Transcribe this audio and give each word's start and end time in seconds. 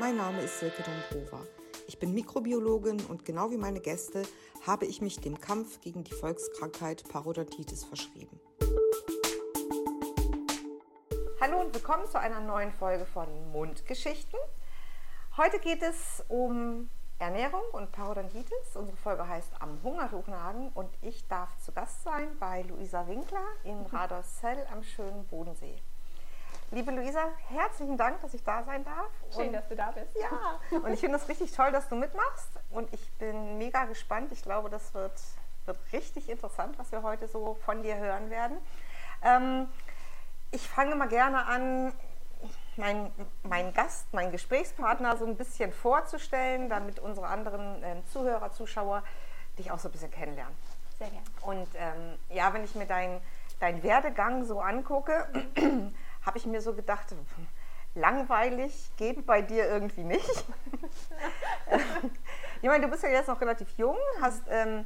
Mein 0.00 0.16
Name 0.16 0.42
ist 0.42 0.60
Silke 0.60 0.84
Dombrova. 0.84 1.44
Ich 1.88 1.98
bin 1.98 2.14
Mikrobiologin 2.14 3.04
und 3.06 3.24
genau 3.24 3.50
wie 3.50 3.56
meine 3.56 3.80
Gäste 3.80 4.22
habe 4.64 4.86
ich 4.86 5.00
mich 5.00 5.18
dem 5.18 5.40
Kampf 5.40 5.80
gegen 5.80 6.04
die 6.04 6.14
Volkskrankheit 6.14 7.02
Parodontitis 7.08 7.82
verschrieben. 7.82 8.38
Hallo 11.40 11.60
und 11.60 11.74
willkommen 11.74 12.06
zu 12.06 12.20
einer 12.20 12.38
neuen 12.38 12.70
Folge 12.70 13.06
von 13.06 13.26
Mundgeschichten. 13.50 14.38
Heute 15.36 15.58
geht 15.58 15.82
es 15.82 16.22
um 16.28 16.88
Ernährung 17.18 17.62
und 17.72 17.90
Parodontitis. 17.90 18.76
Unsere 18.76 18.96
Folge 18.98 19.26
heißt 19.26 19.50
Am 19.60 19.82
Hungertuch 19.82 20.28
nagen 20.28 20.70
und 20.74 20.90
ich 21.02 21.26
darf 21.26 21.58
zu 21.58 21.72
Gast 21.72 22.04
sein 22.04 22.36
bei 22.38 22.62
Luisa 22.62 23.08
Winkler 23.08 23.44
in 23.64 23.84
Radoszell 23.92 24.64
am 24.72 24.84
schönen 24.84 25.26
Bodensee. 25.26 25.82
Liebe 26.70 26.90
Luisa, 26.90 27.20
herzlichen 27.48 27.96
Dank, 27.96 28.20
dass 28.20 28.34
ich 28.34 28.44
da 28.44 28.62
sein 28.62 28.84
darf. 28.84 29.08
Schön, 29.34 29.46
und, 29.46 29.52
dass 29.54 29.66
du 29.68 29.74
da 29.74 29.90
bist. 29.90 30.14
Ja, 30.20 30.60
und 30.76 30.92
ich 30.92 31.00
finde 31.00 31.16
es 31.16 31.26
richtig 31.26 31.52
toll, 31.52 31.72
dass 31.72 31.88
du 31.88 31.96
mitmachst. 31.96 32.50
Und 32.70 32.92
ich 32.92 33.10
bin 33.12 33.56
mega 33.56 33.86
gespannt. 33.86 34.32
Ich 34.32 34.42
glaube, 34.42 34.68
das 34.68 34.92
wird, 34.92 35.18
wird 35.64 35.78
richtig 35.94 36.28
interessant, 36.28 36.78
was 36.78 36.92
wir 36.92 37.02
heute 37.02 37.26
so 37.26 37.54
von 37.64 37.82
dir 37.82 37.96
hören 37.96 38.28
werden. 38.28 38.58
Ähm, 39.22 39.68
ich 40.50 40.68
fange 40.68 40.94
mal 40.94 41.08
gerne 41.08 41.46
an, 41.46 41.92
meinen 42.76 43.12
mein 43.44 43.72
Gast, 43.72 44.12
meinen 44.12 44.30
Gesprächspartner 44.30 45.16
so 45.16 45.24
ein 45.24 45.36
bisschen 45.36 45.72
vorzustellen, 45.72 46.68
damit 46.68 46.98
unsere 47.00 47.28
anderen 47.28 47.82
äh, 47.82 47.96
Zuhörer, 48.12 48.52
Zuschauer 48.52 49.02
dich 49.58 49.70
auch 49.70 49.78
so 49.78 49.88
ein 49.88 49.92
bisschen 49.92 50.10
kennenlernen. 50.10 50.54
Sehr 50.98 51.08
gerne. 51.08 51.26
Und 51.40 51.68
ähm, 51.76 52.18
ja, 52.28 52.52
wenn 52.52 52.62
ich 52.62 52.74
mir 52.74 52.86
deinen 52.86 53.22
dein 53.60 53.82
Werdegang 53.82 54.44
so 54.44 54.60
angucke, 54.60 55.26
habe 56.28 56.36
ich 56.36 56.46
mir 56.46 56.60
so 56.60 56.74
gedacht, 56.74 57.14
langweilig 57.94 58.92
geht 58.96 59.26
bei 59.26 59.40
dir 59.40 59.66
irgendwie 59.66 60.04
nicht. 60.04 60.44
ich 62.62 62.68
meine, 62.68 62.84
du 62.84 62.90
bist 62.90 63.02
ja 63.02 63.08
jetzt 63.08 63.28
noch 63.28 63.40
relativ 63.40 63.70
jung, 63.78 63.96
hast 64.20 64.42
ähm, 64.48 64.84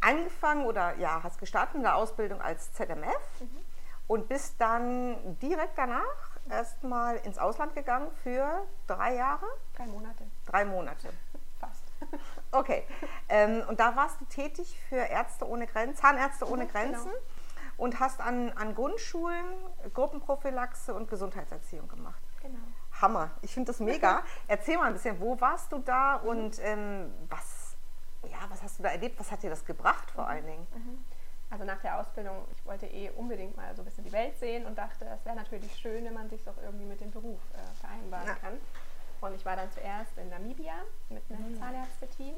angefangen 0.00 0.64
oder 0.64 0.96
ja, 0.96 1.22
hast 1.22 1.38
gestartet 1.38 1.76
in 1.76 1.82
der 1.82 1.96
Ausbildung 1.96 2.40
als 2.40 2.72
ZMF 2.72 3.40
mhm. 3.40 3.60
und 4.06 4.28
bist 4.28 4.54
dann 4.58 5.38
direkt 5.38 5.76
danach 5.76 6.38
erstmal 6.48 7.16
ins 7.18 7.36
Ausland 7.36 7.74
gegangen 7.74 8.10
für 8.22 8.66
drei 8.86 9.16
Jahre? 9.16 9.46
Drei 9.76 9.86
Monate. 9.86 10.24
Drei 10.46 10.64
Monate. 10.64 11.10
Fast. 11.60 11.84
Okay. 12.52 12.84
Ähm, 13.28 13.62
und 13.68 13.80
da 13.80 13.94
warst 13.96 14.18
du 14.22 14.24
tätig 14.24 14.80
für 14.88 14.96
Ärzte 14.96 15.46
ohne 15.46 15.66
Grenzen, 15.66 15.96
Zahnärzte 15.96 16.48
ohne 16.48 16.64
mhm, 16.64 16.68
Grenzen. 16.68 17.10
Genau 17.10 17.37
und 17.78 18.00
hast 18.00 18.20
an, 18.20 18.50
an 18.52 18.74
Grundschulen 18.74 19.46
Gruppenprophylaxe 19.94 20.92
und 20.92 21.08
Gesundheitserziehung 21.08 21.88
gemacht. 21.88 22.22
Genau. 22.42 22.58
Hammer, 23.00 23.30
ich 23.40 23.54
finde 23.54 23.68
das 23.68 23.80
mega. 23.80 24.22
Erzähl 24.48 24.76
mal 24.76 24.88
ein 24.88 24.92
bisschen, 24.92 25.18
wo 25.20 25.40
warst 25.40 25.72
du 25.72 25.78
da 25.78 26.16
und 26.16 26.58
ähm, 26.62 27.14
was, 27.28 27.76
ja, 28.24 28.38
was 28.48 28.62
hast 28.62 28.78
du 28.78 28.82
da 28.82 28.90
erlebt? 28.90 29.18
Was 29.18 29.30
hat 29.30 29.42
dir 29.42 29.50
das 29.50 29.64
gebracht 29.64 30.10
vor 30.10 30.28
allen 30.28 30.44
Dingen? 30.44 30.66
Mhm. 30.74 31.04
Also 31.50 31.64
nach 31.64 31.80
der 31.80 31.98
Ausbildung, 31.98 32.44
ich 32.52 32.66
wollte 32.66 32.86
eh 32.86 33.10
unbedingt 33.10 33.56
mal 33.56 33.74
so 33.74 33.82
ein 33.82 33.84
bisschen 33.86 34.04
die 34.04 34.12
Welt 34.12 34.38
sehen 34.38 34.66
und 34.66 34.76
dachte, 34.76 35.06
es 35.06 35.24
wäre 35.24 35.36
natürlich 35.36 35.74
schön, 35.76 36.04
wenn 36.04 36.12
man 36.12 36.28
sich 36.28 36.44
doch 36.44 36.56
irgendwie 36.62 36.84
mit 36.84 37.00
dem 37.00 37.10
Beruf 37.10 37.40
äh, 37.54 37.80
vereinbaren 37.80 38.26
ja. 38.26 38.34
kann. 38.34 38.60
Und 39.20 39.34
ich 39.34 39.44
war 39.46 39.56
dann 39.56 39.70
zuerst 39.72 40.16
in 40.18 40.28
Namibia 40.28 40.74
mit 41.08 41.22
einem 41.30 41.52
mhm. 41.52 41.58
Zahnärzteteam 41.58 42.34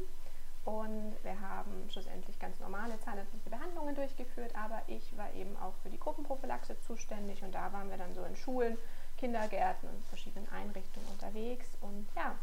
und 0.65 1.17
wir 1.23 1.41
haben 1.41 1.89
schlussendlich 1.91 2.39
ganz 2.39 2.61
normale 2.61 2.99
zahnärztliche 3.01 3.49
Behandlungen 3.49 3.95
durchgeführt, 3.95 4.55
aber 4.55 4.83
ich 4.89 5.17
war 5.17 5.33
eben 5.33 5.57
auch 5.57 5.73
für 5.83 5.89
die 5.89 5.99
Gruppenprophylaxe 5.99 6.79
zuständig 6.81 7.43
und 7.43 7.55
da 7.55 7.73
waren 7.73 7.89
wir 7.89 7.97
dann 7.97 8.15
so 8.15 8.23
in 8.25 8.37
Schulen, 8.37 8.77
Kindergärten 9.17 9.89
und 9.89 10.05
verschiedenen 10.07 10.47
Einrichtungen 10.53 11.07
unterwegs. 11.09 11.67
Und 11.81 12.07
ja, 12.15 12.35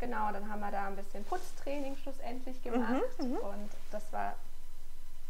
genau, 0.00 0.32
dann 0.32 0.50
haben 0.50 0.60
wir 0.60 0.72
da 0.72 0.88
ein 0.88 0.96
bisschen 0.96 1.24
Putztraining 1.24 1.96
schlussendlich 1.96 2.58
mhm, 2.64 2.72
gemacht 2.72 3.18
mhm, 3.22 3.36
und 3.36 3.70
das 3.92 4.12
war 4.12 4.34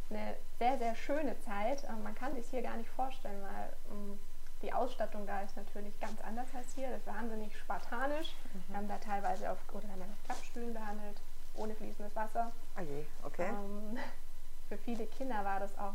eine 0.08 0.34
sehr, 0.58 0.78
sehr 0.78 0.94
schöne 0.96 1.38
Zeit. 1.42 1.84
Man 2.02 2.14
kann 2.14 2.34
sich 2.34 2.46
hier 2.48 2.62
gar 2.62 2.76
nicht 2.76 2.90
vorstellen, 2.90 3.42
weil 3.42 3.72
ähm, 3.90 4.18
die 4.62 4.72
Ausstattung 4.72 5.26
da 5.26 5.42
ist 5.42 5.56
natürlich 5.56 5.98
ganz 6.00 6.20
anders 6.22 6.48
als 6.54 6.74
hier. 6.74 6.88
Das 6.88 7.00
ist 7.00 7.06
wahnsinnig 7.06 7.56
spartanisch. 7.58 8.34
Mhm. 8.54 8.64
Wir 8.68 8.76
haben 8.78 8.88
da 8.88 8.98
teilweise 8.98 9.52
auf, 9.52 9.58
oder 9.72 9.88
haben 9.88 10.00
wir 10.00 10.06
auf 10.06 10.24
Klappstühlen 10.24 10.72
behandelt 10.72 11.20
ohne 11.54 11.74
fließendes 11.74 12.14
Wasser. 12.16 12.52
Ah 12.76 12.82
je, 12.82 13.04
okay. 13.24 13.48
Ähm, 13.48 13.98
für 14.68 14.78
viele 14.78 15.06
Kinder 15.06 15.44
war 15.44 15.60
das 15.60 15.76
auch 15.78 15.94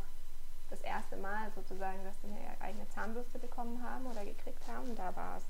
das 0.70 0.80
erste 0.80 1.16
Mal 1.16 1.50
sozusagen, 1.54 2.02
dass 2.04 2.14
sie 2.20 2.28
eine 2.28 2.60
eigene 2.60 2.88
Zahnbürste 2.90 3.38
bekommen 3.38 3.82
haben 3.82 4.06
oder 4.06 4.24
gekriegt 4.24 4.62
haben. 4.68 4.94
Da 4.96 5.14
war 5.14 5.36
es, 5.36 5.44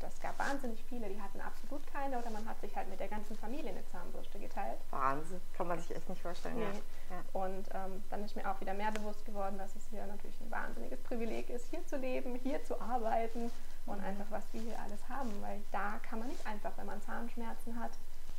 das 0.00 0.20
gab 0.20 0.38
wahnsinnig 0.38 0.82
viele, 0.88 1.08
die 1.08 1.20
hatten 1.20 1.40
absolut 1.40 1.86
keine 1.86 2.18
oder 2.18 2.30
man 2.30 2.48
hat 2.48 2.60
sich 2.60 2.74
halt 2.74 2.88
mit 2.88 2.98
der 2.98 3.08
ganzen 3.08 3.36
Familie 3.36 3.70
eine 3.70 3.86
Zahnbürste 3.86 4.38
geteilt. 4.38 4.78
Wahnsinn, 4.90 5.40
kann 5.56 5.68
man 5.68 5.78
sich 5.78 5.94
echt 5.94 6.08
nicht 6.08 6.22
vorstellen. 6.22 6.56
Nee. 6.56 6.80
Ja. 7.10 7.22
Und 7.32 7.68
ähm, 7.74 8.02
dann 8.10 8.24
ist 8.24 8.36
mir 8.36 8.50
auch 8.50 8.60
wieder 8.60 8.74
mehr 8.74 8.90
bewusst 8.90 9.24
geworden, 9.24 9.58
dass 9.58 9.76
es 9.76 9.86
hier 9.90 10.06
natürlich 10.06 10.40
ein 10.40 10.50
wahnsinniges 10.50 11.00
Privileg 11.02 11.50
ist, 11.50 11.66
hier 11.68 11.86
zu 11.86 11.96
leben, 11.96 12.34
hier 12.42 12.64
zu 12.64 12.80
arbeiten 12.80 13.50
und 13.86 13.98
mhm. 13.98 14.04
einfach 14.04 14.26
was 14.30 14.44
wir 14.52 14.62
hier 14.62 14.78
alles 14.80 15.08
haben, 15.08 15.30
weil 15.42 15.62
da 15.72 16.00
kann 16.08 16.18
man 16.18 16.28
nicht 16.28 16.46
einfach, 16.46 16.72
wenn 16.76 16.86
man 16.86 17.00
Zahnschmerzen 17.02 17.78
hat, 17.78 17.92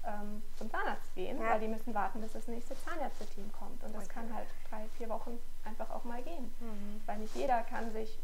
ähm, 0.06 0.42
zum 0.58 0.70
Zahnarzt 0.70 1.14
gehen, 1.16 1.40
ja. 1.40 1.52
weil 1.52 1.60
die 1.60 1.68
müssen 1.68 1.94
warten, 1.94 2.22
bis 2.22 2.34
das 2.34 2.48
nächste 2.48 2.76
Zahnärzteteam 2.84 3.52
kommt. 3.52 3.84
Und 3.84 3.96
das 3.96 4.06
okay. 4.06 4.14
kann 4.14 4.34
halt 4.34 4.48
drei, 4.70 4.86
vier 4.98 5.10
Wochen 5.10 5.40
einfach 5.64 5.90
auch 5.90 6.04
mal 6.04 6.22
gehen. 6.22 6.54
Mhm. 6.60 7.02
Weil 7.06 7.20
nicht 7.20 7.36
jeder 7.36 7.64
kann 7.64 7.92
sich, 7.92 8.20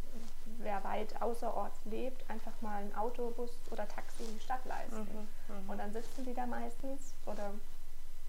wer 0.60 0.84
weit 0.84 1.22
außerorts 1.22 1.80
lebt, 1.86 2.30
einfach 2.30 2.54
mal 2.62 2.84
ein 2.84 2.96
Autobus 2.96 3.52
oder 3.72 3.88
Taxi 3.88 4.24
in 4.24 4.34
die 4.34 4.44
Stadt 4.44 4.66
leisten. 4.66 5.28
Mhm. 5.48 5.56
Mhm. 5.56 5.70
Und 5.70 5.78
dann 5.78 5.92
sitzen 5.92 6.26
die 6.26 6.34
da 6.34 6.46
meistens 6.46 7.14
oder 7.26 7.52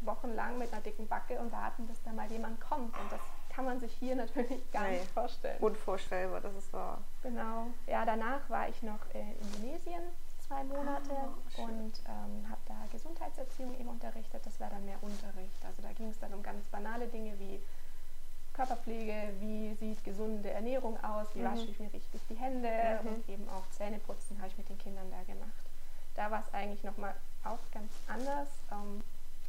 wochenlang 0.01 0.59
mit 0.59 0.73
einer 0.73 0.83
dicken 0.83 1.07
Backe 1.07 1.39
und 1.39 1.53
warten, 1.53 1.87
bis 1.87 2.03
da 2.03 2.13
mal 2.13 2.31
jemand 2.31 2.61
kommt. 2.61 2.97
Und 2.99 3.13
das 3.13 3.21
kann 3.51 3.65
man 3.65 3.81
sich 3.81 3.93
hier 3.93 4.17
natürlich 4.17 4.71
gar 4.73 4.85
nee. 4.85 4.99
nicht 4.99 5.11
vorstellen. 5.11 5.59
Unvorstellbar, 5.61 6.41
das 6.41 6.55
ist 6.55 6.73
wahr. 6.73 6.99
Genau. 7.23 7.69
Ja, 7.87 8.05
danach 8.05 8.49
war 8.49 8.69
ich 8.69 8.83
noch 8.83 9.01
in 9.15 9.37
Indonesien 9.41 10.03
zwei 10.53 10.65
Monate 10.65 11.11
oh, 11.57 11.63
und 11.63 12.03
ähm, 12.07 12.49
habe 12.49 12.61
da 12.67 12.75
Gesundheitserziehung 12.91 13.79
eben 13.79 13.89
unterrichtet. 13.89 14.45
Das 14.45 14.61
war 14.61 14.69
dann 14.71 14.85
mehr 14.85 14.99
Unterricht. 15.03 15.65
Also 15.65 15.83
da 15.83 15.92
ging 16.03 16.11
es 16.11 16.19
dann 16.19 16.35
um 16.35 16.43
ganz 16.43 16.67
banale 16.67 17.07
Dinge 17.07 17.39
wie 17.39 17.61
Körperpflege, 18.55 19.33
wie 19.39 19.75
sieht 19.75 20.05
gesunde 20.05 20.51
Ernährung 20.51 21.03
aus, 21.03 21.29
wie 21.35 21.41
mhm. 21.41 21.53
wasche 21.53 21.71
ich 21.71 21.79
mir 21.79 21.93
richtig 21.93 22.21
die 22.29 22.35
Hände 22.35 23.01
mhm. 23.03 23.09
und 23.09 23.29
eben 23.29 23.49
auch 23.49 23.63
Zähneputzen 23.71 24.37
habe 24.39 24.49
ich 24.49 24.59
mit 24.59 24.69
den 24.69 24.79
Kindern 24.79 25.11
da 25.11 25.23
gemacht. 25.33 25.65
Da 26.17 26.31
war 26.31 26.43
es 26.47 26.53
eigentlich 26.53 26.83
nochmal 26.83 27.15
auch 27.45 27.61
ganz 27.73 27.91
anders. 28.09 28.49
Ähm, 28.71 29.03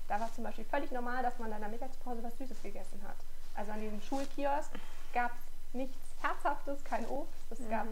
da 0.08 0.20
war 0.20 0.28
es 0.28 0.36
zum 0.36 0.44
Beispiel 0.44 0.66
völlig 0.66 0.92
normal, 0.92 1.24
dass 1.24 1.38
man 1.40 1.50
dann 1.50 1.58
in 1.58 1.64
der 1.64 1.72
Mittagspause 1.72 2.24
was 2.24 2.38
Süßes 2.38 2.62
gegessen 2.62 3.02
hat. 3.06 3.18
Also 3.56 3.72
an 3.72 3.82
diesem 3.82 4.02
Schulkiosk 4.02 4.72
gab 5.14 5.32
es 5.32 5.74
nichts 5.74 5.98
Herzhaftes, 6.22 6.84
kein 6.84 7.06
Obst. 7.08 7.34
Es 7.50 7.60
mhm. 7.60 7.70
gab 7.70 7.88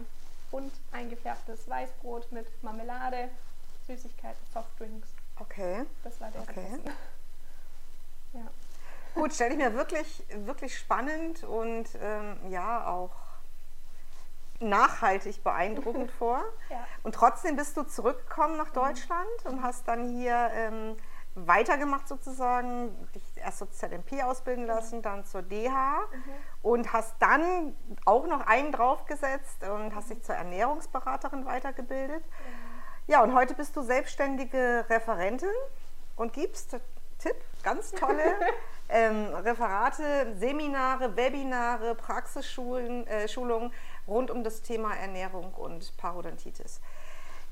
bunt 0.50 0.72
eingefärbtes 0.92 1.68
Weißbrot 1.68 2.30
mit 2.30 2.46
Marmelade, 2.62 3.28
Süßigkeiten, 3.86 4.46
Softdrinks. 4.54 5.08
Okay. 5.38 5.84
Das 6.04 6.20
war 6.20 6.30
der 6.30 6.42
okay. 6.42 6.78
Ja. 8.32 8.50
Gut, 9.14 9.34
stelle 9.34 9.50
ich 9.50 9.58
mir 9.58 9.74
wirklich, 9.74 10.24
wirklich 10.46 10.78
spannend 10.78 11.44
und 11.44 11.86
ähm, 12.00 12.38
ja 12.48 12.86
auch 12.86 13.10
nachhaltig 14.60 15.42
beeindruckend 15.44 16.10
vor. 16.18 16.42
Ja. 16.70 16.86
Und 17.02 17.14
trotzdem 17.14 17.56
bist 17.56 17.76
du 17.76 17.82
zurückgekommen 17.82 18.56
nach 18.56 18.70
mhm. 18.70 18.74
Deutschland 18.74 19.44
mhm. 19.44 19.50
und 19.50 19.62
hast 19.62 19.86
dann 19.86 20.08
hier 20.08 20.50
ähm, 20.54 20.96
weitergemacht 21.34 22.08
sozusagen, 22.08 23.08
dich 23.14 23.22
erst 23.36 23.58
zur 23.58 23.70
ZMP 23.70 24.22
ausbilden 24.22 24.66
lassen, 24.66 24.98
mhm. 24.98 25.02
dann 25.02 25.24
zur 25.24 25.42
DH 25.42 25.98
mhm. 25.98 26.22
und 26.62 26.92
hast 26.92 27.14
dann 27.20 27.76
auch 28.04 28.26
noch 28.26 28.46
einen 28.46 28.72
draufgesetzt 28.72 29.64
und 29.64 29.94
hast 29.94 30.10
dich 30.10 30.22
zur 30.22 30.34
Ernährungsberaterin 30.34 31.44
weitergebildet. 31.44 32.24
Ja, 33.08 33.22
und 33.22 33.34
heute 33.34 33.54
bist 33.54 33.76
du 33.76 33.82
selbstständige 33.82 34.86
Referentin 34.88 35.50
und 36.16 36.32
gibst, 36.32 36.76
Tipp, 37.22 37.36
ganz 37.62 37.92
tolle 37.92 38.34
ähm, 38.88 39.26
Referate, 39.34 40.34
Seminare, 40.38 41.14
Webinare, 41.16 41.94
Praxisschulungen 41.94 43.06
äh, 43.06 43.28
rund 44.08 44.30
um 44.30 44.42
das 44.42 44.62
Thema 44.62 44.94
Ernährung 44.96 45.54
und 45.54 45.96
Parodontitis. 45.96 46.80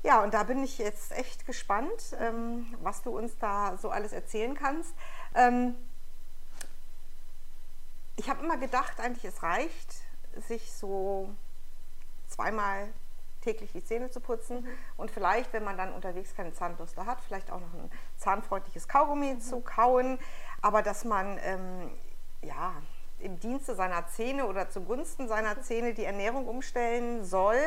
Ja, 0.03 0.23
und 0.23 0.33
da 0.33 0.43
bin 0.43 0.63
ich 0.63 0.77
jetzt 0.77 1.11
echt 1.13 1.45
gespannt, 1.45 2.15
ähm, 2.19 2.75
was 2.81 3.01
du 3.01 3.17
uns 3.17 3.37
da 3.37 3.77
so 3.77 3.89
alles 3.91 4.11
erzählen 4.11 4.55
kannst. 4.55 4.93
Ähm, 5.35 5.75
ich 8.17 8.29
habe 8.29 8.43
immer 8.43 8.57
gedacht, 8.57 8.99
eigentlich 8.99 9.25
es 9.25 9.41
reicht, 9.41 10.03
sich 10.47 10.73
so 10.73 11.29
zweimal 12.27 12.89
täglich 13.41 13.71
die 13.71 13.83
Zähne 13.83 14.09
zu 14.09 14.19
putzen 14.19 14.61
mhm. 14.61 14.67
und 14.97 15.11
vielleicht, 15.11 15.51
wenn 15.53 15.63
man 15.63 15.77
dann 15.77 15.93
unterwegs 15.93 16.35
keine 16.35 16.53
Zahnbürste 16.53 17.05
hat, 17.05 17.19
vielleicht 17.21 17.51
auch 17.51 17.59
noch 17.59 17.73
ein 17.73 17.91
zahnfreundliches 18.17 18.87
Kaugummi 18.87 19.33
mhm. 19.33 19.41
zu 19.41 19.61
kauen, 19.61 20.19
aber 20.61 20.81
dass 20.81 21.03
man 21.03 21.39
ähm, 21.43 21.91
ja 22.41 22.73
im 23.19 23.39
Dienste 23.39 23.75
seiner 23.75 24.07
Zähne 24.07 24.47
oder 24.47 24.69
zugunsten 24.69 25.27
seiner 25.27 25.61
Zähne 25.61 25.93
die 25.93 26.05
Ernährung 26.05 26.47
umstellen 26.47 27.23
soll, 27.23 27.59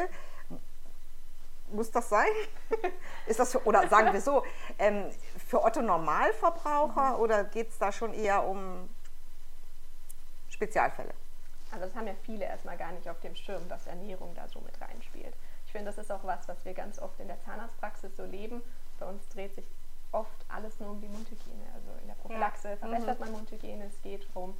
muss 1.68 1.90
das 1.90 2.08
sein? 2.08 2.28
ist 3.26 3.38
das 3.38 3.52
für, 3.52 3.64
oder 3.66 3.88
sagen 3.88 4.12
wir 4.12 4.20
so, 4.20 4.44
ähm, 4.78 5.10
für 5.48 5.62
Otto 5.62 5.82
Normalverbraucher 5.82 7.10
mhm. 7.10 7.20
oder 7.20 7.44
geht 7.44 7.70
es 7.70 7.78
da 7.78 7.92
schon 7.92 8.14
eher 8.14 8.44
um 8.44 8.88
Spezialfälle? 10.48 11.12
Also 11.70 11.86
das 11.86 11.94
haben 11.96 12.06
ja 12.06 12.14
viele 12.22 12.44
erstmal 12.44 12.76
gar 12.76 12.92
nicht 12.92 13.08
auf 13.08 13.20
dem 13.20 13.34
Schirm, 13.34 13.68
dass 13.68 13.86
Ernährung 13.86 14.32
da 14.34 14.46
so 14.48 14.60
mit 14.60 14.80
reinspielt. 14.80 15.34
Finde, 15.74 15.90
das 15.90 15.98
ist 15.98 16.12
auch 16.12 16.22
was, 16.22 16.46
was 16.46 16.64
wir 16.64 16.72
ganz 16.72 17.00
oft 17.00 17.18
in 17.18 17.26
der 17.26 17.40
Zahnarztpraxis 17.40 18.16
so 18.16 18.24
leben. 18.24 18.62
Bei 19.00 19.06
uns 19.06 19.28
dreht 19.30 19.56
sich 19.56 19.64
oft 20.12 20.44
alles 20.48 20.78
nur 20.78 20.90
um 20.90 21.00
die 21.00 21.08
Mundhygiene. 21.08 21.64
Also 21.74 21.88
in 22.00 22.06
der 22.06 22.14
Prophylaxe 22.14 22.70
ja. 22.70 22.76
verbessert 22.76 23.18
mhm. 23.18 23.24
man 23.24 23.32
Mundhygiene. 23.32 23.84
Es 23.86 24.00
geht 24.02 24.24
darum, 24.28 24.56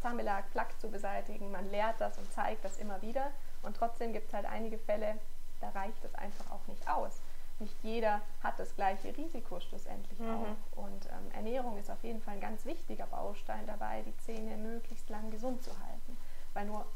Zahnbelag, 0.00 0.50
Plaque 0.52 0.78
zu 0.78 0.90
beseitigen. 0.90 1.52
Man 1.52 1.70
lehrt 1.70 2.00
das 2.00 2.16
und 2.16 2.32
zeigt 2.32 2.64
das 2.64 2.78
immer 2.78 3.02
wieder. 3.02 3.32
Und 3.60 3.76
trotzdem 3.76 4.14
gibt 4.14 4.28
es 4.28 4.32
halt 4.32 4.46
einige 4.46 4.78
Fälle, 4.78 5.18
da 5.60 5.68
reicht 5.68 6.02
es 6.02 6.14
einfach 6.14 6.50
auch 6.50 6.66
nicht 6.68 6.88
aus. 6.88 7.20
Nicht 7.58 7.76
jeder 7.82 8.22
hat 8.42 8.58
das 8.58 8.74
gleiche 8.76 9.14
Risiko 9.14 9.60
schlussendlich 9.60 10.18
mhm. 10.18 10.30
auch. 10.30 10.78
Und 10.84 11.04
ähm, 11.04 11.32
Ernährung 11.34 11.76
ist 11.76 11.90
auf 11.90 12.02
jeden 12.02 12.22
Fall 12.22 12.32
ein 12.32 12.40
ganz 12.40 12.64
wichtiger 12.64 13.04
Baustein 13.08 13.66
dabei, 13.66 14.02
die 14.06 14.16
Zähne 14.24 14.56
möglichst 14.56 15.10
lang 15.10 15.30
gesund 15.30 15.62
zu 15.62 15.70
halten. 15.86 16.16
Weil 16.54 16.64
nur 16.64 16.86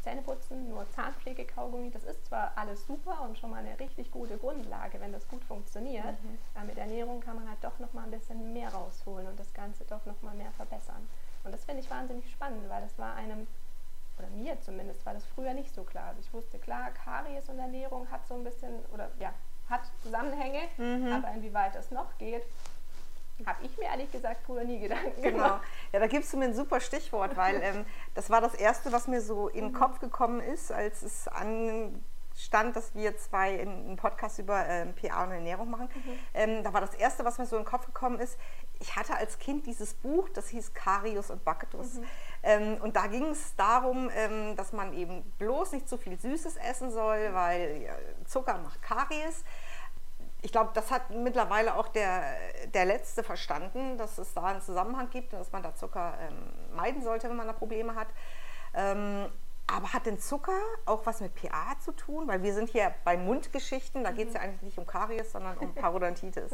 Zähneputzen, 0.00 0.68
nur 0.68 0.88
Zahnpflegekaugummi, 0.92 1.90
das 1.90 2.04
ist 2.04 2.26
zwar 2.26 2.52
alles 2.56 2.86
super 2.86 3.22
und 3.22 3.38
schon 3.38 3.50
mal 3.50 3.64
eine 3.64 3.78
richtig 3.78 4.10
gute 4.10 4.38
Grundlage, 4.38 5.00
wenn 5.00 5.12
das 5.12 5.26
gut 5.28 5.44
funktioniert, 5.44 6.22
mhm. 6.22 6.38
aber 6.54 6.64
mit 6.66 6.78
Ernährung 6.78 7.20
kann 7.20 7.36
man 7.36 7.48
halt 7.48 7.62
doch 7.62 7.78
noch 7.78 7.92
mal 7.92 8.04
ein 8.04 8.10
bisschen 8.10 8.52
mehr 8.52 8.72
rausholen 8.72 9.26
und 9.26 9.38
das 9.38 9.52
Ganze 9.54 9.84
doch 9.84 10.04
noch 10.06 10.20
mal 10.22 10.34
mehr 10.34 10.52
verbessern. 10.52 11.08
Und 11.44 11.52
das 11.52 11.64
finde 11.64 11.82
ich 11.82 11.90
wahnsinnig 11.90 12.30
spannend, 12.30 12.68
weil 12.68 12.82
das 12.82 12.98
war 12.98 13.14
einem, 13.14 13.46
oder 14.18 14.28
mir 14.28 14.60
zumindest, 14.60 15.04
war 15.06 15.14
das 15.14 15.24
früher 15.24 15.54
nicht 15.54 15.74
so 15.74 15.84
klar. 15.84 16.08
Also 16.08 16.20
ich 16.20 16.32
wusste 16.32 16.58
klar, 16.58 16.90
Karies 16.90 17.48
und 17.48 17.58
Ernährung 17.58 18.10
hat 18.10 18.26
so 18.26 18.34
ein 18.34 18.44
bisschen, 18.44 18.74
oder 18.92 19.10
ja, 19.18 19.32
hat 19.68 19.82
Zusammenhänge, 20.02 20.60
mhm. 20.76 21.12
aber 21.12 21.30
inwieweit 21.32 21.74
das 21.74 21.90
noch 21.90 22.16
geht, 22.18 22.42
habe 23.46 23.64
ich 23.64 23.76
mir 23.78 23.84
ehrlich 23.84 24.10
gesagt 24.10 24.40
früher 24.44 24.64
nie 24.64 24.80
Gedanken 24.80 25.22
genau. 25.22 25.36
gemacht. 25.36 25.62
Ja, 25.92 26.00
da 26.00 26.06
gibst 26.06 26.32
du 26.32 26.36
mir 26.36 26.46
ein 26.46 26.54
super 26.54 26.80
Stichwort, 26.80 27.36
weil 27.36 27.56
ähm, 27.62 27.84
das 28.14 28.30
war 28.30 28.40
das 28.40 28.54
Erste, 28.54 28.92
was 28.92 29.08
mir 29.08 29.20
so 29.20 29.48
in 29.48 29.66
den 29.66 29.72
mhm. 29.72 29.78
Kopf 29.78 30.00
gekommen 30.00 30.40
ist, 30.40 30.72
als 30.72 31.02
es 31.02 31.28
anstand, 31.28 32.76
dass 32.76 32.94
wir 32.94 33.16
zwei 33.16 33.60
einen 33.60 33.96
Podcast 33.96 34.38
über 34.38 34.66
ähm, 34.66 34.94
PA 34.94 35.24
und 35.24 35.32
Ernährung 35.32 35.70
machen. 35.70 35.88
Mhm. 35.94 36.18
Ähm, 36.34 36.64
da 36.64 36.72
war 36.72 36.80
das 36.80 36.94
Erste, 36.94 37.24
was 37.24 37.38
mir 37.38 37.46
so 37.46 37.56
in 37.56 37.62
den 37.62 37.68
Kopf 37.68 37.86
gekommen 37.86 38.18
ist, 38.18 38.38
ich 38.80 38.94
hatte 38.94 39.16
als 39.16 39.40
Kind 39.40 39.66
dieses 39.66 39.94
Buch, 39.94 40.28
das 40.28 40.48
hieß 40.48 40.72
Karius 40.72 41.30
und 41.30 41.44
Backetus. 41.44 41.94
Mhm. 41.94 42.04
Ähm, 42.44 42.76
und 42.80 42.94
da 42.94 43.08
ging 43.08 43.26
es 43.26 43.56
darum, 43.56 44.08
ähm, 44.14 44.54
dass 44.54 44.72
man 44.72 44.92
eben 44.94 45.22
bloß 45.38 45.72
nicht 45.72 45.88
zu 45.88 45.98
viel 45.98 46.18
Süßes 46.18 46.56
essen 46.56 46.92
soll, 46.92 47.34
weil 47.34 47.88
Zucker 48.24 48.58
macht 48.58 48.80
Karies 48.82 49.44
ich 50.40 50.52
glaube, 50.52 50.70
das 50.74 50.90
hat 50.90 51.10
mittlerweile 51.10 51.76
auch 51.76 51.88
der, 51.88 52.22
der 52.72 52.84
Letzte 52.84 53.24
verstanden, 53.24 53.98
dass 53.98 54.18
es 54.18 54.34
da 54.34 54.44
einen 54.44 54.60
Zusammenhang 54.60 55.10
gibt 55.10 55.32
und 55.32 55.40
dass 55.40 55.50
man 55.50 55.62
da 55.62 55.74
Zucker 55.74 56.16
ähm, 56.20 56.76
meiden 56.76 57.02
sollte, 57.02 57.28
wenn 57.28 57.36
man 57.36 57.46
da 57.46 57.52
Probleme 57.52 57.94
hat. 57.96 58.08
Ähm, 58.74 59.28
aber 59.66 59.92
hat 59.92 60.06
denn 60.06 60.18
Zucker 60.18 60.58
auch 60.86 61.04
was 61.04 61.20
mit 61.20 61.34
PA 61.34 61.78
zu 61.80 61.92
tun? 61.92 62.28
Weil 62.28 62.42
wir 62.42 62.54
sind 62.54 62.70
hier 62.70 62.94
bei 63.04 63.16
Mundgeschichten, 63.16 64.04
da 64.04 64.12
geht 64.12 64.28
es 64.28 64.34
ja 64.34 64.40
mhm. 64.40 64.46
eigentlich 64.46 64.62
nicht 64.62 64.78
um 64.78 64.86
Karies, 64.86 65.32
sondern 65.32 65.58
um 65.58 65.74
Parodontitis. 65.74 66.52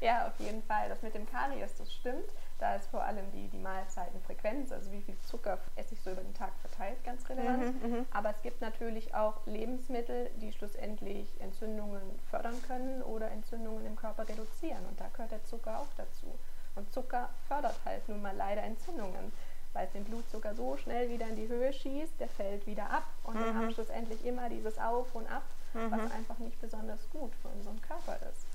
ja, 0.00 0.28
auf 0.28 0.38
jeden 0.38 0.62
Fall. 0.62 0.88
Das 0.88 1.02
mit 1.02 1.14
dem 1.14 1.26
Karies, 1.26 1.74
das 1.76 1.92
stimmt. 1.92 2.30
Da 2.58 2.74
ist 2.74 2.88
vor 2.88 3.02
allem 3.04 3.30
die, 3.32 3.48
die 3.48 3.58
Mahlzeitenfrequenz, 3.58 4.72
also 4.72 4.90
wie 4.90 5.02
viel 5.02 5.18
Zucker 5.20 5.58
esse 5.76 5.92
ich 5.92 6.00
so 6.00 6.10
über 6.10 6.22
den 6.22 6.32
Tag 6.32 6.52
verteilt, 6.60 7.02
ganz 7.04 7.28
relevant. 7.28 7.82
Mhm, 7.82 7.90
mhm, 7.90 8.06
Aber 8.12 8.30
es 8.30 8.40
gibt 8.40 8.62
natürlich 8.62 9.14
auch 9.14 9.46
Lebensmittel, 9.46 10.30
die 10.40 10.52
schlussendlich 10.52 11.28
Entzündungen 11.40 12.18
fördern 12.30 12.56
können 12.66 13.02
oder 13.02 13.30
Entzündungen 13.30 13.84
im 13.84 13.94
Körper 13.94 14.26
reduzieren. 14.26 14.86
Und 14.88 14.98
da 14.98 15.08
gehört 15.12 15.32
der 15.32 15.44
Zucker 15.44 15.80
auch 15.80 15.92
dazu. 15.98 16.38
Und 16.76 16.90
Zucker 16.92 17.28
fördert 17.46 17.76
halt 17.84 18.08
nun 18.08 18.22
mal 18.22 18.34
leider 18.34 18.62
Entzündungen, 18.62 19.32
weil 19.74 19.86
es 19.86 19.92
den 19.92 20.04
Blutzucker 20.04 20.54
so 20.54 20.78
schnell 20.78 21.10
wieder 21.10 21.28
in 21.28 21.36
die 21.36 21.48
Höhe 21.48 21.74
schießt, 21.74 22.18
der 22.18 22.28
fällt 22.28 22.66
wieder 22.66 22.88
ab. 22.88 23.04
Und 23.24 23.34
mhm. 23.34 23.44
wir 23.44 23.54
haben 23.54 23.70
schlussendlich 23.70 24.24
immer 24.24 24.48
dieses 24.48 24.78
Auf 24.78 25.14
und 25.14 25.26
Ab, 25.30 25.44
mhm. 25.74 25.90
was 25.90 26.10
einfach 26.10 26.38
nicht 26.38 26.58
besonders 26.58 27.10
gut 27.10 27.34
für 27.42 27.48
unseren 27.48 27.82
Körper 27.82 28.16
ist. 28.30 28.46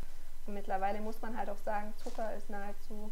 Und 0.47 0.55
mittlerweile 0.55 1.01
muss 1.01 1.21
man 1.21 1.37
halt 1.37 1.49
auch 1.49 1.57
sagen, 1.57 1.93
Zucker 2.03 2.33
ist 2.33 2.49
nahezu 2.49 3.11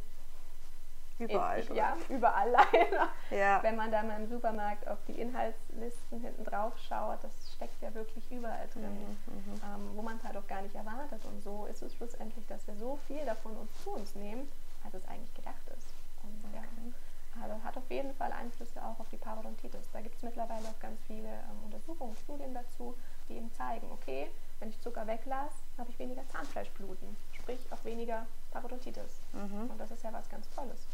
Überall. 1.19 1.59
Ich, 1.59 1.69
ja, 1.69 1.97
überall 2.07 2.49
leider. 2.71 3.09
Ja. 3.29 3.61
Wenn 3.61 3.75
man 3.75 3.91
da 3.91 4.03
mal 4.03 4.19
im 4.21 4.27
Supermarkt 4.27 4.87
auf 4.87 4.99
die 5.07 5.19
Inhaltslisten 5.19 6.21
hinten 6.21 6.43
drauf 6.45 6.77
schaut, 6.77 7.23
das 7.23 7.31
steckt 7.53 7.81
ja 7.81 7.93
wirklich 7.93 8.31
überall 8.31 8.67
drin, 8.73 9.17
mhm, 9.27 9.51
mhm, 9.51 9.53
ähm, 9.55 9.89
wo 9.95 10.01
man 10.01 10.17
es 10.17 10.23
halt 10.23 10.37
auch 10.37 10.47
gar 10.47 10.61
nicht 10.61 10.75
erwartet. 10.75 11.23
Und 11.25 11.41
so 11.41 11.65
ist 11.65 11.81
es 11.81 11.93
schlussendlich, 11.95 12.47
dass 12.47 12.65
wir 12.67 12.75
so 12.75 12.97
viel 13.07 13.23
davon 13.25 13.55
uns 13.57 13.83
zu 13.83 13.91
uns 13.91 14.15
nehmen, 14.15 14.49
als 14.83 14.93
es 14.93 15.05
eigentlich 15.07 15.33
gedacht 15.33 15.67
ist. 15.77 15.93
Und 16.23 16.45
okay. 16.45 16.63
ja, 16.63 17.41
also 17.41 17.63
hat 17.63 17.77
auf 17.77 17.89
jeden 17.89 18.13
Fall 18.15 18.31
Einflüsse 18.31 18.83
auch 18.83 18.99
auf 18.99 19.09
die 19.09 19.17
Parodontitis. 19.17 19.89
Da 19.91 20.01
gibt 20.01 20.15
es 20.15 20.23
mittlerweile 20.23 20.67
auch 20.67 20.79
ganz 20.79 20.99
viele 21.05 21.27
ähm, 21.27 21.63
Untersuchungen, 21.65 22.15
Studien 22.15 22.53
dazu, 22.53 22.95
die 23.27 23.35
eben 23.35 23.51
zeigen, 23.53 23.87
okay, 23.91 24.29
wenn 24.59 24.69
ich 24.69 24.79
Zucker 24.81 25.07
weglasse, 25.07 25.55
habe 25.77 25.89
ich 25.89 25.99
weniger 25.99 26.27
Zahnfleischbluten, 26.29 27.15
sprich 27.33 27.59
auch 27.71 27.83
weniger 27.85 28.25
Parodontitis. 28.51 29.21
Mhm. 29.33 29.69
Und 29.69 29.77
das 29.77 29.91
ist 29.91 30.03
ja 30.03 30.11
was 30.11 30.27
ganz 30.29 30.49
Tolles. 30.49 30.87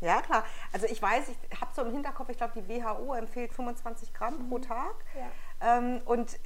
Ja, 0.00 0.22
klar. 0.22 0.44
Also 0.72 0.86
ich 0.86 1.00
weiß, 1.00 1.28
ich 1.28 1.60
habe 1.60 1.70
so 1.74 1.82
im 1.82 1.92
Hinterkopf, 1.92 2.28
ich 2.30 2.38
glaube, 2.38 2.60
die 2.60 2.68
WHO 2.68 3.14
empfiehlt 3.14 3.52
25 3.52 4.14
Gramm 4.14 4.38
mhm. 4.38 4.48
pro 4.48 4.58
Tag. 4.58 4.94
Ja. 5.14 5.78
Ähm, 5.78 6.00
und 6.04 6.38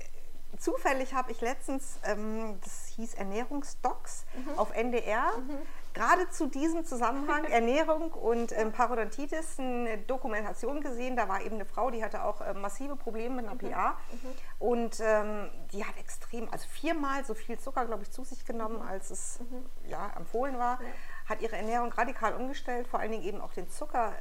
zufällig 0.58 1.14
habe 1.14 1.32
ich 1.32 1.40
letztens, 1.40 1.98
ähm, 2.04 2.58
das 2.62 2.86
hieß 2.96 3.14
Ernährungsdocs 3.14 4.24
mhm. 4.36 4.58
auf 4.58 4.74
NDR, 4.74 5.36
mhm. 5.38 5.58
gerade 5.92 6.28
zu 6.30 6.46
diesem 6.46 6.84
Zusammenhang 6.84 7.44
Ernährung 7.50 8.12
und 8.12 8.52
ähm, 8.52 8.72
Parodontitis 8.72 9.58
eine 9.58 9.98
Dokumentation 9.98 10.80
gesehen. 10.80 11.16
Da 11.16 11.28
war 11.28 11.42
eben 11.42 11.56
eine 11.56 11.64
Frau, 11.64 11.90
die 11.90 12.04
hatte 12.04 12.24
auch 12.24 12.40
äh, 12.40 12.54
massive 12.54 12.96
Probleme 12.96 13.36
mit 13.36 13.46
einer 13.46 13.54
mhm. 13.54 13.70
PA 13.70 13.90
mhm. 13.90 14.28
und 14.58 15.00
ähm, 15.00 15.50
die 15.72 15.84
hat 15.84 15.96
extrem, 15.98 16.48
also 16.50 16.66
viermal 16.68 17.24
so 17.24 17.34
viel 17.34 17.58
Zucker, 17.58 17.84
glaube 17.86 18.02
ich, 18.02 18.10
zu 18.10 18.24
sich 18.24 18.44
genommen, 18.44 18.76
mhm. 18.76 18.88
als 18.88 19.10
es 19.10 19.38
ja, 19.86 20.10
empfohlen 20.16 20.58
war. 20.58 20.80
Ja 20.80 20.88
hat 21.26 21.40
ihre 21.40 21.56
Ernährung 21.56 21.92
radikal 21.92 22.34
umgestellt, 22.34 22.86
vor 22.86 23.00
allen 23.00 23.12
Dingen 23.12 23.24
eben 23.24 23.40
auch 23.40 23.52
den 23.52 23.68
Zucker 23.70 24.12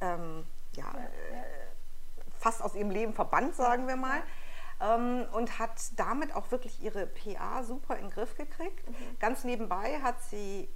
ähm, 0.00 0.46
ja, 0.72 0.84
äh, 0.84 1.42
fast 2.38 2.62
aus 2.62 2.74
ihrem 2.74 2.90
Leben 2.90 3.12
verbannt, 3.12 3.54
sagen 3.54 3.86
wir 3.86 3.96
mal. 3.96 4.22
Ähm, 4.80 5.26
und 5.32 5.58
hat 5.58 5.72
damit 5.96 6.34
auch 6.34 6.50
wirklich 6.50 6.82
ihre 6.82 7.06
PA 7.06 7.62
super 7.62 7.96
in 7.96 8.06
den 8.06 8.10
Griff 8.10 8.36
gekriegt. 8.36 8.88
Mhm. 8.88 9.18
Ganz 9.18 9.44
nebenbei 9.44 10.00
hat 10.02 10.22
sie, 10.22 10.68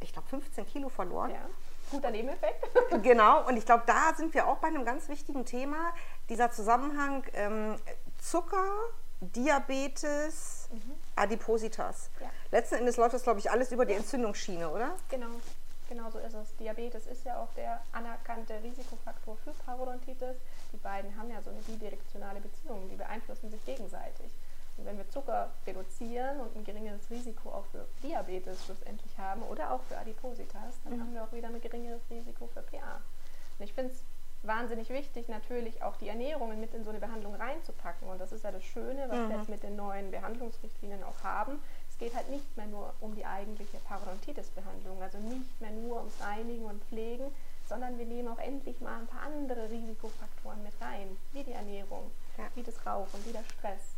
ich 0.00 0.12
glaube, 0.12 0.28
15 0.28 0.66
Kilo 0.66 0.88
verloren. 0.88 1.30
Ja. 1.30 1.46
Guter 1.90 2.10
Nebeneffekt. 2.10 2.66
genau, 3.02 3.46
und 3.46 3.56
ich 3.56 3.64
glaube, 3.64 3.84
da 3.86 4.14
sind 4.16 4.34
wir 4.34 4.48
auch 4.48 4.58
bei 4.58 4.68
einem 4.68 4.84
ganz 4.84 5.08
wichtigen 5.08 5.44
Thema, 5.44 5.94
dieser 6.28 6.50
Zusammenhang 6.50 7.24
ähm, 7.34 7.76
Zucker, 8.18 8.66
Diabetes, 9.20 10.61
mhm. 10.72 10.92
Adipositas. 11.16 12.10
Ja. 12.20 12.30
Letzten 12.50 12.76
Endes 12.76 12.96
läuft 12.96 13.14
das, 13.14 13.22
glaube 13.22 13.40
ich, 13.40 13.50
alles 13.50 13.72
über 13.72 13.84
die 13.84 13.94
Entzündungsschiene, 13.94 14.68
oder? 14.68 14.96
Genau, 15.08 15.28
genau 15.88 16.10
so 16.10 16.18
ist 16.18 16.34
es. 16.34 16.56
Diabetes 16.56 17.06
ist 17.06 17.24
ja 17.24 17.38
auch 17.38 17.52
der 17.54 17.80
anerkannte 17.92 18.54
Risikofaktor 18.62 19.36
für 19.44 19.52
Parodontitis. 19.64 20.36
Die 20.72 20.78
beiden 20.78 21.16
haben 21.16 21.30
ja 21.30 21.40
so 21.42 21.50
eine 21.50 21.60
bidirektionale 21.60 22.40
Beziehung, 22.40 22.88
die 22.90 22.96
beeinflussen 22.96 23.50
sich 23.50 23.64
gegenseitig. 23.64 24.30
Und 24.78 24.86
wenn 24.86 24.96
wir 24.96 25.08
Zucker 25.10 25.50
reduzieren 25.66 26.40
und 26.40 26.56
ein 26.56 26.64
geringeres 26.64 27.10
Risiko 27.10 27.50
auch 27.50 27.66
für 27.66 27.86
Diabetes 28.02 28.64
schlussendlich 28.64 29.16
haben 29.18 29.42
oder 29.42 29.70
auch 29.70 29.82
für 29.82 29.98
Adipositas, 29.98 30.80
dann 30.84 30.96
mhm. 30.96 31.00
haben 31.00 31.14
wir 31.14 31.24
auch 31.24 31.32
wieder 31.32 31.48
ein 31.48 31.60
geringeres 31.60 32.00
Risiko 32.10 32.48
für 32.52 32.62
PA. 32.62 33.00
Und 33.58 33.64
ich 33.64 33.74
finde 33.74 33.92
es 33.92 34.02
wahnsinnig 34.42 34.88
wichtig, 34.90 35.28
natürlich 35.28 35.82
auch 35.82 35.96
die 35.96 36.08
Ernährungen 36.08 36.60
mit 36.60 36.74
in 36.74 36.84
so 36.84 36.90
eine 36.90 36.98
Behandlung 36.98 37.34
reinzupacken. 37.34 38.08
Und 38.08 38.20
das 38.20 38.32
ist 38.32 38.44
ja 38.44 38.50
das 38.50 38.64
Schöne, 38.64 39.06
was 39.08 39.18
mhm. 39.18 39.28
wir 39.28 39.36
jetzt 39.38 39.48
mit 39.48 39.62
den 39.62 39.76
neuen 39.76 40.10
Behandlungsrichtlinien 40.10 41.02
auch 41.04 41.22
haben. 41.22 41.60
Es 41.88 41.98
geht 41.98 42.14
halt 42.14 42.28
nicht 42.30 42.56
mehr 42.56 42.66
nur 42.66 42.92
um 43.00 43.14
die 43.14 43.24
eigentliche 43.24 43.78
Parodontitis-Behandlung, 43.78 45.00
also 45.02 45.18
nicht 45.18 45.60
mehr 45.60 45.70
nur 45.70 45.98
ums 45.98 46.20
Reinigen 46.20 46.64
und 46.64 46.82
Pflegen, 46.84 47.26
sondern 47.68 47.98
wir 47.98 48.06
nehmen 48.06 48.28
auch 48.28 48.38
endlich 48.38 48.80
mal 48.80 48.98
ein 48.98 49.06
paar 49.06 49.22
andere 49.22 49.70
Risikofaktoren 49.70 50.62
mit 50.62 50.72
rein, 50.80 51.16
wie 51.32 51.44
die 51.44 51.52
Ernährung, 51.52 52.10
ja. 52.36 52.44
wie 52.54 52.62
das 52.62 52.84
Rauchen, 52.84 53.24
wie 53.24 53.32
der 53.32 53.44
Stress. 53.44 53.94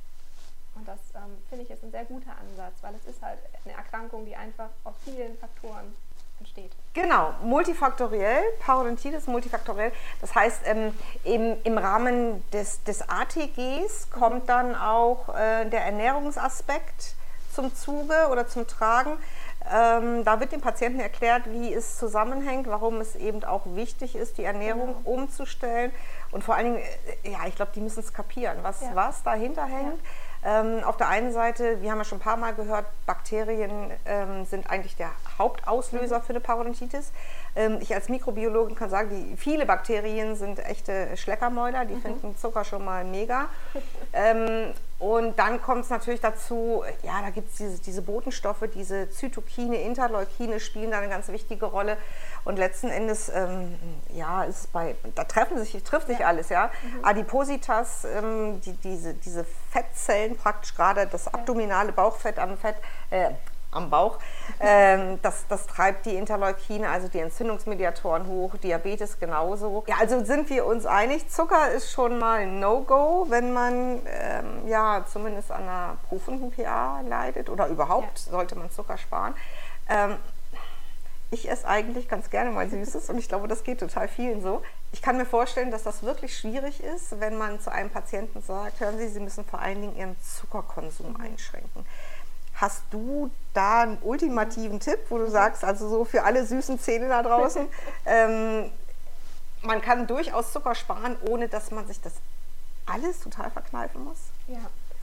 Und 0.74 0.86
das 0.88 0.98
ähm, 1.14 1.38
finde 1.48 1.64
ich 1.64 1.70
ist 1.70 1.84
ein 1.84 1.90
sehr 1.90 2.04
guter 2.04 2.36
Ansatz, 2.36 2.82
weil 2.82 2.94
es 2.94 3.04
ist 3.06 3.22
halt 3.22 3.38
eine 3.64 3.74
Erkrankung, 3.74 4.26
die 4.26 4.36
einfach 4.36 4.70
aus 4.82 4.94
vielen 5.04 5.38
Faktoren 5.38 5.94
entsteht. 6.38 6.72
Genau, 6.92 7.34
multifaktoriell, 7.42 8.42
Parodontitis 8.60 9.26
multifaktoriell. 9.26 9.92
Das 10.20 10.34
heißt, 10.34 10.60
ähm, 10.64 10.94
im, 11.24 11.56
im 11.64 11.78
Rahmen 11.78 12.42
des, 12.52 12.82
des 12.84 13.02
ATGs 13.08 14.10
kommt 14.10 14.48
dann 14.48 14.76
auch 14.76 15.34
äh, 15.34 15.64
der 15.66 15.84
Ernährungsaspekt 15.84 17.14
zum 17.52 17.74
Zuge 17.74 18.28
oder 18.30 18.46
zum 18.46 18.66
Tragen. 18.66 19.18
Ähm, 19.72 20.24
da 20.24 20.40
wird 20.40 20.52
dem 20.52 20.60
Patienten 20.60 21.00
erklärt, 21.00 21.44
wie 21.46 21.72
es 21.72 21.96
zusammenhängt, 21.96 22.68
warum 22.68 23.00
es 23.00 23.16
eben 23.16 23.42
auch 23.44 23.62
wichtig 23.66 24.14
ist, 24.14 24.36
die 24.36 24.44
Ernährung 24.44 24.94
genau. 24.98 25.22
umzustellen. 25.22 25.90
Und 26.32 26.44
vor 26.44 26.54
allen 26.54 26.74
Dingen, 26.74 26.84
äh, 27.22 27.30
ja, 27.30 27.38
ich 27.46 27.56
glaube, 27.56 27.72
die 27.74 27.80
müssen 27.80 28.00
es 28.00 28.12
kapieren, 28.12 28.58
was, 28.62 28.82
ja. 28.82 28.90
was 28.94 29.22
dahinter 29.22 29.64
hängt. 29.64 29.96
Ja 29.96 30.08
Ähm, 30.44 30.84
auf 30.84 30.98
der 30.98 31.08
einen 31.08 31.32
Seite, 31.32 31.80
wir 31.80 31.90
haben 31.90 31.98
ja 31.98 32.04
schon 32.04 32.18
ein 32.18 32.22
paar 32.22 32.36
Mal 32.36 32.54
gehört, 32.54 32.84
Bakterien 33.06 33.90
ähm, 34.04 34.44
sind 34.44 34.68
eigentlich 34.68 34.94
der 34.96 35.10
Hauptauslöser 35.38 36.20
für 36.20 36.30
eine 36.30 36.40
Parodontitis. 36.40 37.12
Ähm, 37.56 37.78
ich 37.80 37.94
als 37.94 38.08
Mikrobiologin 38.08 38.74
kann 38.74 38.90
sagen, 38.90 39.10
die, 39.10 39.36
viele 39.36 39.66
Bakterien 39.66 40.36
sind 40.36 40.58
echte 40.58 41.16
Schleckermäuler, 41.16 41.84
die 41.84 41.94
mhm. 41.94 42.02
finden 42.02 42.36
Zucker 42.36 42.64
schon 42.64 42.84
mal 42.84 43.04
mega. 43.04 43.46
Ähm, 44.16 44.72
und 45.00 45.40
dann 45.40 45.60
kommt 45.60 45.84
es 45.84 45.90
natürlich 45.90 46.20
dazu, 46.20 46.84
ja, 47.02 47.20
da 47.20 47.30
gibt 47.30 47.50
es 47.50 47.56
diese, 47.56 47.82
diese 47.82 48.00
Botenstoffe, 48.00 48.62
diese 48.72 49.10
Zytokine, 49.10 49.82
Interleukine 49.82 50.60
spielen 50.60 50.92
da 50.92 50.98
eine 50.98 51.08
ganz 51.08 51.26
wichtige 51.28 51.66
Rolle. 51.66 51.96
Und 52.44 52.58
letzten 52.58 52.90
Endes, 52.90 53.28
ähm, 53.34 53.74
ja, 54.14 54.44
ist 54.44 54.72
bei, 54.72 54.94
da 55.16 55.24
treffen 55.24 55.58
sich, 55.58 55.82
trifft 55.82 56.06
sich 56.06 56.20
ja. 56.20 56.28
alles, 56.28 56.48
ja. 56.48 56.70
Mhm. 56.82 57.04
Adipositas, 57.04 58.04
ähm, 58.04 58.60
die, 58.60 58.72
diese, 58.74 59.14
diese 59.14 59.44
Fettzellen 59.72 60.36
praktisch, 60.36 60.76
gerade 60.76 61.08
das 61.08 61.26
abdominale 61.26 61.90
Bauchfett 61.90 62.38
am 62.38 62.56
Fett, 62.56 62.76
äh, 63.10 63.30
am 63.74 63.90
Bauch. 63.90 64.18
Ähm, 64.60 65.18
das, 65.22 65.46
das 65.48 65.66
treibt 65.66 66.06
die 66.06 66.16
Interleukine, 66.16 66.88
also 66.88 67.08
die 67.08 67.18
Entzündungsmediatoren 67.18 68.26
hoch, 68.26 68.56
Diabetes 68.56 69.18
genauso. 69.18 69.84
Ja, 69.86 69.96
also 70.00 70.24
sind 70.24 70.48
wir 70.50 70.66
uns 70.66 70.86
einig, 70.86 71.28
Zucker 71.28 71.70
ist 71.70 71.90
schon 71.90 72.18
mal 72.18 72.40
ein 72.40 72.60
No-Go, 72.60 73.26
wenn 73.28 73.52
man 73.52 74.00
ähm, 74.06 74.68
ja 74.68 75.04
zumindest 75.10 75.50
an 75.50 75.62
einer 75.62 75.96
prüfenden 76.08 76.50
PA 76.50 77.00
leidet 77.02 77.50
oder 77.50 77.68
überhaupt 77.68 78.26
ja. 78.26 78.32
sollte 78.32 78.56
man 78.56 78.70
Zucker 78.70 78.98
sparen. 78.98 79.34
Ähm, 79.88 80.16
ich 81.34 81.50
esse 81.50 81.66
eigentlich 81.66 82.08
ganz 82.08 82.30
gerne 82.30 82.50
mal 82.50 82.68
Süßes 82.68 83.10
und 83.10 83.18
ich 83.18 83.28
glaube, 83.28 83.48
das 83.48 83.64
geht 83.64 83.80
total 83.80 84.08
vielen 84.08 84.40
so. 84.40 84.62
Ich 84.92 85.02
kann 85.02 85.16
mir 85.16 85.26
vorstellen, 85.26 85.70
dass 85.72 85.82
das 85.82 86.04
wirklich 86.04 86.38
schwierig 86.38 86.82
ist, 86.82 87.20
wenn 87.20 87.36
man 87.36 87.60
zu 87.60 87.72
einem 87.72 87.90
Patienten 87.90 88.40
sagt, 88.40 88.80
hören 88.80 88.96
Sie, 88.98 89.08
Sie 89.08 89.20
müssen 89.20 89.44
vor 89.44 89.58
allen 89.58 89.80
Dingen 89.80 89.96
Ihren 89.96 90.16
Zuckerkonsum 90.20 91.10
mhm. 91.10 91.20
einschränken. 91.20 91.84
Hast 92.54 92.82
du 92.90 93.30
da 93.52 93.82
einen 93.82 93.98
ultimativen 94.02 94.80
Tipp, 94.80 94.98
wo 95.08 95.18
du 95.18 95.28
sagst, 95.28 95.64
also 95.64 95.88
so 95.88 96.04
für 96.04 96.24
alle 96.24 96.44
süßen 96.44 96.78
Zähne 96.78 97.08
da 97.08 97.22
draußen, 97.22 97.66
ähm, 98.06 98.70
man 99.62 99.80
kann 99.80 100.06
durchaus 100.06 100.52
Zucker 100.52 100.74
sparen, 100.74 101.16
ohne 101.28 101.48
dass 101.48 101.70
man 101.70 101.86
sich 101.86 102.00
das 102.00 102.14
alles 102.86 103.20
total 103.20 103.50
verkneifen 103.50 104.04
muss? 104.04 104.18
Ja, 104.46 104.58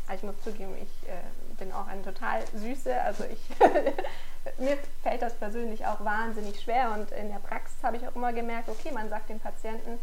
also 0.07 0.13
ich 0.15 0.23
muss 0.23 0.43
zugeben, 0.43 0.73
ich 0.75 1.09
äh, 1.09 1.13
bin 1.57 1.71
auch 1.71 1.87
eine 1.87 2.03
total 2.03 2.43
süße, 2.53 3.01
also 3.01 3.23
ich 3.23 3.39
mir 4.57 4.77
fällt 5.03 5.21
das 5.21 5.33
persönlich 5.33 5.85
auch 5.85 6.03
wahnsinnig 6.03 6.61
schwer 6.61 6.91
und 6.91 7.11
in 7.11 7.29
der 7.29 7.39
Praxis 7.39 7.77
habe 7.83 7.97
ich 7.97 8.07
auch 8.07 8.15
immer 8.15 8.33
gemerkt, 8.33 8.69
okay, 8.69 8.91
man 8.91 9.09
sagt 9.09 9.29
dem 9.29 9.39
Patienten, 9.39 9.99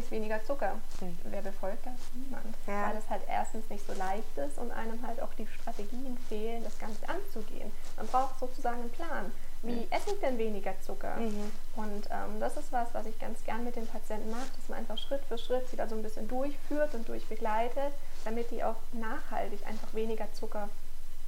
ist 0.00 0.10
weniger 0.10 0.42
Zucker. 0.44 0.74
Mhm. 1.00 1.18
Wer 1.24 1.42
befolgt 1.42 1.86
das? 1.86 1.94
Niemand. 2.14 2.54
Ja. 2.66 2.88
Weil 2.88 2.96
es 2.96 3.08
halt 3.08 3.22
erstens 3.28 3.68
nicht 3.70 3.86
so 3.86 3.92
leicht 3.94 4.36
ist 4.36 4.58
und 4.58 4.72
einem 4.72 5.06
halt 5.06 5.20
auch 5.22 5.32
die 5.34 5.46
Strategien 5.46 6.18
fehlen, 6.28 6.64
das 6.64 6.78
Ganze 6.78 7.08
anzugehen. 7.08 7.70
Man 7.96 8.06
braucht 8.06 8.38
sozusagen 8.38 8.80
einen 8.80 8.90
Plan. 8.90 9.32
Wie 9.62 9.72
mhm. 9.72 9.86
esse 9.90 10.10
ich 10.14 10.20
denn 10.20 10.38
weniger 10.38 10.74
Zucker? 10.80 11.16
Mhm. 11.16 11.52
Und 11.76 12.08
ähm, 12.10 12.40
das 12.40 12.56
ist 12.56 12.72
was, 12.72 12.88
was 12.92 13.06
ich 13.06 13.18
ganz 13.18 13.44
gern 13.44 13.64
mit 13.64 13.76
den 13.76 13.86
Patienten 13.86 14.30
mache, 14.30 14.48
dass 14.56 14.68
man 14.68 14.78
einfach 14.78 14.96
Schritt 14.98 15.22
für 15.28 15.36
Schritt 15.36 15.68
sie 15.68 15.76
da 15.76 15.86
so 15.86 15.94
ein 15.94 16.02
bisschen 16.02 16.28
durchführt 16.28 16.94
und 16.94 17.08
durchbegleitet, 17.08 17.92
damit 18.24 18.50
die 18.50 18.64
auch 18.64 18.76
nachhaltig 18.92 19.60
einfach 19.66 19.92
weniger 19.92 20.32
Zucker 20.32 20.68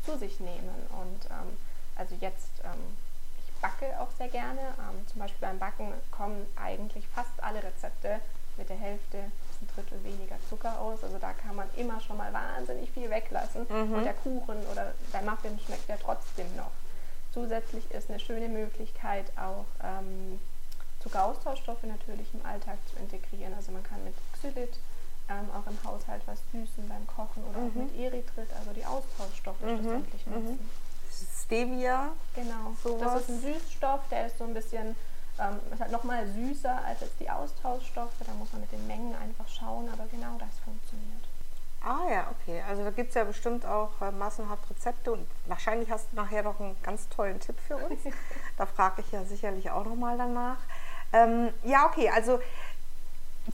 zu 0.05 0.17
sich 0.17 0.41
nehmen. 0.41 0.87
Und 0.91 1.26
ähm, 1.26 1.57
also 1.97 2.14
jetzt 2.21 2.50
ähm, 2.64 2.97
ich 3.38 3.61
backe 3.61 4.00
auch 4.00 4.11
sehr 4.17 4.29
gerne. 4.29 4.61
Ähm, 4.61 5.07
zum 5.07 5.21
Beispiel 5.21 5.47
beim 5.47 5.59
Backen 5.59 5.93
kommen 6.11 6.47
eigentlich 6.57 7.07
fast 7.09 7.43
alle 7.43 7.62
Rezepte 7.62 8.21
mit 8.57 8.69
der 8.69 8.77
Hälfte 8.77 9.19
ein 9.19 9.69
Drittel 9.75 10.03
weniger 10.05 10.37
Zucker 10.49 10.81
aus. 10.81 11.03
Also 11.03 11.19
da 11.19 11.33
kann 11.33 11.57
man 11.57 11.69
immer 11.77 12.01
schon 12.01 12.17
mal 12.17 12.33
wahnsinnig 12.33 12.91
viel 12.91 13.11
weglassen. 13.11 13.67
Mhm. 13.69 13.95
Und 13.95 14.05
der 14.05 14.15
Kuchen 14.15 14.59
oder 14.71 14.93
der 15.13 15.23
Muffin 15.23 15.59
schmeckt 15.59 15.89
ja 15.89 15.97
trotzdem 15.97 16.47
noch. 16.57 16.71
Zusätzlich 17.33 17.91
ist 17.91 18.11
eine 18.11 18.21
schöne 18.21 18.49
Möglichkeit 18.49 19.33
auch 19.37 19.65
ähm, 19.83 20.39
Zuckeraustauschstoffe 21.01 21.83
natürlich 21.85 22.29
im 22.35 22.45
Alltag 22.45 22.79
zu 22.91 22.99
integrieren. 23.01 23.55
Also 23.55 23.73
man 23.73 23.83
kann 23.83 24.05
mit 24.05 24.15
Xylit 24.35 24.79
ähm, 25.31 25.49
auch 25.51 25.67
im 25.67 25.79
Haushalt 25.85 26.23
was 26.27 26.39
süßen 26.53 26.89
beim 26.89 27.07
Kochen 27.07 27.43
oder 27.45 27.59
mhm. 27.59 27.69
auch 27.69 27.75
mit 27.75 27.99
Erythrit, 27.99 28.49
also 28.59 28.73
die 28.73 28.85
Austauschstoffe 28.85 29.61
mhm. 29.61 29.79
schlussendlich 29.79 30.27
mhm. 30.27 30.33
nutzen. 30.35 30.71
Stevia. 31.45 32.13
Genau. 32.35 32.75
Sowas. 32.83 33.01
Das 33.01 33.23
ist 33.23 33.29
ein 33.29 33.41
Süßstoff, 33.41 34.01
der 34.11 34.27
ist 34.27 34.39
so 34.39 34.45
ein 34.45 34.55
bisschen 34.55 34.97
ähm, 35.51 35.73
ist 35.73 35.81
halt 35.81 35.93
nochmal 35.93 36.27
süßer 36.27 36.85
als 36.87 37.01
jetzt 37.01 37.19
die 37.21 37.31
Austauschstoffe. 37.31 38.13
Da 38.27 38.33
muss 38.35 38.53
man 38.53 38.61
mit 38.63 38.73
den 38.73 38.87
Mengen 38.87 39.15
einfach 39.15 39.49
schauen, 39.49 39.89
aber 39.93 40.07
genau 40.11 40.37
das 40.39 40.59
funktioniert. 40.65 41.23
Ah 41.85 42.09
ja, 42.09 42.27
okay. 42.31 42.63
Also 42.69 42.85
da 42.85 42.91
gibt 42.91 43.09
es 43.09 43.15
ja 43.17 43.25
bestimmt 43.25 43.67
auch 43.67 43.91
äh, 44.01 44.13
massenhaft 44.13 44.71
Rezepte 44.71 45.13
und 45.13 45.27
wahrscheinlich 45.47 45.91
hast 45.91 46.13
du 46.13 46.17
nachher 46.17 46.45
noch 46.45 46.61
einen 46.61 46.77
ganz 46.83 47.09
tollen 47.09 47.41
Tipp 47.41 47.57
für 47.67 47.77
uns. 47.77 48.01
da 48.57 48.67
frage 48.67 49.03
ich 49.03 49.11
ja 49.11 49.25
sicherlich 49.25 49.71
auch 49.71 49.85
nochmal 49.85 50.17
danach. 50.17 50.59
Ähm, 51.13 51.53
ja, 51.65 51.87
okay, 51.87 52.09
also 52.09 52.41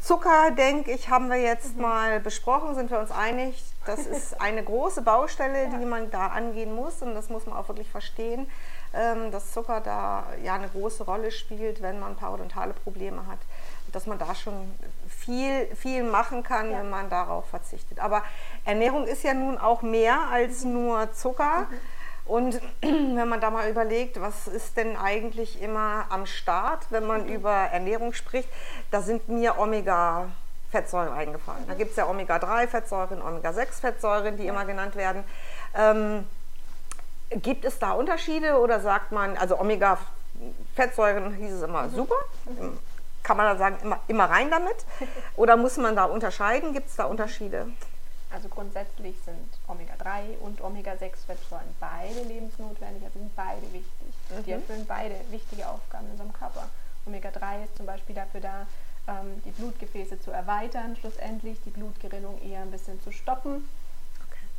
Zucker, 0.03 0.51
denke 0.51 0.93
ich, 0.93 1.09
haben 1.09 1.31
wir 1.31 1.41
jetzt 1.41 1.77
mhm. 1.77 1.83
mal 1.83 2.21
besprochen, 2.21 2.75
sind 2.75 2.91
wir 2.91 2.99
uns 2.99 3.11
einig. 3.11 3.65
Das 3.87 4.01
ist 4.01 4.39
eine 4.41 4.63
große 4.63 5.01
Baustelle, 5.01 5.65
ja. 5.65 5.79
die 5.79 5.87
man 5.87 6.11
da 6.11 6.27
angehen 6.27 6.75
muss 6.75 7.01
und 7.01 7.15
das 7.15 7.31
muss 7.31 7.47
man 7.47 7.57
auch 7.57 7.69
wirklich 7.69 7.89
verstehen, 7.89 8.47
dass 8.93 9.53
Zucker 9.53 9.81
da 9.81 10.25
ja 10.43 10.55
eine 10.55 10.69
große 10.69 11.05
Rolle 11.05 11.31
spielt, 11.31 11.83
wenn 11.83 12.01
man 12.01 12.17
parodontale 12.17 12.73
Probleme 12.73 13.27
hat. 13.27 13.39
Dass 13.93 14.07
man 14.07 14.19
da 14.19 14.35
schon 14.35 14.75
viel, 15.09 15.67
viel 15.77 16.03
machen 16.03 16.43
kann, 16.43 16.71
ja. 16.71 16.79
wenn 16.79 16.91
man 16.91 17.09
darauf 17.11 17.49
verzichtet. 17.49 18.01
Aber 18.01 18.23
Ernährung 18.65 19.07
ist 19.07 19.23
ja 19.23 19.35
nun 19.35 19.59
auch 19.59 19.83
mehr 19.83 20.29
als 20.31 20.65
mhm. 20.65 20.73
nur 20.73 21.13
Zucker. 21.13 21.67
Mhm. 21.71 21.77
Und 22.29 22.61
wenn 22.83 23.29
man 23.29 23.41
da 23.41 23.51
mal 23.51 23.69
überlegt, 23.69 24.21
was 24.21 24.47
ist 24.47 24.77
denn 24.77 24.97
eigentlich 24.97 25.63
immer 25.63 26.07
am 26.11 26.27
Start, 26.27 26.87
wenn 26.91 27.07
man 27.07 27.25
mhm. 27.27 27.35
über 27.35 27.53
Ernährung 27.53 28.13
spricht, 28.13 28.49
da 28.91 29.01
sind 29.01 29.29
mir 29.29 29.59
Omega-Fettsäuren 29.59 31.13
eingefallen. 31.13 31.65
Da 31.67 31.75
gibt 31.75 31.91
es 31.91 31.97
ja 31.97 32.07
Omega-3-Fettsäuren, 32.09 33.23
Omega-6-Fettsäuren, 33.23 34.37
die 34.37 34.47
immer 34.47 34.67
genannt 34.67 34.95
werden. 34.97 35.25
Ähm, 35.75 36.27
gibt 37.31 37.65
es 37.65 37.79
da 37.79 37.93
Unterschiede 37.93 38.59
oder 38.59 38.81
sagt 38.81 39.13
man, 39.13 39.37
also 39.37 39.59
Omega-Fettsäuren 39.61 41.35
hieß 41.35 41.53
es 41.53 41.63
immer 41.63 41.89
super, 41.91 42.17
mhm. 42.47 42.79
kann 43.23 43.37
man 43.37 43.47
da 43.47 43.57
sagen, 43.57 43.79
immer, 43.83 44.01
immer 44.09 44.25
rein 44.25 44.51
damit? 44.51 44.77
Oder 45.37 45.57
muss 45.57 45.77
man 45.77 45.95
da 45.95 46.05
unterscheiden? 46.05 46.73
Gibt 46.73 46.89
es 46.89 46.97
da 46.97 47.05
Unterschiede? 47.05 47.67
Also 48.31 48.49
grundsätzlich 48.49 49.17
sind 49.25 49.49
Omega-3 49.67 50.39
und 50.41 50.61
Omega-6-Fettsäuren 50.61 51.77
beide 51.81 52.23
lebensnotwendig, 52.29 53.03
also 53.05 53.19
sind 53.19 53.35
beide 53.35 53.63
wichtig. 53.73 54.15
Mhm. 54.31 54.45
Die 54.45 54.53
erfüllen 54.53 54.85
beide 54.87 55.15
wichtige 55.31 55.69
Aufgaben 55.69 56.07
in 56.07 56.13
unserem 56.13 56.33
Körper. 56.33 56.69
Omega-3 57.07 57.65
ist 57.65 57.77
zum 57.77 57.87
Beispiel 57.87 58.15
dafür 58.15 58.41
da, 58.41 58.67
ähm, 59.09 59.43
die 59.45 59.51
Blutgefäße 59.51 60.21
zu 60.21 60.31
erweitern, 60.31 60.97
schlussendlich 61.01 61.59
die 61.65 61.71
Blutgerinnung 61.71 62.41
eher 62.43 62.61
ein 62.61 62.71
bisschen 62.71 63.01
zu 63.03 63.13
stoppen. 63.13 63.67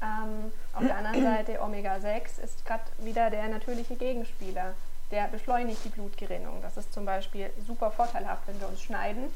Ähm, 0.02 0.52
auf 0.74 0.86
der 0.86 0.98
anderen 0.98 1.24
Seite 1.24 1.62
Omega-6 1.62 2.40
ist 2.44 2.66
gerade 2.66 2.84
wieder 3.00 3.30
der 3.30 3.48
natürliche 3.50 3.96
Gegenspieler. 3.96 4.74
Der 5.12 5.28
beschleunigt 5.28 5.84
die 5.84 5.90
Blutgerinnung. 5.90 6.62
Das 6.62 6.78
ist 6.78 6.94
zum 6.94 7.06
Beispiel 7.06 7.50
super 7.66 7.92
vorteilhaft, 7.92 8.48
wenn 8.48 8.60
wir 8.62 8.68
uns 8.68 8.82
schneiden 8.82 9.32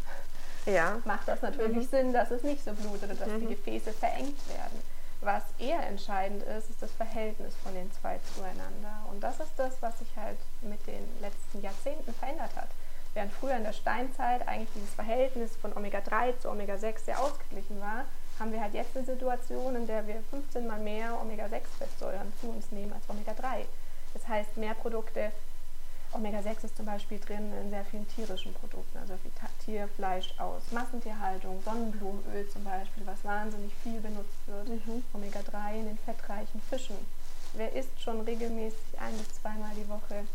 ja. 0.66 1.02
macht 1.06 1.28
das 1.28 1.42
natürlich 1.42 1.86
mhm. 1.86 1.90
Sinn, 1.90 2.14
dass 2.14 2.32
es 2.32 2.44
nicht 2.44 2.64
so 2.64 2.74
blutet 2.74 3.04
oder 3.04 3.16
dass 3.16 3.28
mhm. 3.30 3.42
die 3.42 3.56
Gefäße 3.56 3.92
verengt 3.94 4.38
werden. 4.50 4.82
Was 5.22 5.44
eher 5.58 5.86
entscheidend 5.88 6.44
ist, 6.44 6.70
ist 6.70 6.82
das 6.82 6.92
Verhältnis 6.92 7.54
von 7.64 7.74
den 7.74 7.90
zwei 7.94 8.20
zueinander. 8.36 9.06
Und 9.10 9.24
das 9.24 9.40
ist 9.40 9.54
das, 9.56 9.82
was 9.82 9.98
sich 10.00 10.10
halt 10.18 10.38
mit 10.62 10.86
den 10.86 11.08
letzten 11.22 11.62
Jahrzehnten 11.62 12.14
verändert 12.14 12.56
hat. 12.56 12.68
Während 13.14 13.32
früher 13.32 13.56
in 13.56 13.64
der 13.64 13.74
Steinzeit 13.74 14.46
eigentlich 14.48 14.72
dieses 14.76 14.94
Verhältnis 14.94 15.56
von 15.56 15.72
Omega-3 15.78 16.40
zu 16.40 16.50
Omega-6 16.50 17.06
sehr 17.06 17.22
ausgeglichen 17.22 17.80
war, 17.80 18.06
haben 18.40 18.52
wir 18.52 18.62
halt 18.62 18.74
jetzt 18.74 18.96
eine 18.96 19.06
Situation, 19.06 19.76
in 19.76 19.88
der 19.88 20.06
wir 20.08 20.22
15 20.30 20.66
mal 20.68 20.80
mehr 20.80 21.20
Omega-6-Fettsäuren 21.22 22.34
zu 22.42 22.48
uns 22.48 22.72
nehmen 22.72 22.94
als 22.94 23.10
Omega-3. 23.10 23.66
Das 24.14 24.28
heißt, 24.28 24.58
mehr 24.58 24.74
Produkte 24.74 25.32
Omega-6 26.14 26.66
ist 26.66 26.78
zum 26.78 26.86
Beispiel 26.86 27.20
drin 27.20 27.52
in 27.62 27.70
sehr 27.72 27.86
vielen 27.86 28.08
tierischen 28.10 28.54
Produkten, 28.54 28.98
also 29.00 29.14
wie 29.24 29.32
Tierfleisch 29.66 30.34
aus 30.38 30.62
Massentierhaltung, 30.72 31.62
Sonnenblumenöl 31.64 32.48
zum 32.50 32.64
Beispiel, 32.64 33.04
was 33.06 33.24
wahnsinnig 33.26 33.72
viel 33.82 34.00
benutzt 34.00 34.38
wird. 34.46 34.70
Mhm. 34.70 35.04
Omega-3 35.14 35.80
in 35.80 35.86
den 35.88 35.98
fettreichen 35.98 36.62
Fischen. 36.70 36.98
Wer 37.54 37.74
isst 37.74 38.00
schon 38.00 38.22
regelmäßig 38.22 39.00
ein 39.00 39.18
bis 39.18 39.42
zweimal 39.42 39.72
die 39.76 39.88
Woche 39.90 40.26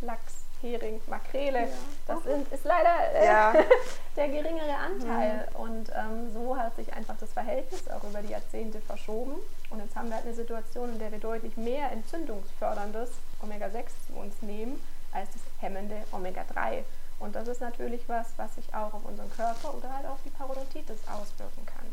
Lachs, 0.00 0.34
Hering, 0.64 1.00
Makrele? 1.06 1.60
Ja. 1.60 1.68
Das 2.06 2.22
sind, 2.24 2.50
ist 2.50 2.64
leider 2.64 3.12
äh, 3.14 3.26
ja. 3.26 3.54
der 4.16 4.28
geringere 4.28 4.76
Anteil. 4.76 5.48
Mhm. 5.50 5.56
Und 5.60 5.90
ähm, 5.90 6.32
so 6.32 6.56
hat 6.56 6.74
sich 6.76 6.90
einfach 6.94 7.16
das 7.20 7.32
Verhältnis 7.32 7.86
auch 7.88 8.02
über 8.04 8.22
die 8.22 8.32
Jahrzehnte 8.32 8.80
verschoben. 8.80 9.34
Und 9.68 9.80
jetzt 9.80 9.94
haben 9.94 10.08
wir 10.08 10.16
halt 10.16 10.24
eine 10.24 10.34
Situation, 10.34 10.92
in 10.92 10.98
der 10.98 11.12
wir 11.12 11.18
deutlich 11.18 11.56
mehr 11.56 11.92
entzündungsförderndes 11.92 13.10
Omega-6 13.42 13.86
zu 14.06 14.18
uns 14.18 14.40
nehmen 14.40 14.80
als 15.12 15.28
das 15.32 15.42
hemmende 15.60 15.96
Omega-3. 16.12 16.82
Und 17.18 17.36
das 17.36 17.46
ist 17.46 17.60
natürlich 17.60 18.00
was, 18.08 18.26
was 18.36 18.54
sich 18.54 18.74
auch 18.74 18.92
auf 18.94 19.04
unseren 19.04 19.30
Körper 19.32 19.74
oder 19.74 19.94
halt 19.94 20.06
auf 20.06 20.18
die 20.24 20.30
Parodontitis 20.30 20.98
auswirken 21.06 21.66
kann. 21.66 21.86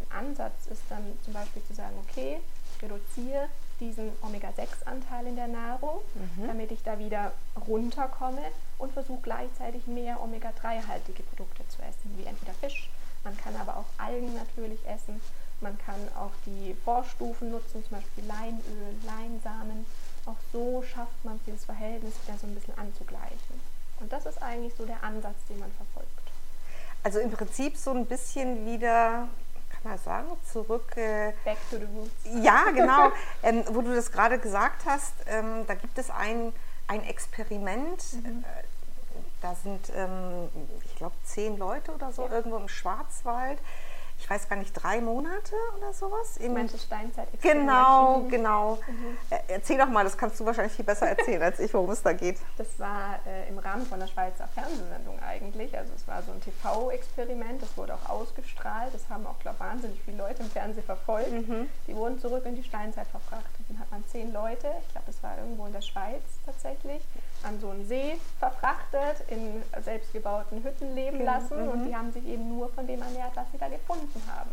ein 0.00 0.26
Ansatz 0.26 0.66
ist 0.70 0.82
dann 0.88 1.18
zum 1.24 1.32
Beispiel 1.34 1.62
zu 1.64 1.74
sagen, 1.74 1.96
okay, 2.08 2.40
ich 2.74 2.82
reduziere 2.82 3.48
diesen 3.84 4.12
Omega-6-Anteil 4.22 5.26
in 5.26 5.36
der 5.36 5.48
Nahrung, 5.48 6.00
mhm. 6.14 6.46
damit 6.46 6.72
ich 6.72 6.82
da 6.82 6.98
wieder 6.98 7.32
runterkomme 7.68 8.42
und 8.78 8.92
versuche 8.92 9.20
gleichzeitig 9.22 9.86
mehr 9.86 10.22
Omega-3-haltige 10.22 11.22
Produkte 11.22 11.68
zu 11.68 11.82
essen, 11.82 12.16
wie 12.16 12.24
entweder 12.24 12.54
Fisch, 12.54 12.88
man 13.24 13.36
kann 13.36 13.54
aber 13.56 13.76
auch 13.76 13.86
Algen 13.98 14.34
natürlich 14.34 14.78
essen, 14.86 15.20
man 15.60 15.78
kann 15.78 16.00
auch 16.18 16.32
die 16.46 16.74
Vorstufen 16.84 17.50
nutzen, 17.50 17.84
zum 17.84 17.98
Beispiel 17.98 18.24
Leinöl, 18.26 18.94
Leinsamen. 19.06 19.86
Auch 20.26 20.36
so 20.52 20.82
schafft 20.82 21.24
man 21.24 21.40
dieses 21.46 21.64
Verhältnis 21.64 22.14
wieder 22.26 22.38
so 22.38 22.46
ein 22.46 22.54
bisschen 22.54 22.76
anzugleichen. 22.76 23.60
Und 24.00 24.12
das 24.12 24.26
ist 24.26 24.42
eigentlich 24.42 24.74
so 24.76 24.84
der 24.84 25.02
Ansatz, 25.02 25.36
den 25.48 25.58
man 25.58 25.70
verfolgt. 25.72 26.10
Also 27.02 27.18
im 27.18 27.30
Prinzip 27.30 27.76
so 27.76 27.92
ein 27.92 28.06
bisschen 28.06 28.66
wieder 28.66 29.28
mal 29.84 29.98
sagen, 29.98 30.28
zurück. 30.50 30.96
Äh, 30.96 31.32
Back 31.44 31.58
to 31.70 31.76
the 31.78 31.84
roots. 31.84 32.44
Ja, 32.44 32.64
genau. 32.74 33.10
ähm, 33.42 33.64
wo 33.68 33.82
du 33.82 33.94
das 33.94 34.10
gerade 34.10 34.38
gesagt 34.38 34.84
hast, 34.86 35.14
ähm, 35.26 35.66
da 35.66 35.74
gibt 35.74 35.98
es 35.98 36.10
ein, 36.10 36.52
ein 36.86 37.04
Experiment. 37.04 38.02
Mhm. 38.14 38.44
Äh, 38.44 38.64
da 39.40 39.54
sind, 39.54 39.92
ähm, 39.94 40.48
ich 40.84 40.96
glaube, 40.96 41.14
zehn 41.24 41.58
Leute 41.58 41.92
oder 41.92 42.12
so 42.12 42.24
ja. 42.24 42.32
irgendwo 42.32 42.56
im 42.56 42.68
Schwarzwald 42.68 43.58
ich 44.18 44.30
weiß 44.30 44.48
gar 44.48 44.56
nicht, 44.56 44.72
drei 44.72 45.00
Monate 45.00 45.54
oder 45.76 45.92
sowas. 45.92 46.38
In 46.38 46.54
Manche 46.54 46.78
Steinzeit. 46.78 47.28
Genau, 47.42 48.24
genau. 48.30 48.78
Mhm. 48.86 49.18
Äh, 49.28 49.38
erzähl 49.48 49.76
doch 49.76 49.88
mal, 49.88 50.04
das 50.04 50.16
kannst 50.16 50.40
du 50.40 50.46
wahrscheinlich 50.46 50.72
viel 50.72 50.84
besser 50.84 51.06
erzählen 51.08 51.42
als 51.42 51.60
ich, 51.60 51.72
worum 51.74 51.90
es 51.90 52.02
da 52.02 52.12
geht. 52.12 52.38
Das 52.56 52.78
war 52.78 53.18
äh, 53.26 53.48
im 53.48 53.58
Rahmen 53.58 53.84
von 53.84 54.00
der 54.00 54.06
Schweizer 54.06 54.48
Fernsehsendung 54.48 55.18
eigentlich. 55.20 55.76
Also 55.76 55.92
es 55.94 56.08
war 56.08 56.22
so 56.22 56.32
ein 56.32 56.40
TV-Experiment, 56.40 57.62
das 57.62 57.76
wurde 57.76 57.94
auch 57.94 58.08
ausgestrahlt. 58.08 58.94
Das 58.94 59.08
haben 59.10 59.26
auch, 59.26 59.38
glaube 59.40 59.56
ich, 59.60 59.66
wahnsinnig 59.66 60.00
viele 60.04 60.18
Leute 60.18 60.42
im 60.42 60.50
Fernsehen 60.50 60.84
verfolgt. 60.84 61.30
Mhm. 61.30 61.68
Die 61.86 61.94
wurden 61.94 62.18
zurück 62.18 62.46
in 62.46 62.56
die 62.56 62.64
Steinzeit 62.64 63.06
verfrachtet. 63.08 63.66
Dann 63.68 63.78
hat 63.78 63.90
man 63.90 64.04
zehn 64.06 64.32
Leute, 64.32 64.68
ich 64.86 64.92
glaube, 64.92 65.06
das 65.06 65.22
war 65.22 65.36
irgendwo 65.36 65.66
in 65.66 65.72
der 65.72 65.82
Schweiz 65.82 66.22
tatsächlich, 66.46 67.02
an 67.42 67.60
so 67.60 67.68
einen 67.70 67.86
See 67.86 68.18
verfrachtet, 68.38 69.28
in 69.28 69.62
selbstgebauten 69.82 70.64
Hütten 70.64 70.94
leben 70.94 71.18
mhm, 71.18 71.24
lassen 71.24 71.62
mhm. 71.62 71.68
und 71.68 71.86
die 71.86 71.94
haben 71.94 72.12
sich 72.12 72.26
eben 72.26 72.48
nur 72.48 72.70
von 72.70 72.86
dem 72.86 73.02
ernährt, 73.02 73.32
was 73.34 73.44
sie 73.52 73.58
da 73.58 73.68
gefunden 73.68 74.03
haben. 74.28 74.50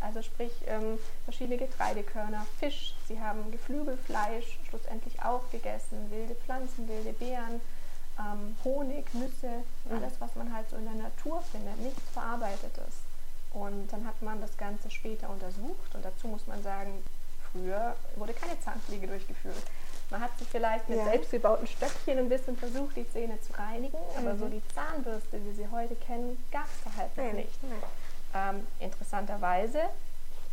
Also 0.00 0.22
sprich 0.22 0.52
ähm, 0.66 0.98
verschiedene 1.24 1.58
Getreidekörner, 1.58 2.46
Fisch, 2.58 2.94
sie 3.06 3.20
haben 3.20 3.50
Geflügelfleisch 3.50 4.58
schlussendlich 4.68 5.22
auch 5.22 5.42
gegessen, 5.50 6.10
wilde 6.10 6.34
Pflanzen, 6.34 6.88
wilde 6.88 7.12
Beeren, 7.12 7.60
ähm, 8.18 8.56
Honig, 8.64 9.12
Nüsse, 9.12 9.62
mhm. 9.84 9.96
alles, 9.96 10.14
was 10.18 10.34
man 10.36 10.54
halt 10.54 10.70
so 10.70 10.76
in 10.76 10.84
der 10.84 10.94
Natur 10.94 11.42
findet, 11.52 11.78
nichts 11.80 12.02
Verarbeitetes. 12.12 12.94
Und 13.52 13.92
dann 13.92 14.06
hat 14.06 14.22
man 14.22 14.40
das 14.40 14.56
Ganze 14.56 14.90
später 14.90 15.28
untersucht 15.28 15.94
und 15.94 16.04
dazu 16.04 16.28
muss 16.28 16.46
man 16.46 16.62
sagen, 16.62 17.02
früher 17.52 17.94
wurde 18.16 18.32
keine 18.32 18.58
Zahnpflege 18.60 19.06
durchgeführt. 19.06 19.62
Man 20.08 20.20
hat 20.22 20.36
sich 20.38 20.48
vielleicht 20.48 20.88
mit 20.88 20.98
ja. 20.98 21.04
selbstgebauten 21.04 21.66
Stöckchen 21.66 22.18
ein 22.18 22.28
bisschen 22.28 22.56
versucht, 22.56 22.96
die 22.96 23.08
Zähne 23.10 23.40
zu 23.42 23.52
reinigen, 23.52 23.98
aber 24.16 24.36
so 24.36 24.46
mhm. 24.46 24.52
die 24.52 24.62
Zahnbürste, 24.74 25.44
wie 25.44 25.52
sie 25.52 25.68
heute 25.70 25.94
kennen, 25.94 26.42
gab 26.50 26.66
es 26.66 26.84
da 26.84 27.00
halt 27.00 27.16
noch 27.16 27.32
nicht. 27.32 27.62
Nee. 27.62 27.70
Ähm, 28.34 28.66
interessanterweise, 28.78 29.80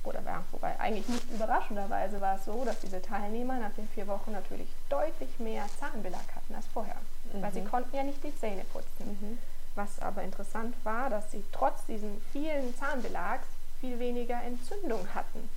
oder 0.03 0.21
ja, 0.25 0.43
wobei 0.51 0.79
eigentlich 0.79 1.07
nicht 1.07 1.31
überraschenderweise 1.31 2.19
war 2.21 2.35
es 2.35 2.45
so, 2.45 2.63
dass 2.65 2.79
diese 2.79 3.01
Teilnehmer 3.01 3.59
nach 3.59 3.73
den 3.73 3.87
vier 3.89 4.07
Wochen 4.07 4.31
natürlich 4.31 4.67
deutlich 4.89 5.29
mehr 5.39 5.65
Zahnbelag 5.79 6.25
hatten 6.35 6.55
als 6.55 6.65
vorher, 6.67 6.95
mhm. 7.33 7.41
weil 7.41 7.53
sie 7.53 7.61
mhm. 7.61 7.69
konnten 7.69 7.95
ja 7.95 8.03
nicht 8.03 8.23
die 8.23 8.35
Zähne 8.35 8.63
putzen. 8.71 9.17
Mhm. 9.21 9.37
Was 9.75 9.99
aber 9.99 10.23
interessant 10.23 10.73
war, 10.83 11.09
dass 11.09 11.31
sie 11.31 11.43
trotz 11.51 11.85
diesen 11.85 12.21
vielen 12.31 12.75
Zahnbelags 12.77 13.47
viel 13.79 13.99
weniger 13.99 14.41
Entzündung 14.41 15.07
hatten. 15.13 15.49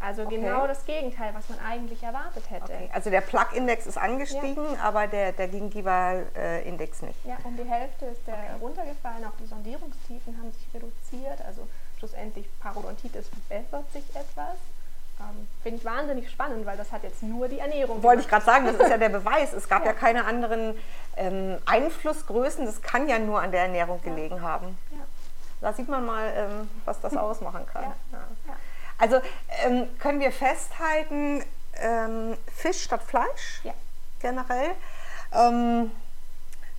Also 0.00 0.22
okay. 0.22 0.36
genau 0.36 0.66
das 0.66 0.84
Gegenteil, 0.84 1.32
was 1.34 1.48
man 1.48 1.58
eigentlich 1.66 2.02
erwartet 2.02 2.48
hätte. 2.50 2.64
Okay. 2.64 2.90
Also 2.92 3.10
der 3.10 3.20
Plug-Index 3.20 3.86
ist 3.86 3.98
angestiegen, 3.98 4.64
ja. 4.74 4.80
aber 4.82 5.06
der, 5.06 5.32
der 5.32 5.48
Gingiva-Index 5.48 7.02
nicht. 7.02 7.24
Ja, 7.24 7.36
um 7.44 7.56
die 7.56 7.68
Hälfte 7.68 8.06
ist 8.06 8.26
der 8.26 8.34
okay. 8.34 8.46
runtergefallen, 8.60 9.24
auch 9.24 9.36
die 9.40 9.46
Sondierungstiefen 9.46 10.38
haben 10.38 10.52
sich 10.52 10.66
reduziert, 10.72 11.44
also 11.46 11.66
schlussendlich 11.98 12.46
Parodontitis 12.60 13.28
verbessert 13.28 13.92
sich 13.92 14.04
etwas. 14.14 14.56
Ähm, 15.20 15.48
Finde 15.64 15.78
ich 15.78 15.84
wahnsinnig 15.84 16.30
spannend, 16.30 16.64
weil 16.64 16.76
das 16.76 16.92
hat 16.92 17.02
jetzt 17.02 17.24
nur 17.24 17.48
die 17.48 17.58
Ernährung. 17.58 18.00
Wollte 18.02 18.22
ich 18.22 18.28
gerade 18.28 18.44
sagen, 18.44 18.66
das 18.66 18.76
ist 18.76 18.88
ja 18.88 18.98
der 18.98 19.08
Beweis. 19.18 19.52
Es 19.52 19.68
gab 19.68 19.82
ja, 19.82 19.88
ja 19.88 19.92
keine 19.94 20.24
anderen 20.24 20.76
ähm, 21.16 21.58
Einflussgrößen, 21.66 22.64
das 22.64 22.82
kann 22.82 23.08
ja 23.08 23.18
nur 23.18 23.40
an 23.40 23.50
der 23.50 23.62
Ernährung 23.62 24.00
gelegen 24.02 24.36
ja. 24.36 24.42
haben. 24.42 24.78
Ja. 24.92 24.98
Da 25.60 25.72
sieht 25.72 25.88
man 25.88 26.06
mal, 26.06 26.32
ähm, 26.36 26.70
was 26.84 27.00
das 27.00 27.16
ausmachen 27.16 27.66
kann. 27.66 27.92
Also 28.98 29.20
ähm, 29.64 29.88
können 29.98 30.20
wir 30.20 30.32
festhalten, 30.32 31.44
ähm, 31.76 32.36
Fisch 32.54 32.82
statt 32.82 33.02
Fleisch 33.02 33.60
ja. 33.62 33.72
generell. 34.20 34.72
Ähm, 35.32 35.92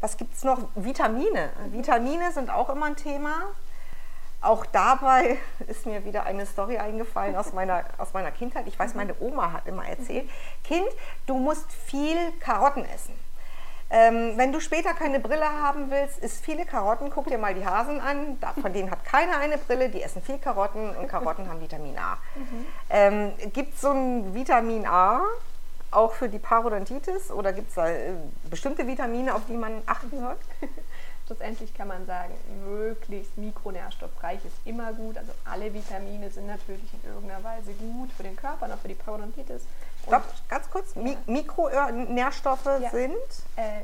was 0.02 0.18
gibt 0.18 0.36
es 0.36 0.44
noch? 0.44 0.60
Vitamine. 0.76 1.50
Mhm. 1.66 1.74
Vitamine 1.74 2.32
sind 2.32 2.50
auch 2.50 2.70
immer 2.70 2.88
ein 2.88 2.96
Thema. 2.96 3.44
Auch 4.42 4.66
dabei 4.66 5.38
ist 5.68 5.86
mir 5.86 6.06
wieder 6.06 6.24
eine 6.24 6.46
Story 6.46 6.78
eingefallen 6.78 7.36
aus 7.36 7.54
meiner, 7.54 7.86
aus 7.98 8.14
meiner 8.14 8.32
Kindheit. 8.32 8.68
Ich 8.68 8.78
weiß, 8.78 8.92
mhm. 8.92 8.98
meine 8.98 9.16
Oma 9.20 9.54
hat 9.54 9.68
immer 9.68 9.88
erzählt. 9.88 10.30
Kind, 10.64 10.88
du 11.26 11.38
musst 11.38 11.72
viel 11.72 12.18
Karotten 12.40 12.86
essen. 12.86 13.14
Ähm, 13.92 14.34
wenn 14.36 14.52
du 14.52 14.60
später 14.60 14.94
keine 14.94 15.20
Brille 15.20 15.50
haben 15.50 15.90
willst, 15.90 16.20
isst 16.20 16.44
viele 16.44 16.66
Karotten. 16.66 17.10
Guck 17.10 17.28
dir 17.28 17.38
mal 17.38 17.56
die 17.56 17.66
Hasen 17.66 18.00
an. 18.00 18.38
Von 18.62 18.72
denen 18.72 18.92
hat 18.92 19.04
keiner 19.04 19.38
eine 19.38 19.58
Brille. 19.58 19.90
Die 19.90 20.02
essen 20.02 20.22
viel 20.22 20.38
Karotten 20.38 20.96
und 20.96 21.08
Karotten 21.08 21.50
haben 21.50 21.60
Vitamin 21.62 21.98
A. 21.98 22.18
Mhm. 22.36 22.66
Ähm, 22.90 23.32
gibt 23.54 23.74
es 23.74 23.82
so 23.82 23.90
ein 23.92 24.34
Vitamin 24.34 24.86
A 24.86 25.24
auch 25.92 26.14
für 26.14 26.30
die 26.30 26.40
Parodontitis 26.40 27.32
oder 27.32 27.52
gibt 27.52 27.70
es 27.70 27.76
da 27.76 27.90
äh, 27.90 28.14
bestimmte 28.50 28.86
Vitamine, 28.86 29.34
auf 29.34 29.42
die 29.48 29.58
man 29.58 29.82
achten 29.86 30.20
soll? 30.20 30.36
Schlussendlich 31.30 31.76
kann 31.76 31.88
man 31.88 32.08
sagen, 32.08 32.34
möglichst 32.66 33.38
mikronährstoffreich 33.38 34.44
ist 34.44 34.56
immer 34.66 34.94
gut. 34.94 35.16
Also 35.16 35.32
alle 35.46 35.72
Vitamine 35.72 36.32
sind 36.32 36.48
natürlich 36.48 36.92
in 36.92 37.08
irgendeiner 37.08 37.44
Weise 37.44 37.72
gut 37.74 38.12
für 38.18 38.24
den 38.24 38.36
Körper 38.36 38.66
und 38.66 38.72
auch 38.72 38.80
für 38.80 38.88
die 38.88 38.96
Parodontitis. 38.96 39.62
Stopp, 40.08 40.24
ganz 40.48 40.68
kurz. 40.72 40.96
Mi 40.96 41.16
Mikronährstoffe 41.28 42.66
ja. 42.82 42.90
sind? 42.90 43.14
Äh, 43.58 43.82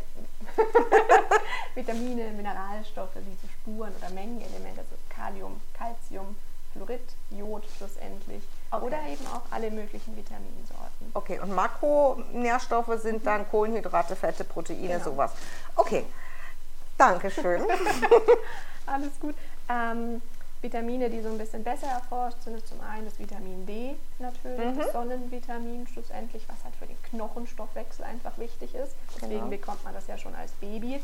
Vitamine, 1.76 2.32
Mineralstoffe 2.32 3.16
wie 3.18 3.38
so 3.40 3.48
Spuren 3.62 3.94
oder 3.96 4.10
Mengenelemente, 4.10 4.80
also 4.80 4.96
Kalium, 5.10 5.62
Calcium, 5.78 6.36
Fluorid, 6.74 7.14
Jod 7.30 7.64
schlussendlich. 7.78 8.42
Okay. 8.72 8.86
Oder 8.86 8.98
eben 9.08 9.28
auch 9.28 9.44
alle 9.52 9.70
möglichen 9.70 10.18
Vitaminsorten. 10.18 11.12
Okay, 11.14 11.40
und 11.40 11.54
Makronährstoffe 11.54 13.00
sind 13.04 13.20
mhm. 13.20 13.24
dann 13.24 13.48
Kohlenhydrate, 13.52 14.16
Fette, 14.16 14.44
Proteine, 14.44 14.88
genau. 14.88 15.04
sowas. 15.04 15.32
Okay, 15.76 16.06
Dankeschön. 16.98 17.62
Alles 18.86 19.20
gut. 19.20 19.36
Ähm, 19.70 20.22
Vitamine, 20.62 21.10
die 21.10 21.22
so 21.22 21.30
ein 21.30 21.38
bisschen 21.38 21.64
besser 21.64 21.88
erforscht 21.88 22.42
sind, 22.44 22.58
ist 22.58 22.68
zum 22.68 22.82
einen 22.82 23.06
das 23.06 23.20
Vitamin 23.20 23.66
D 23.66 23.96
natürlich, 24.20 24.74
mhm. 24.74 24.80
das 24.80 24.92
Sonnenvitamin 24.94 25.88
schlussendlich, 25.88 26.44
was 26.48 26.64
halt 26.64 26.76
für 26.76 26.88
den 26.88 27.02
Knochenstoffwechsel 27.04 28.04
einfach 28.06 28.38
wichtig 28.38 28.74
ist. 28.74 28.96
Deswegen 29.16 29.36
genau. 29.36 29.50
bekommt 29.50 29.84
man 29.84 29.94
das 29.94 30.08
ja 30.08 30.18
schon 30.18 30.34
als 30.34 30.52
Baby 30.54 31.02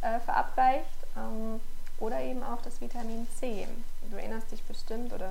äh, 0.00 0.18
verabreicht. 0.20 0.86
Ähm, 1.16 1.60
oder 1.98 2.20
eben 2.20 2.42
auch 2.42 2.60
das 2.62 2.80
Vitamin 2.80 3.28
C. 3.38 3.68
Du 4.10 4.16
erinnerst 4.16 4.50
dich 4.50 4.62
bestimmt 4.64 5.12
oder 5.12 5.30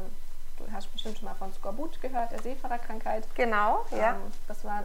du 0.57 0.71
hast 0.71 0.91
bestimmt 0.93 1.17
schon 1.17 1.27
mal 1.27 1.35
von 1.35 1.51
Skorbut 1.53 2.01
gehört, 2.01 2.31
der 2.31 2.41
Seefahrerkrankheit. 2.41 3.27
Genau, 3.35 3.85
ähm, 3.91 3.97
ja. 3.97 4.15
Das 4.47 4.63
war 4.63 4.83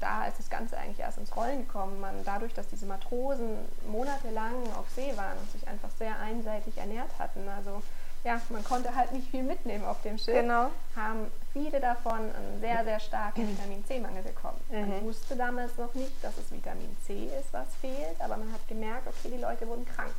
da 0.00 0.26
ist 0.26 0.38
das 0.38 0.50
Ganze 0.50 0.76
eigentlich 0.76 1.00
erst 1.00 1.18
ins 1.18 1.34
Rollen 1.36 1.66
gekommen. 1.66 2.00
Man, 2.00 2.14
dadurch, 2.24 2.54
dass 2.54 2.68
diese 2.68 2.86
Matrosen 2.86 3.58
monatelang 3.88 4.54
auf 4.78 4.86
See 4.94 5.16
waren 5.16 5.38
und 5.38 5.50
sich 5.52 5.66
einfach 5.68 5.90
sehr 5.98 6.18
einseitig 6.18 6.76
ernährt 6.78 7.10
hatten, 7.18 7.48
also 7.48 7.82
ja, 8.24 8.40
man 8.48 8.64
konnte 8.64 8.94
halt 8.94 9.12
nicht 9.12 9.30
viel 9.30 9.44
mitnehmen 9.44 9.84
auf 9.84 10.02
dem 10.02 10.18
Schiff, 10.18 10.34
genau. 10.34 10.70
haben 10.96 11.30
viele 11.52 11.78
davon 11.78 12.18
einen 12.18 12.60
sehr, 12.60 12.82
sehr 12.82 12.98
starken 12.98 13.48
Vitamin 13.48 13.84
C-Mangel 13.86 14.22
bekommen. 14.22 14.58
Mhm. 14.68 14.80
Man 14.80 15.04
wusste 15.04 15.36
damals 15.36 15.76
noch 15.78 15.94
nicht, 15.94 16.12
dass 16.22 16.36
es 16.36 16.50
Vitamin 16.50 16.96
C 17.06 17.26
ist, 17.38 17.52
was 17.52 17.68
fehlt, 17.80 18.20
aber 18.20 18.36
man 18.36 18.52
hat 18.52 18.66
gemerkt, 18.66 19.06
okay, 19.06 19.32
die 19.32 19.40
Leute 19.40 19.68
wurden 19.68 19.86
krank. 19.86 20.14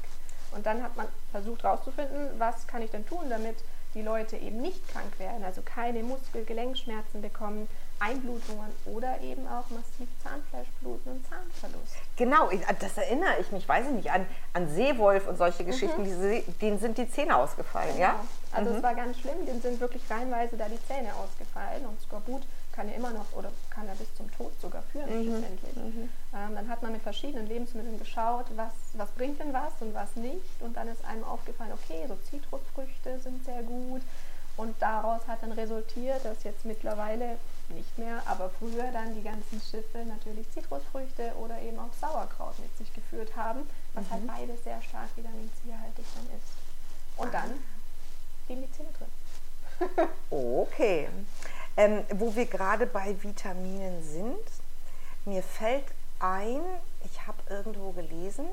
Und 0.52 0.66
dann 0.66 0.82
hat 0.82 0.96
man 0.96 1.08
versucht 1.32 1.64
herauszufinden, 1.64 2.30
was 2.38 2.66
kann 2.66 2.82
ich 2.82 2.92
denn 2.92 3.06
tun, 3.06 3.30
damit 3.30 3.58
die 3.94 4.02
Leute 4.02 4.38
eben 4.38 4.62
nicht 4.62 4.88
krank 4.88 5.20
werden, 5.20 5.44
also 5.44 5.62
keine 5.62 6.02
Muskel-Gelenkschmerzen 6.04 7.22
bekommen, 7.22 7.68
Einblutungen 8.00 8.72
oder 8.86 9.20
eben 9.22 9.48
auch 9.48 9.70
massiv 9.70 10.08
Zahnfleischbluten 10.24 11.12
und 11.12 11.26
Zahnverlust. 11.28 11.96
Genau, 12.16 12.50
das 12.80 12.98
erinnere 12.98 13.40
ich 13.40 13.52
mich, 13.52 13.68
weiß 13.68 13.88
ich 13.88 13.94
nicht, 13.94 14.12
an, 14.12 14.26
an 14.54 14.70
Seewolf 14.70 15.28
und 15.28 15.38
solche 15.38 15.64
Geschichten, 15.64 16.04
mhm. 16.04 16.44
denen 16.62 16.80
sind 16.80 16.98
die 16.98 17.10
Zähne 17.10 17.36
ausgefallen, 17.36 17.96
genau. 17.96 18.02
ja? 18.02 18.16
Also 18.52 18.72
mhm. 18.72 18.78
es 18.78 18.84
war 18.84 18.96
ganz 18.96 19.20
schlimm, 19.20 19.46
denen 19.46 19.62
sind 19.62 19.80
wirklich 19.80 20.04
reihenweise 20.10 20.58
da 20.58 20.66
die 20.70 20.84
Zähne 20.88 21.14
ausgefallen 21.16 21.86
und 21.86 22.00
Skorbut 22.02 22.44
kann 22.72 22.88
ja 22.90 22.96
immer 22.96 23.10
noch 23.10 23.26
oder 23.36 23.52
kann 23.72 23.88
ja 23.88 23.94
bis 23.96 24.14
zum 24.16 24.32
Tod 24.38 24.52
sogar 24.62 24.84
führen 24.92 25.10
mhm. 25.10 25.24
schlussendlich. 25.26 25.76
Mhm. 25.76 26.10
Ähm, 26.34 26.56
dann 26.56 26.70
hat 26.70 26.84
man 26.84 26.92
mit 26.92 27.02
verschiedenen 27.02 27.48
Lebensmitteln 27.48 27.98
geschaut, 27.98 28.46
was, 28.56 28.74
was 28.94 29.10
bringt 29.12 29.40
denn 29.40 29.52
was 29.52 29.74
und 29.80 29.96
was 29.96 30.16
nicht 30.16 30.62
und 30.62 30.78
dann 30.78 30.88
ist 30.88 31.04
einem 31.06 31.24
aufgefallen, 31.24 31.72
okay, 31.74 32.06
so 32.08 32.16
Zitrusfrüchte 32.30 33.20
sind 33.20 33.44
sehr 33.44 33.64
gut, 33.64 34.02
Und 34.58 34.76
daraus 34.80 35.22
hat 35.28 35.44
dann 35.44 35.52
resultiert, 35.52 36.26
dass 36.26 36.44
jetzt 36.44 36.66
mittlerweile 36.66 37.38
nicht 37.70 37.98
mehr, 37.98 38.22
aber 38.26 38.50
früher 38.50 38.92
dann 38.92 39.16
die 39.16 39.24
ganzen 39.24 39.62
Schiffe 39.62 40.00
natürlich 40.06 40.50
Zitrusfrüchte 40.52 41.34
oder 41.42 41.60
eben 41.62 41.80
auch 41.80 41.94
Sauerkraut 42.00 42.58
mit 42.60 42.76
sich 42.78 42.94
geführt 42.94 43.36
haben, 43.36 43.62
was 43.94 44.10
halt 44.10 44.24
mhm. 44.24 44.32
halt 44.32 44.48
beides 44.48 44.64
sehr 44.64 44.82
stark 44.82 45.10
Vitamin 45.16 45.50
C-haltig 45.62 46.06
dann 46.16 46.38
ist. 46.38 46.48
Und 47.18 47.34
dann 47.34 47.52
die 48.48 48.72
Zähne 48.72 48.90
drin. 48.98 50.08
okay. 50.30 51.10
Ähm, 51.76 52.04
wo 52.14 52.36
wir 52.36 52.46
gerade 52.46 52.88
bei 52.88 53.16
Vitaminen 53.22 54.04
sind, 54.04 54.46
mir 55.26 55.44
fällt 55.44 55.86
ein, 56.20 56.62
ich 57.04 57.28
habe 57.28 57.38
irgendwo 57.50 57.92
gelesen, 57.92 58.46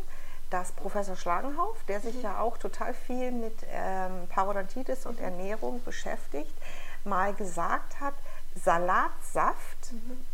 dass 0.50 0.72
Professor 0.72 1.16
Schlagenhauf, 1.16 1.76
der 1.88 2.00
sich 2.00 2.16
mhm. 2.16 2.22
ja 2.22 2.40
auch 2.40 2.58
total 2.58 2.92
viel 2.94 3.32
mit 3.32 3.54
ähm, 3.72 4.28
Parodontitis 4.28 5.06
und 5.06 5.18
mhm. 5.18 5.24
Ernährung 5.24 5.82
beschäftigt, 5.84 6.54
mal 7.04 7.34
gesagt 7.34 8.00
hat, 8.00 8.14
Salatsaft, 8.62 9.92
mhm. 9.92 10.24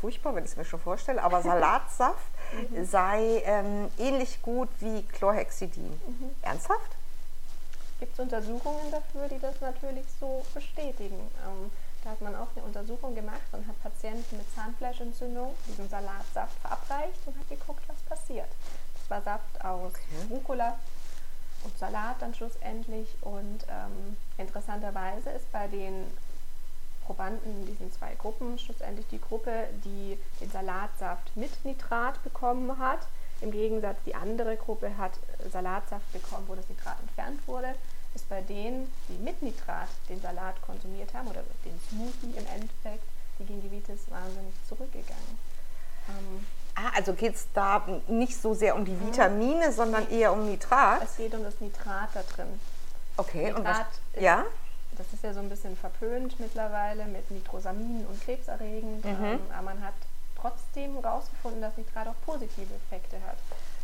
furchtbar, 0.00 0.34
wenn 0.34 0.44
ich 0.44 0.50
es 0.50 0.56
mir 0.56 0.64
schon 0.64 0.80
vorstelle, 0.80 1.22
aber 1.22 1.42
Salatsaft 1.42 2.18
mhm. 2.70 2.84
sei 2.84 3.42
ähm, 3.44 3.88
ähnlich 3.98 4.42
gut 4.42 4.68
wie 4.80 5.02
Chlorhexidin. 5.02 5.88
Mhm. 5.88 6.30
Ernsthaft? 6.42 6.90
Gibt 8.00 8.14
es 8.14 8.20
Untersuchungen 8.20 8.90
dafür, 8.90 9.28
die 9.28 9.38
das 9.38 9.60
natürlich 9.60 10.06
so 10.18 10.44
bestätigen? 10.54 11.20
Ähm, 11.46 11.70
da 12.02 12.10
hat 12.10 12.20
man 12.22 12.34
auch 12.34 12.48
eine 12.56 12.64
Untersuchung 12.64 13.14
gemacht 13.14 13.42
und 13.52 13.66
hat 13.66 13.82
Patienten 13.82 14.38
mit 14.38 14.46
Zahnfleischentzündung 14.54 15.54
diesen 15.66 15.88
Salatsaft 15.90 16.58
verabreicht 16.62 17.20
und 17.26 17.38
hat 17.38 17.48
geguckt, 17.48 17.82
was 17.88 17.98
passiert. 18.18 18.48
Das 18.94 19.10
war 19.10 19.22
Saft 19.22 19.64
aus 19.64 19.92
okay. 19.92 20.26
Rucola 20.30 20.78
und 21.64 21.78
Salat 21.78 22.16
dann 22.20 22.34
schlussendlich. 22.34 23.08
Und 23.20 23.66
ähm, 23.68 24.16
interessanterweise 24.38 25.28
ist 25.30 25.50
bei 25.52 25.68
den 25.68 26.06
Probanden 27.10 27.60
in 27.60 27.66
diesen 27.66 27.92
zwei 27.92 28.14
Gruppen 28.14 28.58
schlussendlich 28.58 29.06
die 29.08 29.20
Gruppe, 29.20 29.68
die 29.84 30.16
den 30.40 30.50
Salatsaft 30.50 31.36
mit 31.36 31.64
Nitrat 31.64 32.22
bekommen 32.22 32.78
hat. 32.78 33.00
Im 33.40 33.50
Gegensatz 33.50 33.96
die 34.06 34.14
andere 34.14 34.56
Gruppe 34.56 34.96
hat 34.96 35.12
Salatsaft 35.50 36.12
bekommen, 36.12 36.44
wo 36.46 36.54
das 36.54 36.68
Nitrat 36.68 37.00
entfernt 37.00 37.40
wurde 37.48 37.74
ist 38.14 38.28
bei 38.28 38.40
denen, 38.40 38.90
die 39.08 39.22
mit 39.22 39.40
Nitrat 39.42 39.88
den 40.08 40.20
Salat 40.20 40.60
konsumiert 40.62 41.12
haben 41.14 41.28
oder 41.28 41.42
den 41.64 41.78
Smoothie 41.88 42.36
im 42.36 42.46
Endeffekt, 42.46 43.04
die 43.38 43.44
Gingivitis 43.44 44.10
wahnsinnig 44.10 44.52
zurückgegangen. 44.68 45.38
Ähm, 46.08 46.46
ah, 46.74 46.90
also 46.96 47.12
geht 47.12 47.36
es 47.36 47.46
da 47.54 47.86
nicht 48.08 48.40
so 48.40 48.54
sehr 48.54 48.74
um 48.74 48.84
die 48.84 48.98
Vitamine, 49.00 49.72
sondern 49.72 50.10
eher 50.10 50.32
um 50.32 50.50
Nitrat? 50.50 51.02
Es 51.04 51.16
geht 51.16 51.34
um 51.34 51.44
das 51.44 51.60
Nitrat 51.60 52.10
da 52.14 52.22
drin. 52.34 52.60
Okay, 53.16 53.46
Nitrat 53.46 53.58
und 53.58 53.64
was, 53.64 54.22
ja? 54.22 54.44
Das 54.96 55.12
ist 55.12 55.22
ja 55.22 55.32
so 55.32 55.40
ein 55.40 55.48
bisschen 55.48 55.76
verpönt 55.76 56.38
mittlerweile 56.40 57.06
mit 57.06 57.30
Nitrosamin 57.30 58.04
und 58.06 58.20
krebserregend, 58.22 59.04
mhm. 59.04 59.24
ähm, 59.24 59.40
aber 59.52 59.62
man 59.62 59.84
hat 59.84 59.94
trotzdem 60.40 60.94
herausgefunden, 61.00 61.60
dass 61.60 61.76
Nitrat 61.76 62.08
auch 62.08 62.14
positive 62.24 62.74
Effekte 62.74 63.16
hat. 63.26 63.36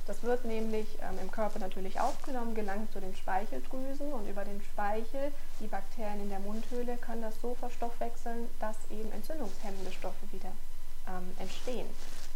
Das 0.06 0.22
wird 0.22 0.44
nämlich 0.44 0.86
ähm, 1.02 1.18
im 1.20 1.30
Körper 1.32 1.58
natürlich 1.58 1.98
aufgenommen, 2.00 2.54
gelangt 2.54 2.92
zu 2.92 3.00
den 3.00 3.14
Speicheldrüsen 3.16 4.12
und 4.12 4.28
über 4.28 4.44
den 4.44 4.62
Speichel, 4.62 5.32
die 5.58 5.66
Bakterien 5.66 6.20
in 6.20 6.30
der 6.30 6.38
Mundhöhle, 6.38 6.96
können 6.96 7.22
das 7.22 7.34
so 7.40 7.54
verstoffwechseln, 7.54 8.48
dass 8.60 8.76
eben 8.90 9.10
entzündungshemmende 9.12 9.90
Stoffe 9.90 10.30
wieder 10.30 10.52
ähm, 11.08 11.32
entstehen. 11.40 11.86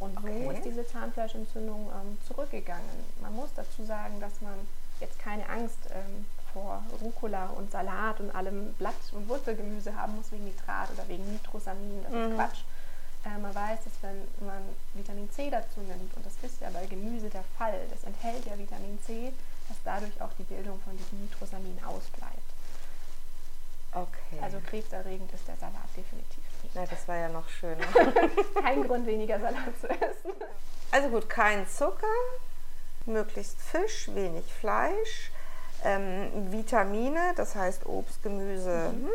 Und 0.01 0.17
okay. 0.19 0.45
so 0.45 0.51
ist 0.51 0.65
diese 0.65 0.87
Zahnfleischentzündung 0.87 1.91
ähm, 1.95 2.19
zurückgegangen. 2.27 3.05
Man 3.23 3.37
muss 3.37 3.51
dazu 3.55 3.85
sagen, 3.85 4.19
dass 4.21 4.41
man 4.41 4.55
jetzt 4.99 5.19
keine 5.21 5.49
Angst 5.49 5.79
ähm, 5.93 6.27
vor 6.53 6.83
Rucola 7.01 7.47
und 7.47 7.71
Salat 7.71 8.21
und 8.21 8.35
allem 8.35 8.73
Blatt- 8.75 9.13
und 9.13 9.29
Wurzelgemüse 9.29 9.95
haben 9.95 10.17
muss 10.17 10.33
wegen 10.33 10.45
Nitrat 10.45 10.91
oder 10.93 11.07
wegen 11.09 11.31
Nitrosamin. 11.33 12.03
Das 12.03 12.13
mhm. 12.13 12.19
ist 12.19 12.35
Quatsch. 12.35 12.61
Äh, 13.25 13.39
man 13.39 13.55
weiß, 13.55 13.85
dass 13.85 13.93
wenn 14.03 14.47
man 14.47 14.63
Vitamin 14.95 15.31
C 15.31 15.51
dazu 15.51 15.81
nimmt, 15.81 16.15
und 16.17 16.25
das 16.25 16.33
ist 16.43 16.61
ja 16.61 16.71
bei 16.71 16.87
Gemüse 16.87 17.29
der 17.29 17.45
Fall, 17.59 17.79
das 17.91 18.05
enthält 18.05 18.47
ja 18.47 18.57
Vitamin 18.57 18.99
C, 19.03 19.33
dass 19.69 19.77
dadurch 19.85 20.21
auch 20.23 20.33
die 20.39 20.45
Bildung 20.45 20.81
von 20.81 20.97
diesem 20.97 21.21
Nitrosamin 21.21 21.79
ausbleibt. 21.85 22.51
Okay. 23.93 24.39
Also 24.41 24.59
krebserregend 24.61 25.33
ist 25.33 25.47
der 25.49 25.57
Salat 25.57 25.89
definitiv 25.97 26.45
nicht. 26.63 26.75
Na, 26.75 26.87
das 26.87 27.07
war 27.09 27.17
ja 27.17 27.29
noch 27.29 27.49
schöner. 27.49 27.85
kein 28.63 28.87
Grund, 28.87 29.07
weniger 29.07 29.39
Salat 29.41 29.79
zu 29.81 29.89
essen. 29.89 30.33
Also 30.93 31.09
gut, 31.09 31.29
kein 31.29 31.69
Zucker, 31.69 32.07
möglichst 33.07 33.61
Fisch, 33.61 34.09
wenig 34.15 34.45
Fleisch, 34.53 35.31
ähm, 35.85 36.53
Vitamine, 36.53 37.33
das 37.37 37.55
heißt 37.55 37.87
Obst, 37.87 38.23
Gemüse, 38.23 38.93
mhm. 38.93 39.07
hm, 39.07 39.11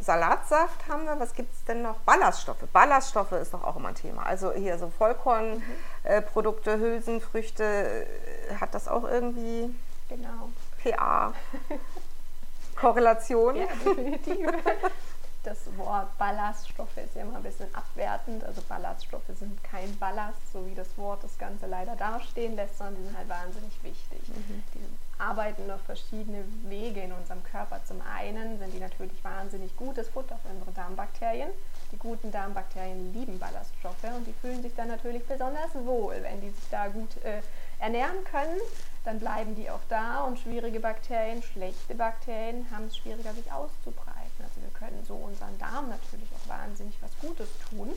Salatsaft 0.00 0.88
haben 0.88 1.04
wir. 1.04 1.20
Was 1.20 1.34
gibt 1.34 1.52
es 1.52 1.64
denn 1.64 1.82
noch? 1.82 1.96
Ballaststoffe. 2.00 2.64
Ballaststoffe 2.72 3.32
ist 3.32 3.52
doch 3.52 3.62
auch 3.62 3.76
immer 3.76 3.90
ein 3.90 3.94
Thema. 3.94 4.24
Also 4.24 4.52
hier 4.52 4.78
so 4.78 4.90
Vollkornprodukte, 4.96 6.76
mhm. 6.76 6.82
äh, 6.82 6.86
Hülsenfrüchte, 6.86 7.64
äh, 7.64 8.54
hat 8.58 8.74
das 8.74 8.88
auch 8.88 9.04
irgendwie 9.04 9.74
genau. 10.08 10.48
PA? 10.82 11.34
Korrelation? 12.76 13.56
Ja, 13.56 13.66
definitiv. 13.84 14.48
Das 15.42 15.58
Wort 15.78 16.18
Ballaststoffe 16.18 16.98
ist 16.98 17.14
ja 17.14 17.22
immer 17.22 17.36
ein 17.36 17.42
bisschen 17.42 17.74
abwertend. 17.74 18.44
Also 18.44 18.60
Ballaststoffe 18.68 19.30
sind 19.38 19.62
kein 19.64 19.98
Ballast, 19.98 20.52
so 20.52 20.66
wie 20.66 20.74
das 20.74 20.98
Wort 20.98 21.24
das 21.24 21.38
Ganze 21.38 21.66
leider 21.66 21.96
dastehen 21.96 22.56
lässt, 22.56 22.76
sondern 22.76 22.96
die 22.96 23.04
sind 23.04 23.16
halt 23.16 23.28
wahnsinnig 23.28 23.72
wichtig. 23.82 24.28
Mhm. 24.28 24.62
Die 24.74 24.80
arbeiten 25.18 25.70
auf 25.70 25.80
verschiedene 25.82 26.44
Wege 26.64 27.00
in 27.00 27.12
unserem 27.12 27.42
Körper. 27.44 27.80
Zum 27.86 28.02
einen 28.02 28.58
sind 28.58 28.74
die 28.74 28.80
natürlich 28.80 29.22
wahnsinnig 29.24 29.74
gutes 29.76 30.08
Futter 30.08 30.38
für 30.42 30.48
unsere 30.48 30.72
Darmbakterien. 30.72 31.50
Die 31.92 31.98
guten 31.98 32.30
Darmbakterien 32.30 33.12
lieben 33.14 33.38
Ballaststoffe 33.38 34.04
und 34.16 34.26
die 34.26 34.34
fühlen 34.34 34.62
sich 34.62 34.74
dann 34.74 34.88
natürlich 34.88 35.24
besonders 35.26 35.74
wohl, 35.74 36.22
wenn 36.22 36.40
die 36.40 36.50
sich 36.50 36.68
da 36.70 36.88
gut 36.88 37.16
äh, 37.24 37.40
ernähren 37.78 38.24
können. 38.24 38.60
Dann 39.04 39.18
bleiben 39.18 39.56
die 39.56 39.70
auch 39.70 39.80
da 39.88 40.24
und 40.24 40.38
schwierige 40.38 40.80
Bakterien, 40.80 41.42
schlechte 41.42 41.94
Bakterien 41.94 42.66
haben 42.70 42.86
es 42.86 42.96
schwieriger, 42.98 43.32
sich 43.32 43.50
auszubreiten. 43.50 44.19
Wir 44.60 44.70
können 44.78 45.04
so 45.06 45.14
unseren 45.14 45.58
Darm 45.58 45.88
natürlich 45.88 46.28
auch 46.34 46.48
wahnsinnig 46.48 46.94
was 47.00 47.10
Gutes 47.20 47.48
tun 47.70 47.92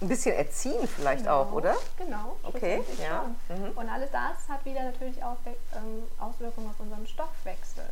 ein 0.00 0.08
bisschen 0.08 0.34
erziehen 0.36 0.86
vielleicht 0.86 1.24
genau, 1.24 1.42
auch, 1.42 1.52
oder? 1.52 1.74
Genau. 1.96 2.36
Okay, 2.42 2.82
ja. 3.02 3.24
Mhm. 3.48 3.70
Und 3.74 3.88
alles 3.88 4.10
das 4.10 4.48
hat 4.48 4.64
wieder 4.64 4.84
natürlich 4.84 5.22
auch 5.24 5.36
ähm, 5.46 6.04
Auswirkungen 6.18 6.70
auf 6.70 6.78
unseren 6.78 7.06
Stoffwechsel. 7.06 7.84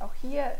Auch 0.00 0.12
hier, 0.20 0.52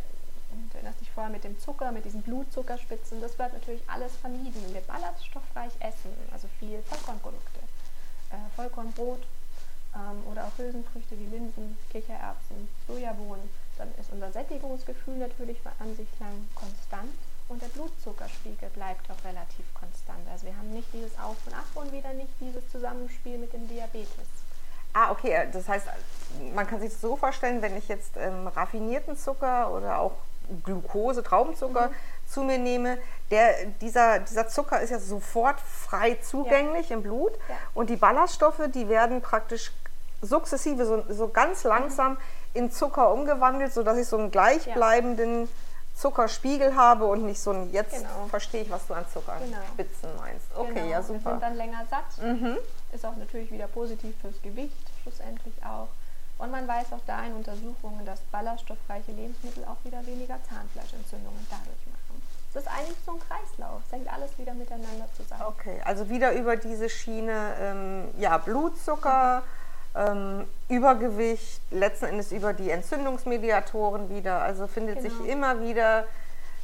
du 0.51 0.77
erinnerst 0.77 1.01
dich 1.01 1.11
vorher 1.11 1.33
mit 1.33 1.45
dem 1.45 1.59
Zucker, 1.59 1.91
mit 1.91 2.05
diesen 2.05 2.23
Blutzuckerspitzen, 2.23 3.21
das 3.21 3.39
wird 3.39 3.53
natürlich 3.53 3.83
alles 3.89 4.15
vermieden. 4.17 4.63
Wenn 4.65 4.75
wir 4.75 4.81
ballaststoffreich 4.83 5.73
essen, 5.81 6.15
also 6.33 6.47
viel 6.61 6.81
Vollkornprodukte, 6.83 7.61
äh, 8.31 8.37
Vollkornbrot 8.55 9.23
ähm, 9.95 10.23
oder 10.31 10.45
auch 10.45 10.57
Hülsenfrüchte 10.57 11.19
wie 11.19 11.27
Linsen, 11.27 11.77
Kichererbsen, 11.91 12.69
Sojabohnen, 12.87 13.51
dann 13.79 13.89
ist 14.01 14.11
unser 14.13 14.33
Sättigungsgefühl 14.33 15.17
natürlich 15.17 15.59
an 15.79 15.95
sich 15.97 16.09
lang 16.19 16.49
konstant 16.55 17.13
und 17.49 17.63
der 17.63 17.69
Blutzuckerspiegel 17.69 18.69
bleibt 18.71 19.09
auch 19.11 19.25
relativ 19.25 19.67
konstant. 19.75 20.27
Also 20.31 20.47
wir 20.47 20.57
haben 20.57 20.71
nicht 20.73 20.89
dieses 20.93 21.17
Auf 21.19 21.37
und 21.47 21.55
Ab 21.55 21.67
und 21.75 21.93
wieder 21.93 22.13
nicht 22.15 22.33
dieses 22.41 22.69
Zusammenspiel 22.71 23.39
mit 23.39 23.53
dem 23.53 23.69
Diabetes. 23.69 24.29
Ah, 24.93 25.11
okay. 25.11 25.47
Das 25.53 25.69
heißt, 25.69 25.87
man 26.55 26.67
kann 26.67 26.81
sich 26.81 26.91
das 26.91 27.01
so 27.01 27.17
vorstellen, 27.17 27.63
wenn 27.63 27.77
ich 27.77 27.87
jetzt 27.89 28.17
ähm, 28.17 28.49
raffinierten 28.49 29.17
Zucker 29.17 29.71
oder 29.73 30.01
auch 30.01 30.13
Glucose, 30.65 31.23
Traubenzucker 31.23 31.89
mhm. 31.89 31.95
zu 32.27 32.43
mir 32.43 32.59
nehme, 32.59 32.99
der, 33.31 33.67
dieser, 33.81 34.21
dieser 34.21 34.49
Zucker 34.49 34.81
ist 34.81 34.91
ja 34.91 34.99
sofort 34.99 35.61
frei 35.61 36.15
zugänglich 36.23 36.89
ja. 36.89 36.97
im 36.97 37.03
Blut 37.03 37.33
ja. 37.49 37.57
und 37.75 37.91
die 37.91 37.97
Ballaststoffe, 37.97 38.63
die 38.75 38.89
werden 38.89 39.23
praktisch 39.23 39.73
sukzessive, 40.23 40.87
so, 40.87 41.05
so 41.09 41.29
ganz 41.29 41.65
langsam 41.65 42.13
mhm. 42.13 42.19
In 42.57 42.71
Zucker 42.71 43.13
umgewandelt, 43.13 43.73
sodass 43.73 43.99
ich 43.99 44.09
so 44.09 44.17
einen 44.17 44.31
gleichbleibenden 44.31 45.43
ja 45.43 45.49
Zuckerspiegel 45.97 46.77
habe 46.77 47.07
und 47.07 47.25
nicht 47.25 47.41
so 47.41 47.53
ein, 47.53 47.73
jetzt 47.73 47.97
genau. 47.97 48.27
verstehe 48.29 48.63
ich, 48.63 48.71
was 48.71 48.87
du 48.87 48.95
an 48.95 49.07
Zuckerspitzen 49.13 50.11
genau. 50.11 50.21
meinst. 50.21 50.47
Okay, 50.55 50.75
genau. 50.75 50.91
ja 50.91 51.03
super. 51.03 51.25
Wir 51.25 51.31
sind 51.31 51.43
dann 51.43 51.57
länger 51.57 51.85
satt. 51.89 52.23
Mhm. 52.23 52.59
Ist 52.93 53.07
auch 53.07 53.17
natürlich 53.17 53.51
wieder 53.51 53.67
positiv 53.67 54.15
fürs 54.21 54.41
Gewicht, 54.43 54.77
schlussendlich 55.03 55.55
auch. 55.65 55.89
Und 56.39 56.51
man 56.51 56.69
weiß 56.69 56.93
auch 56.93 57.01
da 57.07 57.25
in 57.25 57.33
Untersuchungen, 57.33 58.05
dass 58.05 58.21
ballaststoffreiche 58.31 59.11
Lebensmittel 59.13 59.65
auch 59.65 59.83
wieder 59.85 60.07
weniger 60.07 60.39
Zahnfleischentzündungen 60.51 61.47
dadurch 61.49 61.87
machen. 61.87 62.23
Es 62.51 62.63
ist 62.63 62.69
eigentlich 62.69 62.99
so 63.07 63.13
ein 63.13 63.21
Kreislauf, 63.21 63.81
es 63.87 63.93
hängt 63.93 64.13
alles 64.13 64.39
wieder 64.39 64.53
miteinander 64.53 65.09
zusammen. 65.17 65.45
Okay, 65.47 65.81
also 65.85 66.11
wieder 66.11 66.33
über 66.33 66.57
diese 66.57 66.91
Schiene, 66.91 67.55
ähm, 67.59 68.09
ja, 68.19 68.37
Blutzucker. 68.37 69.41
Mhm 69.41 69.66
ähm, 69.97 70.47
Übergewicht, 70.69 71.61
letzten 71.71 72.07
Endes 72.07 72.33
über 72.33 72.53
die 72.53 72.71
Entzündungsmediatoren 72.71 74.11
wieder. 74.11 74.43
Also 74.43 74.67
findet 74.67 75.03
genau. 75.03 75.09
sich 75.09 75.29
immer 75.29 75.61
wieder 75.63 76.05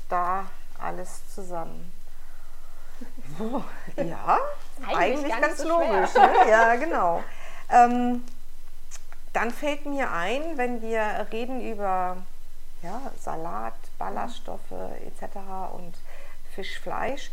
da 0.08 0.46
alles 0.78 1.22
zusammen. 1.34 1.92
Oh, 3.40 3.62
ja, 3.96 4.38
eigentlich, 4.86 5.32
eigentlich 5.32 5.40
ganz 5.40 5.58
so 5.58 5.68
logisch. 5.68 6.14
Ne? 6.14 6.30
Ja, 6.48 6.76
genau. 6.76 7.24
Ähm, 7.70 8.22
dann 9.32 9.50
fällt 9.50 9.86
mir 9.86 10.12
ein, 10.12 10.56
wenn 10.56 10.82
wir 10.82 11.26
reden 11.32 11.60
über 11.60 12.18
ja, 12.82 13.00
Salat, 13.18 13.74
Ballaststoffe 13.98 14.72
etc. 15.06 15.36
und 15.74 15.94
Fisch, 16.54 16.78
Fleisch. 16.80 17.30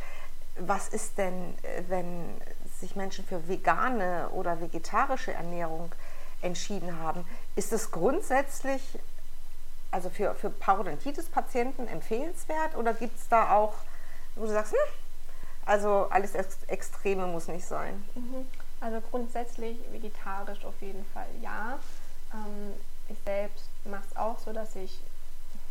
Was 0.58 0.90
ist 0.90 1.18
denn, 1.18 1.58
äh, 1.64 1.84
wenn 1.88 2.30
sich 2.80 2.96
Menschen 2.96 3.26
für 3.26 3.48
vegane 3.48 4.30
oder 4.30 4.62
vegetarische 4.62 5.34
Ernährung 5.34 5.92
entschieden 6.42 7.00
haben? 7.00 7.26
Ist 7.56 7.74
es 7.74 7.92
grundsätzlich, 7.92 8.82
also 9.92 10.10
für, 10.10 10.36
für 10.36 10.50
Parodontitis-Patienten 10.50 11.88
empfehlenswert 11.88 12.76
oder 12.76 12.94
gibt 12.94 13.18
es 13.18 13.28
da 13.28 13.56
auch, 13.56 13.74
wo 14.36 14.46
du 14.46 14.52
sagst, 14.52 14.74
hm, 14.74 14.80
also 15.66 16.08
alles 16.10 16.34
Extreme 16.68 17.28
muss 17.28 17.48
nicht 17.48 17.66
sein? 17.66 18.04
Mhm. 18.16 18.48
Also 18.82 19.02
grundsätzlich 19.12 19.78
vegetarisch 19.92 20.64
auf 20.64 20.82
jeden 20.82 21.06
Fall 21.14 21.28
ja. 21.42 21.78
Ähm, 22.34 22.74
ich 23.10 23.18
selbst 23.26 23.70
mache 23.86 24.04
es 24.10 24.16
auch 24.16 24.40
so, 24.40 24.54
dass 24.54 24.76
ich 24.76 25.00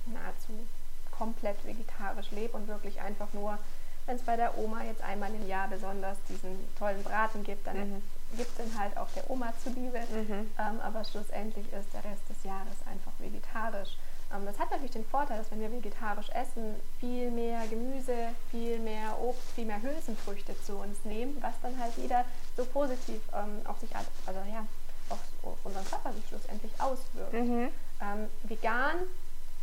nahezu 0.07 0.53
komplett 1.16 1.64
vegetarisch 1.64 2.31
lebe 2.31 2.57
und 2.57 2.68
wirklich 2.68 3.01
einfach 3.01 3.33
nur, 3.33 3.59
wenn 4.09 4.16
es 4.16 4.23
bei 4.23 4.37
der 4.37 4.57
Oma 4.57 4.83
jetzt 4.85 5.03
einmal 5.03 5.33
im 5.35 5.47
Jahr 5.47 5.68
besonders 5.68 6.16
diesen 6.29 6.59
tollen 6.79 7.03
Braten 7.05 7.44
gibt, 7.44 7.66
dann 7.66 7.77
mhm. 7.77 8.03
gibt 8.37 8.49
es 8.51 8.57
den 8.57 8.79
halt 8.79 8.97
auch 8.97 9.09
der 9.14 9.31
Oma 9.31 9.53
zuliebe. 9.62 10.01
Mhm. 10.11 10.51
Ähm, 10.59 10.81
aber 10.83 11.05
schlussendlich 11.05 11.66
ist 11.66 11.92
der 11.92 12.03
Rest 12.11 12.29
des 12.29 12.42
Jahres 12.42 12.79
einfach 12.90 13.12
vegetarisch. 13.18 13.90
Ähm, 14.35 14.47
das 14.47 14.59
hat 14.59 14.71
natürlich 14.71 14.92
den 14.92 15.05
Vorteil, 15.05 15.37
dass 15.37 15.51
wenn 15.51 15.61
wir 15.61 15.71
vegetarisch 15.71 16.31
essen, 16.31 16.77
viel 17.01 17.31
mehr 17.31 17.66
Gemüse, 17.68 18.31
viel 18.51 18.79
mehr 18.79 19.21
Obst, 19.21 19.42
viel 19.55 19.66
mehr 19.66 19.83
Hülsenfrüchte 19.83 20.55
zu 20.62 20.77
uns 20.77 21.05
nehmen, 21.05 21.37
was 21.42 21.55
dann 21.61 21.79
halt 21.79 21.97
wieder 22.03 22.25
so 22.57 22.64
positiv 22.64 23.21
ähm, 23.35 23.61
auf 23.66 23.79
sich, 23.79 23.90
also 23.94 24.40
ja, 24.51 24.66
auf, 25.11 25.21
auf 25.42 25.59
unseren 25.64 25.85
Körper 25.85 26.14
sich 26.14 26.27
schlussendlich 26.29 26.73
auswirkt. 26.79 27.35
Mhm. 27.35 27.68
Ähm, 28.01 28.27
vegan 28.44 28.97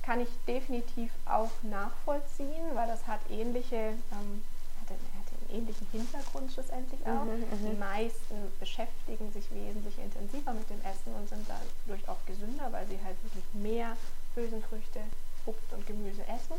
kann 0.06 0.22
ich 0.22 0.30
definitiv 0.48 1.12
auch 1.26 1.52
nachvollziehen, 1.64 2.64
weil 2.74 2.88
das 2.88 3.08
hat 3.08 3.20
ähnliche, 3.30 3.98
ähm, 4.14 4.44
hat, 4.80 4.92
hat 4.92 5.50
einen 5.50 5.62
ähnlichen 5.62 5.88
Hintergrund 5.92 6.52
schlussendlich 6.52 7.02
auch. 7.08 7.26
Mhm, 7.26 7.42
mhm, 7.42 7.72
die 7.72 7.80
meisten 7.80 8.36
beschäftigen 8.60 9.32
sich 9.32 9.50
wesentlich 9.52 9.98
intensiver 9.98 10.54
mit 10.54 10.70
dem 10.70 10.80
Essen 10.82 11.14
und 11.16 11.28
sind 11.28 11.46
dadurch 11.50 12.08
auch 12.08 12.24
gesünder, 12.28 12.72
weil 12.72 12.86
sie 12.86 13.00
halt 13.04 13.18
wirklich 13.24 13.46
mehr 13.54 13.98
Hülsenfrüchte, 14.36 15.00
Obst 15.48 15.74
und 15.74 15.88
Gemüse 15.88 16.22
essen. 16.24 16.56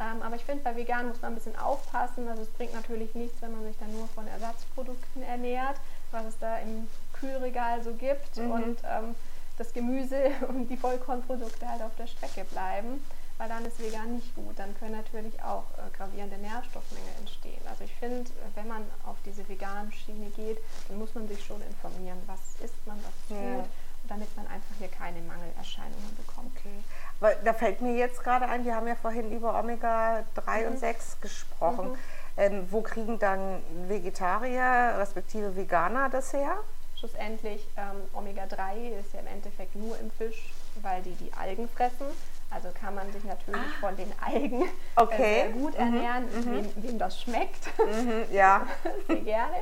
Ähm, 0.00 0.22
aber 0.22 0.36
ich 0.36 0.44
finde, 0.44 0.62
bei 0.62 0.76
vegan 0.76 1.08
muss 1.08 1.20
man 1.20 1.32
ein 1.32 1.34
bisschen 1.34 1.58
aufpassen. 1.58 2.28
Also 2.28 2.42
es 2.42 2.48
bringt 2.50 2.72
natürlich 2.72 3.14
nichts, 3.14 3.42
wenn 3.42 3.52
man 3.52 3.64
sich 3.64 3.76
dann 3.78 3.92
nur 3.92 4.06
von 4.08 4.26
Ersatzprodukten 4.28 5.22
ernährt, 5.24 5.76
was 6.10 6.24
es 6.24 6.38
da 6.38 6.58
im 6.58 6.88
Kühlregal 7.12 7.82
so 7.82 7.92
gibt. 7.92 8.36
Mhm. 8.36 8.50
Und 8.50 8.78
ähm, 8.84 9.14
das 9.58 9.72
Gemüse 9.72 10.30
und 10.48 10.68
die 10.68 10.76
Vollkornprodukte 10.76 11.68
halt 11.68 11.82
auf 11.82 11.94
der 11.96 12.06
Strecke 12.06 12.44
bleiben, 12.44 13.04
weil 13.36 13.48
dann 13.48 13.64
ist 13.64 13.80
vegan 13.80 14.16
nicht 14.16 14.34
gut. 14.34 14.58
Dann 14.58 14.76
können 14.78 14.92
natürlich 14.92 15.42
auch 15.42 15.64
äh, 15.76 15.96
gravierende 15.96 16.38
Nährstoffmängel 16.38 17.12
entstehen. 17.20 17.60
Also 17.68 17.84
ich 17.84 17.94
finde, 17.94 18.30
wenn 18.54 18.68
man 18.68 18.82
auf 19.06 19.16
diese 19.24 19.48
veganen 19.48 19.92
Schiene 19.92 20.30
geht, 20.30 20.58
dann 20.88 20.98
muss 20.98 21.14
man 21.14 21.28
sich 21.28 21.44
schon 21.44 21.60
informieren, 21.62 22.18
was 22.26 22.40
isst 22.64 22.86
man, 22.86 22.98
was 22.98 23.36
ist 23.36 23.42
ja. 23.42 23.64
damit 24.08 24.34
man 24.36 24.46
einfach 24.46 24.74
hier 24.78 24.88
keine 24.88 25.20
Mangelerscheinungen 25.20 26.16
bekommt. 26.16 26.56
Okay. 26.56 26.82
Weil 27.20 27.36
da 27.44 27.52
fällt 27.52 27.80
mir 27.80 27.94
jetzt 27.94 28.22
gerade 28.22 28.46
ein, 28.46 28.64
wir 28.64 28.74
haben 28.74 28.88
ja 28.88 28.94
vorhin 28.94 29.32
über 29.32 29.58
Omega 29.58 30.24
3 30.34 30.62
mhm. 30.62 30.66
und 30.72 30.78
6 30.78 31.20
gesprochen. 31.20 31.90
Mhm. 31.90 31.98
Ähm, 32.36 32.68
wo 32.70 32.82
kriegen 32.82 33.18
dann 33.18 33.60
Vegetarier 33.88 34.94
respektive 34.98 35.56
Veganer 35.56 36.08
das 36.08 36.32
her? 36.32 36.56
Schlussendlich 36.98 37.66
ähm, 37.76 38.02
Omega-3 38.12 38.98
ist 38.98 39.12
ja 39.12 39.20
im 39.20 39.28
Endeffekt 39.28 39.76
nur 39.76 39.98
im 39.98 40.10
Fisch, 40.10 40.52
weil 40.82 41.02
die 41.02 41.14
die 41.14 41.32
Algen 41.32 41.68
fressen. 41.68 42.06
Also 42.50 42.70
kann 42.80 42.94
man 42.94 43.12
sich 43.12 43.22
natürlich 43.24 43.60
ah. 43.60 43.80
von 43.80 43.96
den 43.96 44.12
Algen 44.20 44.62
äh, 44.62 44.66
okay. 44.96 45.16
sehr 45.16 45.50
gut 45.50 45.74
mhm. 45.74 45.80
ernähren, 45.80 46.24
mhm. 46.24 46.50
wem, 46.50 46.82
wem, 46.82 46.98
das 46.98 47.20
schmeckt. 47.20 47.66
Mhm. 47.78 48.24
Ja. 48.32 48.66
sehr 49.06 49.16
gerne. 49.16 49.56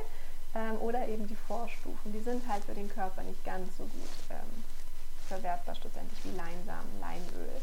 Ähm, 0.55 0.77
oder 0.79 1.07
eben 1.07 1.27
die 1.27 1.35
Vorstufen, 1.35 2.13
die 2.13 2.21
sind 2.21 2.47
halt 2.47 2.63
für 2.63 2.73
den 2.73 2.89
Körper 2.89 3.21
nicht 3.23 3.43
ganz 3.45 3.77
so 3.77 3.83
gut 3.83 4.09
ähm, 4.31 4.63
verwertbar, 5.27 5.75
schlussendlich 5.75 6.19
wie 6.23 6.35
Leinsamen, 6.35 6.99
Leinöl. 6.99 7.61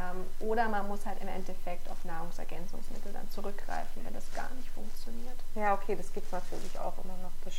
Ähm, 0.00 0.26
oder 0.40 0.68
man 0.68 0.88
muss 0.88 1.04
halt 1.04 1.20
im 1.20 1.28
Endeffekt 1.28 1.88
auf 1.90 2.04
Nahrungsergänzungsmittel 2.04 3.12
dann 3.12 3.30
zurückgreifen, 3.30 4.04
wenn 4.04 4.14
das 4.14 4.24
gar 4.34 4.50
nicht 4.56 4.68
funktioniert. 4.70 5.38
Ja, 5.54 5.74
okay, 5.74 5.94
das 5.94 6.12
gibt 6.12 6.26
es 6.26 6.32
natürlich 6.32 6.78
auch 6.78 6.94
immer 7.04 7.16
noch, 7.22 7.32
das 7.44 7.54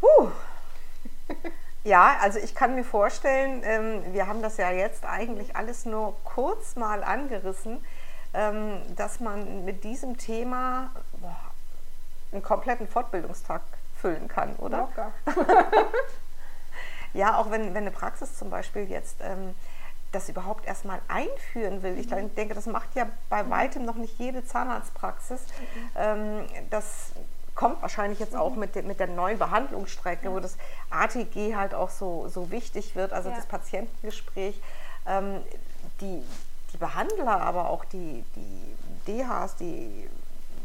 Puh. 0.00 0.30
Ja, 1.84 2.18
also 2.20 2.38
ich 2.38 2.54
kann 2.54 2.74
mir 2.74 2.84
vorstellen, 2.84 3.62
ähm, 3.64 4.12
wir 4.12 4.26
haben 4.26 4.42
das 4.42 4.58
ja 4.58 4.70
jetzt 4.70 5.06
eigentlich 5.06 5.56
alles 5.56 5.86
nur 5.86 6.14
kurz 6.22 6.76
mal 6.76 7.02
angerissen, 7.02 7.82
ähm, 8.34 8.82
dass 8.94 9.20
man 9.20 9.64
mit 9.64 9.84
diesem 9.84 10.18
Thema 10.18 10.90
boah, 11.12 11.36
einen 12.30 12.42
kompletten 12.42 12.88
Fortbildungstag 12.88 13.62
füllen 13.96 14.28
kann, 14.28 14.54
oder? 14.56 14.88
Ja, 17.14 17.38
auch 17.38 17.50
wenn, 17.50 17.74
wenn 17.74 17.84
eine 17.84 17.90
Praxis 17.90 18.36
zum 18.36 18.50
Beispiel 18.50 18.88
jetzt 18.88 19.16
ähm, 19.22 19.54
das 20.12 20.28
überhaupt 20.28 20.66
erstmal 20.66 21.00
einführen 21.08 21.82
will. 21.82 21.98
Ich 21.98 22.10
mhm. 22.10 22.34
denke, 22.34 22.54
das 22.54 22.66
macht 22.66 22.94
ja 22.94 23.06
bei 23.28 23.42
mhm. 23.42 23.50
weitem 23.50 23.84
noch 23.84 23.96
nicht 23.96 24.18
jede 24.18 24.44
Zahnarztpraxis. 24.44 25.40
Mhm. 25.96 26.46
Kommt 27.58 27.82
wahrscheinlich 27.82 28.20
jetzt 28.20 28.36
auch 28.36 28.52
mhm. 28.52 28.60
mit, 28.60 28.76
de, 28.76 28.82
mit 28.82 29.00
der 29.00 29.08
neuen 29.08 29.36
Behandlungsstrecke, 29.36 30.32
wo 30.32 30.38
das 30.38 30.56
ATG 30.90 31.56
halt 31.56 31.74
auch 31.74 31.90
so, 31.90 32.28
so 32.28 32.52
wichtig 32.52 32.94
wird, 32.94 33.12
also 33.12 33.30
das 33.30 33.46
Patientengespräch. 33.46 34.60
Ähm, 35.08 35.42
die, 36.00 36.22
die 36.72 36.76
Behandler, 36.76 37.40
aber 37.40 37.68
auch 37.68 37.84
die, 37.86 38.24
die 38.36 38.76
DHs, 39.08 39.56
die 39.56 40.08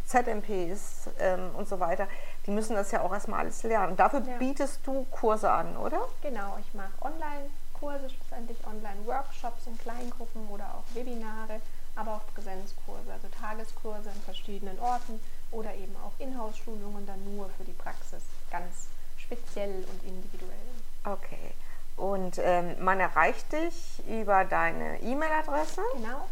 ZMPs 0.06 1.10
ähm, 1.18 1.50
und 1.58 1.68
so 1.68 1.80
weiter, 1.80 2.08
die 2.46 2.52
müssen 2.52 2.76
das 2.76 2.92
ja 2.92 3.02
auch 3.02 3.12
erstmal 3.12 3.40
alles 3.40 3.64
lernen. 3.64 3.98
Dafür 3.98 4.22
ja. 4.22 4.38
bietest 4.38 4.86
du 4.86 5.08
Kurse 5.10 5.50
an, 5.50 5.76
oder? 5.78 6.08
Genau, 6.22 6.60
ich 6.60 6.72
mache 6.76 6.92
Online-Kurse, 7.02 8.08
schlussendlich 8.12 8.60
Online-Workshops 8.68 9.66
in 9.66 9.80
Kleingruppen 9.80 10.48
oder 10.50 10.66
auch 10.66 10.96
Webinare, 10.96 11.60
aber 11.96 12.16
auch 12.16 12.34
Präsenzkurse, 12.34 13.12
also 13.12 13.28
Tageskurse 13.40 14.10
in 14.10 14.22
verschiedenen 14.22 14.80
Orten 14.80 15.20
oder 15.52 15.74
eben 15.76 15.96
auch 15.98 16.12
Inhouse-Schulungen 16.20 17.06
dann 17.06 17.24
nur 17.36 17.50
für 17.58 17.64
die 17.64 17.74
Praxis, 17.74 18.24
ganz 18.52 18.88
speziell 19.18 19.86
und 19.90 20.04
individuell. 20.04 20.58
Okay. 21.06 21.52
Und 21.96 22.40
ähm, 22.40 22.76
man 22.84 23.00
erreicht 23.00 23.52
dich 23.52 24.02
über 24.08 24.46
deine 24.46 25.00
E-Mail-Adresse? 25.02 25.82
Genau. 25.94 26.28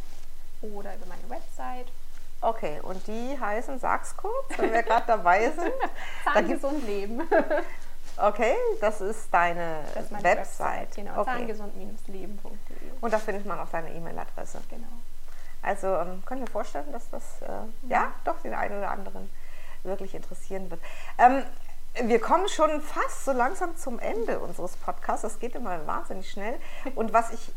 Oder 0.61 0.95
über 0.95 1.05
meine 1.05 1.29
Website. 1.29 1.87
Okay, 2.41 2.79
und 2.81 3.05
die 3.05 3.39
heißen, 3.39 3.77
sag's 3.77 4.17
kurz, 4.17 4.57
wenn 4.57 4.73
wir 4.73 4.81
gerade 4.81 5.05
dabei 5.05 5.51
sind. 5.55 5.73
Zahngesund 6.23 6.83
Leben. 6.87 7.21
Okay, 8.17 8.55
das 8.81 9.01
ist 9.01 9.31
deine 9.31 9.83
das 9.93 10.05
ist 10.05 10.11
Website. 10.11 10.37
Website. 10.37 10.95
Genau, 10.95 11.21
okay. 11.21 11.37
zahngesund-leben.de. 11.37 12.91
Und 12.99 13.13
da 13.13 13.19
findet 13.19 13.45
man 13.45 13.59
auch 13.59 13.69
deine 13.69 13.93
E-Mail-Adresse. 13.93 14.61
Genau. 14.69 14.87
Also 15.61 15.87
ähm, 15.87 16.23
können 16.25 16.41
wir 16.41 16.47
vorstellen, 16.47 16.91
dass 16.91 17.09
das 17.09 17.41
äh, 17.41 17.89
ja 17.89 18.11
doch 18.25 18.39
den 18.41 18.53
einen 18.53 18.77
oder 18.77 18.91
anderen 18.91 19.29
wirklich 19.83 20.15
interessieren 20.15 20.69
wird. 20.69 20.81
Ähm, 21.17 21.43
wir 22.03 22.19
kommen 22.19 22.47
schon 22.47 22.81
fast 22.81 23.25
so 23.25 23.31
langsam 23.31 23.75
zum 23.75 23.99
Ende 23.99 24.39
unseres 24.39 24.77
Podcasts. 24.77 25.23
Das 25.23 25.39
geht 25.39 25.55
immer 25.55 25.85
wahnsinnig 25.85 26.29
schnell. 26.29 26.55
Und 26.95 27.11
was 27.13 27.31
ich 27.31 27.51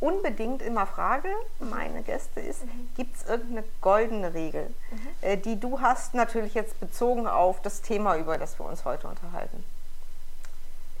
unbedingt 0.00 0.62
immer 0.62 0.86
frage, 0.86 1.28
meine 1.58 2.02
Gäste, 2.02 2.40
ist, 2.40 2.64
mhm. 2.64 2.88
gibt 2.96 3.16
es 3.16 3.26
irgendeine 3.26 3.64
goldene 3.80 4.34
Regel, 4.34 4.72
mhm. 4.90 5.08
äh, 5.20 5.36
die 5.36 5.58
du 5.58 5.80
hast, 5.80 6.14
natürlich 6.14 6.54
jetzt 6.54 6.78
bezogen 6.80 7.26
auf 7.26 7.60
das 7.62 7.82
Thema, 7.82 8.16
über 8.16 8.38
das 8.38 8.58
wir 8.58 8.66
uns 8.66 8.84
heute 8.84 9.08
unterhalten? 9.08 9.64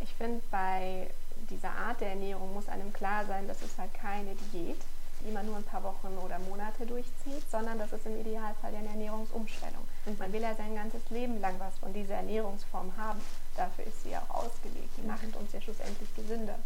Ich 0.00 0.14
finde, 0.14 0.42
bei 0.50 1.10
dieser 1.50 1.70
Art 1.70 2.00
der 2.00 2.10
Ernährung 2.10 2.54
muss 2.54 2.68
einem 2.68 2.92
klar 2.92 3.24
sein, 3.26 3.48
dass 3.48 3.60
es 3.62 3.78
halt 3.78 3.92
keine 3.94 4.34
Diät 4.52 4.80
die 5.24 5.30
man 5.30 5.46
nur 5.46 5.56
ein 5.56 5.64
paar 5.64 5.82
Wochen 5.82 6.16
oder 6.24 6.38
Monate 6.38 6.86
durchzieht, 6.86 7.48
sondern 7.50 7.78
das 7.78 7.92
ist 7.92 8.06
im 8.06 8.18
Idealfall 8.20 8.74
eine 8.74 8.88
Ernährungsumstellung. 8.88 9.86
Mhm. 10.06 10.16
Man 10.18 10.32
will 10.32 10.42
ja 10.42 10.54
sein 10.54 10.74
ganzes 10.74 11.02
Leben 11.10 11.40
lang 11.40 11.54
was 11.58 11.78
von 11.78 11.92
dieser 11.92 12.14
Ernährungsform 12.14 12.92
haben. 12.96 13.20
Dafür 13.56 13.86
ist 13.86 14.02
sie 14.02 14.10
ja 14.10 14.22
auch 14.28 14.44
ausgelegt. 14.44 14.90
Die 14.96 15.02
mhm. 15.02 15.08
macht 15.08 15.36
uns 15.36 15.52
ja 15.52 15.60
schlussendlich 15.60 16.14
gesünder. 16.14 16.58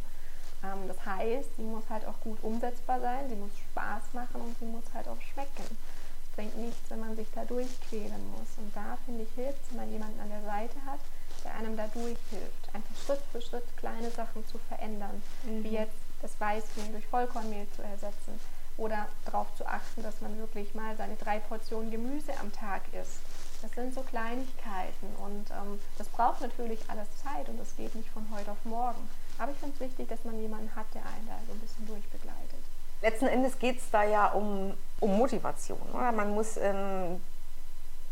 Ähm, 0.65 0.89
das 0.89 1.05
heißt, 1.05 1.57
sie 1.57 1.63
muss 1.63 1.85
halt 1.91 2.07
auch 2.07 2.19
gut 2.21 2.39
umsetzbar 2.43 3.01
sein, 3.01 3.29
sie 3.29 3.37
muss 3.37 3.51
Spaß 3.71 4.03
machen 4.13 4.41
und 4.41 4.59
sie 4.59 4.67
muss 4.67 4.85
halt 4.95 5.09
auch 5.09 5.21
schmecken. 5.33 5.65
Es 5.67 6.37
bringt 6.37 6.57
nichts, 6.57 6.91
wenn 6.91 7.01
man 7.01 7.17
sich 7.17 7.29
da 7.35 7.45
durchquälen 7.45 8.31
muss. 8.33 8.49
Und 8.59 8.75
da 8.75 8.97
finde 9.05 9.25
ich, 9.25 9.31
hilft 9.37 9.61
es, 9.63 9.71
wenn 9.71 9.85
man 9.85 9.93
jemanden 9.93 10.21
an 10.21 10.31
der 10.31 10.43
Seite 10.43 10.77
hat, 10.87 11.01
der 11.45 11.55
einem 11.55 11.77
da 11.77 11.87
durchhilft. 11.89 12.65
Einfach 12.73 12.97
Schritt 13.05 13.21
für 13.31 13.43
Schritt 13.43 13.77
kleine 13.77 14.11
Sachen 14.11 14.47
zu 14.47 14.59
verändern. 14.69 15.23
Mhm. 15.45 15.65
Wie 15.65 15.75
jetzt 15.75 15.95
das 16.25 16.41
Weißmehl 16.41 16.91
durch 16.91 17.07
Vollkornmehl 17.07 17.67
zu 17.77 17.83
ersetzen 17.83 18.41
oder 18.77 19.07
darauf 19.27 19.47
zu 19.57 19.67
achten, 19.67 20.03
dass 20.03 20.21
man 20.21 20.37
wirklich 20.39 20.75
mal 20.75 20.97
seine 20.97 21.17
drei 21.17 21.39
Portionen 21.39 21.91
Gemüse 21.91 22.33
am 22.41 22.51
Tag 22.51 22.83
isst. 22.93 23.21
Das 23.63 23.71
sind 23.73 23.95
so 23.95 24.01
Kleinigkeiten 24.01 25.15
und 25.23 25.51
ähm, 25.51 25.79
das 25.97 26.09
braucht 26.09 26.41
natürlich 26.41 26.81
alles 26.89 27.09
Zeit 27.23 27.49
und 27.49 27.59
das 27.61 27.77
geht 27.77 27.95
nicht 27.95 28.09
von 28.11 28.27
heute 28.35 28.51
auf 28.51 28.65
morgen. 28.65 29.09
Aber 29.39 29.53
ich 29.53 29.59
finde 29.59 29.75
es 29.75 29.81
wichtig, 29.81 30.09
dass 30.09 30.25
man 30.25 30.41
jemanden 30.41 30.75
hat, 30.75 30.87
der 30.95 31.03
einen 31.03 31.27
da 31.27 31.35
so 31.47 31.53
ein 31.53 31.61
bisschen 31.61 31.87
durchbegleitet. 31.87 32.65
Letzten 33.03 33.27
Endes 33.27 33.59
geht 33.59 33.79
es 33.79 33.91
da 33.91 34.03
ja 34.03 34.29
um, 34.29 34.75
um 35.01 35.17
Motivation. 35.17 35.81
Oder? 35.93 36.13
Man 36.13 36.35
muss 36.35 36.57
ähm, 36.57 37.21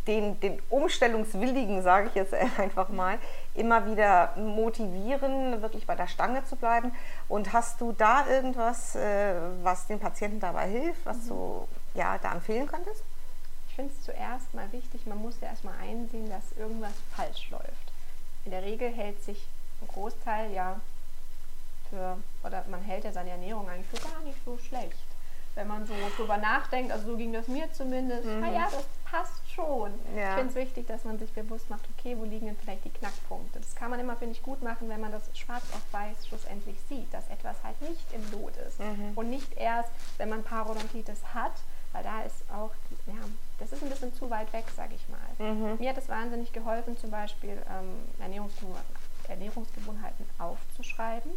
den, 0.07 0.41
den 0.41 0.61
Umstellungswilligen, 0.69 1.83
sage 1.83 2.09
ich 2.09 2.15
jetzt 2.15 2.35
einfach 2.59 2.89
mal, 2.89 3.19
immer 3.55 3.87
wieder 3.87 4.35
motivieren, 4.37 5.63
wirklich 5.63 5.87
bei 5.87 5.95
der 5.95 6.09
Stange 6.09 6.45
zu 6.45 6.57
bleiben. 6.57 6.93
Und 7.29 7.53
hast 7.53 7.81
du 7.81 7.93
da 7.93 8.27
irgendwas, 8.29 8.97
äh, 8.97 9.35
was 9.63 9.87
den 9.87 10.01
Patienten 10.01 10.41
dabei 10.41 10.69
hilft, 10.69 11.05
was 11.07 11.19
mhm. 11.25 11.29
du 11.29 11.69
ja, 11.95 12.19
da 12.19 12.33
empfehlen 12.33 12.67
könntest? 12.67 13.03
Ich 13.69 13.77
finde 13.77 13.93
es 13.97 14.05
zuerst 14.05 14.53
mal 14.53 14.71
wichtig, 14.73 15.07
man 15.07 15.19
muss 15.19 15.41
ja 15.41 15.49
erstmal 15.49 15.75
einsehen, 15.81 16.29
dass 16.29 16.53
irgendwas 16.59 16.93
falsch 17.17 17.51
läuft. 17.51 17.93
In 18.45 18.51
der 18.51 18.63
Regel 18.63 18.91
hält 18.91 19.23
sich 19.23 19.47
ein 19.81 19.89
Großteil 19.89 20.53
ja 20.53 20.81
für, 21.89 22.17
oder 22.45 22.65
man 22.69 22.83
hält 22.83 23.05
ja 23.05 23.13
seine 23.13 23.31
Ernährung 23.31 23.69
eigentlich 23.69 23.87
für 23.89 24.09
gar 24.09 24.21
nicht 24.23 24.39
so 24.45 24.59
schlecht 24.59 24.99
wenn 25.55 25.69
man 25.69 25.87
so 25.87 25.95
drüber 26.17 26.39
nachdenkt, 26.39 26.93
also 26.93 27.13
so 27.13 27.17
ging 27.17 27.33
das 27.33 27.49
mir 27.49 27.71
zumindest, 27.73 28.25
mhm. 28.25 28.41
naja, 28.41 28.69
das 28.71 28.87
passt 29.05 29.43
schon. 29.55 29.93
Ja. 30.17 30.31
Ich 30.31 30.35
finde 30.39 30.49
es 30.49 30.55
wichtig, 30.55 30.87
dass 30.87 31.05
man 31.05 31.19
sich 31.19 31.31
bewusst 31.33 31.69
macht, 31.69 31.83
okay, 31.97 32.17
wo 32.19 32.25
liegen 32.25 32.47
denn 32.47 32.57
vielleicht 32.57 32.85
die 32.85 32.91
Knackpunkte. 32.91 33.61
Das 33.61 33.75
kann 33.75 33.91
man 33.91 34.01
immer, 34.01 34.17
finde 34.17 34.33
ich, 34.33 34.43
gut 34.43 34.63
machen, 34.63 34.89
wenn 34.89 35.01
man 35.01 35.13
das 35.13 35.29
schwarz 35.37 35.65
auf 35.75 35.93
weiß 35.93 36.27
schlussendlich 36.27 36.77
sieht, 36.89 37.13
dass 37.13 37.29
etwas 37.29 37.57
halt 37.63 37.81
nicht 37.83 38.07
im 38.13 38.41
Lot 38.41 38.57
ist. 38.57 38.81
Mhm. 38.81 39.13
Und 39.15 39.29
nicht 39.29 39.53
erst, 39.59 39.91
wenn 40.17 40.31
man 40.31 40.43
Parodontitis 40.43 41.21
hat, 41.35 41.53
weil 41.93 42.03
da 42.03 42.23
ist 42.23 42.43
auch, 42.51 42.71
ja, 43.07 43.21
das 43.59 43.73
ist 43.73 43.83
ein 43.83 43.91
bisschen 43.91 44.15
zu 44.15 44.31
weit 44.31 44.51
weg, 44.55 44.65
sage 44.75 44.95
ich 44.95 45.07
mal. 45.09 45.53
Mhm. 45.53 45.77
Mir 45.79 45.91
hat 45.91 45.99
es 45.99 46.09
wahnsinnig 46.09 46.53
geholfen, 46.53 46.97
zum 46.97 47.11
Beispiel 47.11 47.61
ähm, 47.69 47.99
Ernährungsgewohnheiten, 48.19 48.97
Ernährungsgewohnheiten 49.29 50.25
aufzuschreiben. 50.39 51.33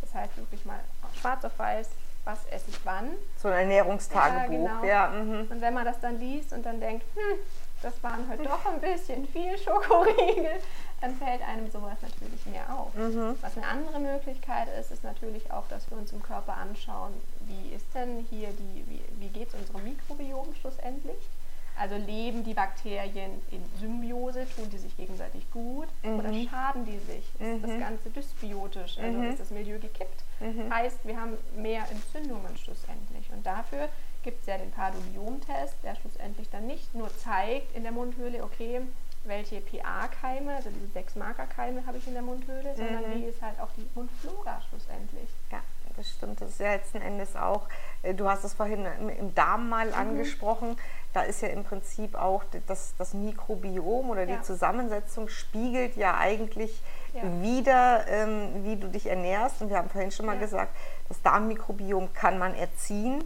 Das 0.00 0.14
heißt 0.14 0.36
wirklich 0.38 0.64
mal 0.64 0.80
schwarz 1.20 1.44
auf 1.44 1.58
weiß, 1.58 1.90
was 2.28 2.44
esse 2.50 2.68
ich 2.68 2.78
wann. 2.84 3.08
So 3.38 3.48
ein 3.48 3.60
Ernährungstagebuch, 3.60 4.66
ja. 4.66 4.80
Genau. 4.80 4.84
ja 4.84 5.08
mhm. 5.08 5.46
Und 5.50 5.60
wenn 5.62 5.72
man 5.72 5.86
das 5.86 5.98
dann 6.00 6.20
liest 6.20 6.52
und 6.52 6.64
dann 6.64 6.78
denkt, 6.78 7.04
hm, 7.14 7.38
das 7.82 8.02
waren 8.02 8.28
halt 8.28 8.44
doch 8.44 8.66
ein 8.66 8.80
bisschen 8.80 9.26
viel 9.28 9.56
Schokoriegel, 9.56 10.60
dann 11.00 11.16
fällt 11.16 11.40
einem 11.42 11.70
sowas 11.70 11.96
natürlich 12.02 12.44
mehr 12.46 12.66
auf. 12.74 12.92
Mhm. 12.94 13.34
Was 13.40 13.56
eine 13.56 13.66
andere 13.66 13.98
Möglichkeit 13.98 14.68
ist, 14.78 14.90
ist 14.90 15.04
natürlich 15.04 15.50
auch, 15.50 15.66
dass 15.68 15.90
wir 15.90 15.96
uns 15.96 16.12
im 16.12 16.22
Körper 16.22 16.54
anschauen, 16.54 17.14
wie 17.46 17.74
ist 17.74 17.86
denn 17.94 18.26
hier 18.28 18.48
die, 18.48 18.84
wie, 18.88 19.02
wie 19.20 19.28
geht 19.28 19.48
es 19.48 19.54
unserem 19.54 19.84
Mikrobiom 19.84 20.54
schlussendlich? 20.60 21.30
Also 21.78 21.96
leben 21.96 22.44
die 22.44 22.54
Bakterien 22.54 23.40
in 23.50 23.62
Symbiose, 23.78 24.46
tun 24.56 24.68
die 24.70 24.78
sich 24.78 24.96
gegenseitig 24.96 25.50
gut 25.50 25.88
mhm. 26.02 26.18
oder 26.18 26.32
schaden 26.50 26.84
die 26.84 26.98
sich? 26.98 27.24
Ist 27.38 27.40
mhm. 27.40 27.62
das 27.62 27.78
Ganze 27.78 28.10
dysbiotisch, 28.10 28.98
also 28.98 29.18
mhm. 29.18 29.30
ist 29.30 29.40
das 29.40 29.50
Milieu 29.50 29.78
gekippt? 29.78 30.24
Mhm. 30.40 30.72
Heißt, 30.72 30.98
wir 31.04 31.20
haben 31.20 31.36
mehr 31.56 31.84
Entzündungen 31.90 32.56
schlussendlich. 32.56 33.30
Und 33.32 33.44
dafür 33.46 33.88
gibt 34.22 34.40
es 34.40 34.46
ja 34.46 34.58
den 34.58 34.70
Paduliom-Test, 34.70 35.76
der 35.82 35.94
schlussendlich 35.96 36.48
dann 36.50 36.66
nicht 36.66 36.94
nur 36.94 37.08
zeigt 37.16 37.74
in 37.76 37.82
der 37.82 37.92
Mundhöhle, 37.92 38.42
okay, 38.42 38.82
welche 39.24 39.60
PA-Keime, 39.60 40.56
also 40.56 40.70
diese 40.70 40.88
sechs 40.92 41.14
Markerkeime 41.14 41.84
habe 41.86 41.98
ich 41.98 42.06
in 42.06 42.14
der 42.14 42.22
Mundhöhle, 42.22 42.74
sondern 42.76 43.10
mhm. 43.10 43.14
wie 43.14 43.24
ist 43.24 43.42
halt 43.42 43.60
auch 43.60 43.70
die 43.76 43.86
Mundflora 43.94 44.60
schlussendlich. 44.68 45.28
Ja, 45.50 45.60
das 45.98 46.10
stimmt. 46.10 46.40
Das 46.40 46.50
ist 46.50 46.60
ja 46.60 46.72
letzten 46.72 47.02
Endes 47.02 47.36
auch, 47.36 47.62
äh, 48.02 48.14
du 48.14 48.28
hast 48.28 48.44
es 48.44 48.54
vorhin 48.54 48.86
im 49.18 49.34
Darm 49.34 49.68
mal 49.68 49.88
mhm. 49.88 49.94
angesprochen, 49.94 50.76
da 51.12 51.22
ist 51.22 51.42
ja 51.42 51.48
im 51.48 51.64
Prinzip 51.64 52.14
auch 52.14 52.44
das, 52.66 52.94
das 52.96 53.14
Mikrobiom 53.14 54.10
oder 54.10 54.26
die 54.26 54.32
ja. 54.32 54.42
Zusammensetzung 54.42 55.28
spiegelt 55.28 55.96
ja 55.96 56.16
eigentlich 56.16 56.80
ja. 57.14 57.22
wieder, 57.42 58.06
ähm, 58.08 58.64
wie 58.64 58.76
du 58.76 58.88
dich 58.88 59.06
ernährst. 59.06 59.60
Und 59.60 59.70
wir 59.70 59.78
haben 59.78 59.88
vorhin 59.88 60.12
schon 60.12 60.26
mal 60.26 60.36
ja. 60.36 60.40
gesagt, 60.40 60.74
das 61.08 61.20
Darmmikrobiom 61.22 62.12
kann 62.12 62.38
man 62.38 62.54
erziehen. 62.54 63.24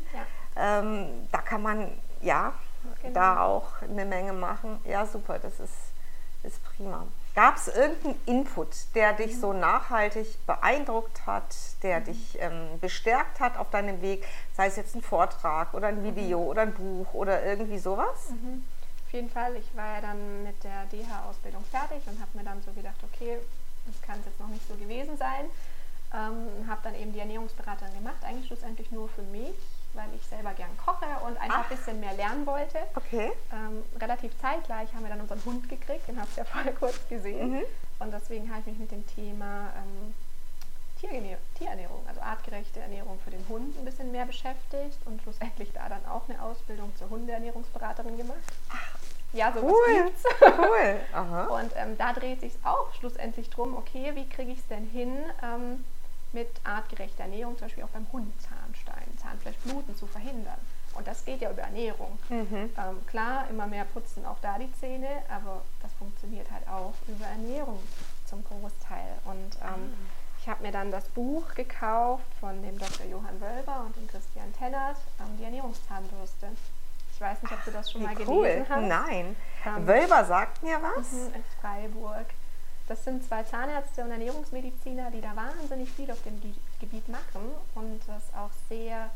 Ähm, 0.56 1.26
da 1.32 1.38
kann 1.38 1.62
man 1.62 1.88
ja 2.20 2.54
genau. 3.02 3.14
da 3.14 3.42
auch 3.42 3.82
eine 3.82 4.04
Menge 4.04 4.32
machen. 4.32 4.80
Ja, 4.85 5.04
super, 5.04 5.38
das 5.38 5.58
ist, 5.61 5.74
ist 6.44 6.62
prima. 6.64 7.06
Gab 7.35 7.57
es 7.57 7.68
irgendeinen 7.68 8.21
Input, 8.27 8.68
der 8.95 9.14
dich 9.14 9.37
mhm. 9.37 9.40
so 9.40 9.53
nachhaltig 9.55 10.47
beeindruckt 10.47 11.27
hat, 11.27 11.55
der 11.83 12.01
mhm. 12.01 12.05
dich 12.05 12.38
ähm, 12.40 12.79
bestärkt 12.81 13.40
hat 13.40 13.57
auf 13.57 13.71
deinem 13.71 14.03
Weg, 14.03 14.27
sei 14.55 14.66
es 14.66 14.77
jetzt 14.77 14.95
ein 14.95 15.03
Vortrag 15.03 15.73
oder 15.73 15.88
ein 15.88 16.05
Video 16.05 16.40
mhm. 16.40 16.47
oder 16.47 16.62
ein 16.62 16.75
Buch 16.75 17.14
oder 17.14 17.42
irgendwie 17.45 17.79
sowas? 17.79 18.31
Mhm. 18.31 18.64
Auf 19.07 19.12
jeden 19.12 19.31
Fall, 19.31 19.57
ich 19.57 19.77
war 19.77 19.97
ja 19.97 20.01
dann 20.03 20.42
mit 20.42 20.62
der 20.62 20.85
DH-Ausbildung 20.87 21.64
fertig 21.71 22.03
und 22.07 22.21
habe 22.21 22.31
mir 22.35 22.45
dann 22.45 22.62
so 22.62 22.73
gedacht, 22.73 22.97
okay, 23.03 23.38
das 23.87 24.01
kann 24.03 24.18
es 24.21 24.27
jetzt 24.27 24.40
noch 24.40 24.49
nicht 24.49 24.66
so 24.68 24.75
gewesen 24.75 25.16
sein. 25.16 25.47
Ähm, 26.14 26.68
habe 26.68 26.81
dann 26.83 26.95
eben 26.95 27.12
die 27.14 27.21
Ernährungsberaterin 27.21 27.95
gemacht, 27.95 28.23
eigentlich 28.23 28.47
schlussendlich 28.47 28.90
nur 28.90 29.09
für 29.09 29.23
mich 29.23 29.55
weil 29.94 30.09
ich 30.16 30.26
selber 30.26 30.52
gern 30.55 30.70
koche 30.85 31.07
und 31.26 31.37
einfach 31.40 31.70
ein 31.70 31.76
bisschen 31.76 32.00
mehr 32.00 32.14
lernen 32.14 32.46
wollte. 32.46 32.78
Okay. 32.94 33.33
Ähm, 33.52 33.83
relativ 34.00 34.38
zeitgleich 34.40 34.92
haben 34.94 35.02
wir 35.02 35.11
dann 35.11 35.20
unseren 35.20 35.44
Hund 35.44 35.68
gekriegt, 35.68 36.09
den 36.09 36.20
hast 36.20 36.37
du 36.37 36.40
ja 36.40 36.44
vorher 36.44 36.72
kurz 36.72 37.09
gesehen. 37.09 37.52
Mhm. 37.52 37.62
Und 37.98 38.12
deswegen 38.12 38.50
habe 38.50 38.61
ich 38.61 38.66
mich 38.66 38.78
mit 38.78 38.90
dem 38.90 39.07
Thema 39.07 39.72
ähm, 39.76 40.14
Tierernährung, 41.59 42.05
also 42.07 42.20
artgerechte 42.20 42.81
Ernährung 42.81 43.18
für 43.24 43.31
den 43.31 43.46
Hund 43.48 43.76
ein 43.76 43.85
bisschen 43.85 44.12
mehr 44.12 44.24
beschäftigt 44.24 44.98
und 45.05 45.20
schlussendlich 45.22 45.72
da 45.72 45.88
dann 45.88 46.05
auch 46.07 46.28
eine 46.28 46.40
Ausbildung 46.40 46.94
zur 46.96 47.11
Hundeernährungsberaterin 47.11 48.16
gemacht. 48.16 48.38
Ach, 48.70 48.98
ja, 49.33 49.52
sowas 49.52 49.72
cool. 49.72 50.05
gibt's. 50.05 50.24
Cool. 50.40 51.00
Aha. 51.12 51.44
Und 51.46 51.72
ähm, 51.76 51.98
da 51.98 52.12
dreht 52.12 52.40
sich 52.40 52.52
auch 52.62 52.92
schlussendlich 52.94 53.50
drum, 53.50 53.76
okay, 53.76 54.12
wie 54.14 54.28
kriege 54.28 54.52
ich 54.52 54.59
es 54.59 54.66
denn 54.68 54.87
hin, 54.87 55.16
ähm, 55.42 55.85
mit 56.33 56.48
artgerechter 56.64 57.24
Ernährung, 57.24 57.59
zum 57.59 57.66
Beispiel 57.66 57.85
auch 57.85 57.88
beim 57.88 58.07
Hund 58.12 58.33
Zahnstein, 58.40 59.12
Zahnfleischbluten 59.33 59.97
zu 59.97 60.07
verhindern. 60.07 60.59
Und 60.95 61.07
das 61.07 61.25
geht 61.25 61.40
ja 61.40 61.51
über 61.51 61.62
Ernährung. 61.62 62.18
Mhm. 62.29 62.71
Ähm, 62.77 63.07
klar, 63.07 63.47
immer 63.49 63.66
mehr 63.66 63.85
putzen 63.85 64.27
auch 64.27 64.37
da 64.42 64.59
die 64.59 64.71
Zähne, 64.79 65.09
aber 65.29 65.62
das 65.83 65.90
funktioniert 65.95 66.51
halt 66.51 66.68
auch 66.68 66.95
über 67.09 67.25
Ernährung 67.27 67.79
zum 68.27 68.45
Großteil. 68.45 69.14
Und 69.25 69.57
ähm, 69.62 69.87
mhm. 69.87 69.95
ich 70.40 70.49
habe 70.49 70.62
mir 70.62 70.73
dann 70.73 70.90
das 70.90 71.09
Buch 71.09 71.55
gekauft 71.55 72.27
von 72.40 72.62
dem 72.62 72.79
Dr. 72.79 73.07
Johann 73.07 73.40
Wölber 73.40 73.85
und 73.87 73.97
dem 73.97 74.07
Christian 74.07 74.53
Tennert, 74.59 74.99
ähm, 75.18 75.38
die 75.38 75.45
Ernährungszahnbürste. 75.45 76.49
Ich 77.14 77.21
weiß 77.21 77.42
nicht, 77.42 77.53
ob 77.53 77.64
du 77.64 77.71
das 77.71 77.90
schon 77.90 78.05
Ach, 78.05 78.12
mal 78.12 78.27
cool. 78.27 78.47
gelesen 78.47 78.66
hast. 78.68 78.83
Nein. 78.83 79.37
Ähm, 79.64 79.87
Wölber 79.87 80.25
sagt 80.25 80.62
mir 80.62 80.79
was. 80.83 81.11
Mhm, 81.12 81.35
in 81.35 81.45
Freiburg. 81.61 82.27
Das 82.88 83.05
sind 83.05 83.27
zwei 83.27 83.42
Zahnärzte 83.45 84.03
und 84.03 84.11
Ernährungsmediziner, 84.11 85.11
die 85.11 85.21
da 85.23 85.35
wahnsinnig 85.35 85.90
viel 85.90 86.11
auf 86.11 86.21
dem 86.25 86.38
Gebiet 86.81 87.09
machen 87.09 87.53
und 87.75 88.01
das 88.07 88.25
auch 88.35 88.51
sehr 88.68 89.09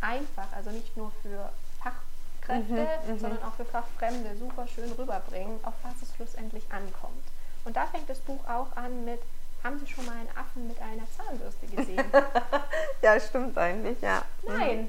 einfach, 0.00 0.52
also 0.54 0.70
nicht 0.70 0.96
nur 0.96 1.10
für 1.22 1.50
Fachkräfte, 1.82 2.88
mhm, 3.06 3.14
mhm, 3.14 3.18
sondern 3.18 3.42
auch 3.42 3.54
für 3.54 3.64
Fachfremde 3.64 4.36
super 4.36 4.66
schön 4.68 4.90
rüberbringen, 4.92 5.58
auf 5.62 5.74
was 5.82 5.94
es 6.02 6.14
schlussendlich 6.16 6.64
ankommt. 6.70 7.24
Und 7.64 7.76
da 7.76 7.86
fängt 7.86 8.08
das 8.08 8.18
Buch 8.18 8.40
auch 8.48 8.76
an 8.76 9.04
mit, 9.04 9.20
haben 9.62 9.78
Sie 9.78 9.86
schon 9.86 10.04
mal 10.04 10.12
einen 10.12 10.28
Affen 10.36 10.68
mit 10.68 10.80
einer 10.80 11.04
Zahnbürste 11.16 11.66
gesehen? 11.66 12.04
ja, 13.02 13.18
stimmt 13.18 13.56
eigentlich, 13.56 14.00
ja. 14.02 14.22
Nein, 14.42 14.82
mhm. 14.82 14.88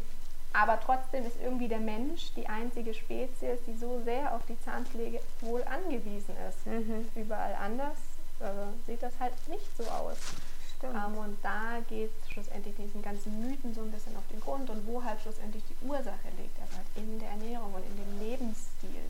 aber 0.52 0.80
trotzdem 0.82 1.26
ist 1.26 1.38
irgendwie 1.42 1.70
der 1.70 1.80
Mensch 1.80 2.34
die 2.36 2.48
einzige 2.48 2.94
Spezies, 2.94 3.60
die 3.66 3.78
so 3.78 4.02
sehr 4.04 4.36
auf 4.36 4.42
die 4.48 4.60
Zahnpflege 4.62 5.22
wohl 5.42 5.64
angewiesen 5.64 6.36
ist. 6.50 6.68
Mhm. 6.68 7.08
Überall 7.16 7.56
anders 7.56 7.98
äh, 8.42 8.46
sieht 8.86 9.02
das 9.02 9.14
halt 9.20 9.34
nicht 9.48 9.78
so 9.78 9.84
aus. 9.86 10.18
Ähm, 10.84 11.18
und 11.18 11.38
da 11.44 11.80
geht 11.88 12.12
schlussendlich 12.32 12.76
diesen 12.76 13.02
ganzen 13.02 13.40
Mythen 13.42 13.74
so 13.74 13.82
ein 13.82 13.92
bisschen 13.92 14.16
auf 14.18 14.28
den 14.32 14.40
Grund 14.40 14.70
und 14.70 14.86
wo 14.88 15.04
halt 15.04 15.20
schlussendlich 15.22 15.64
die 15.70 15.86
Ursache 15.86 16.30
liegt, 16.38 16.60
also 16.60 16.78
halt 16.78 16.88
in 16.96 17.20
der 17.20 17.30
Ernährung 17.30 17.74
und 17.74 17.84
in 17.86 17.96
dem 17.96 18.20
Lebensstil. 18.20 19.02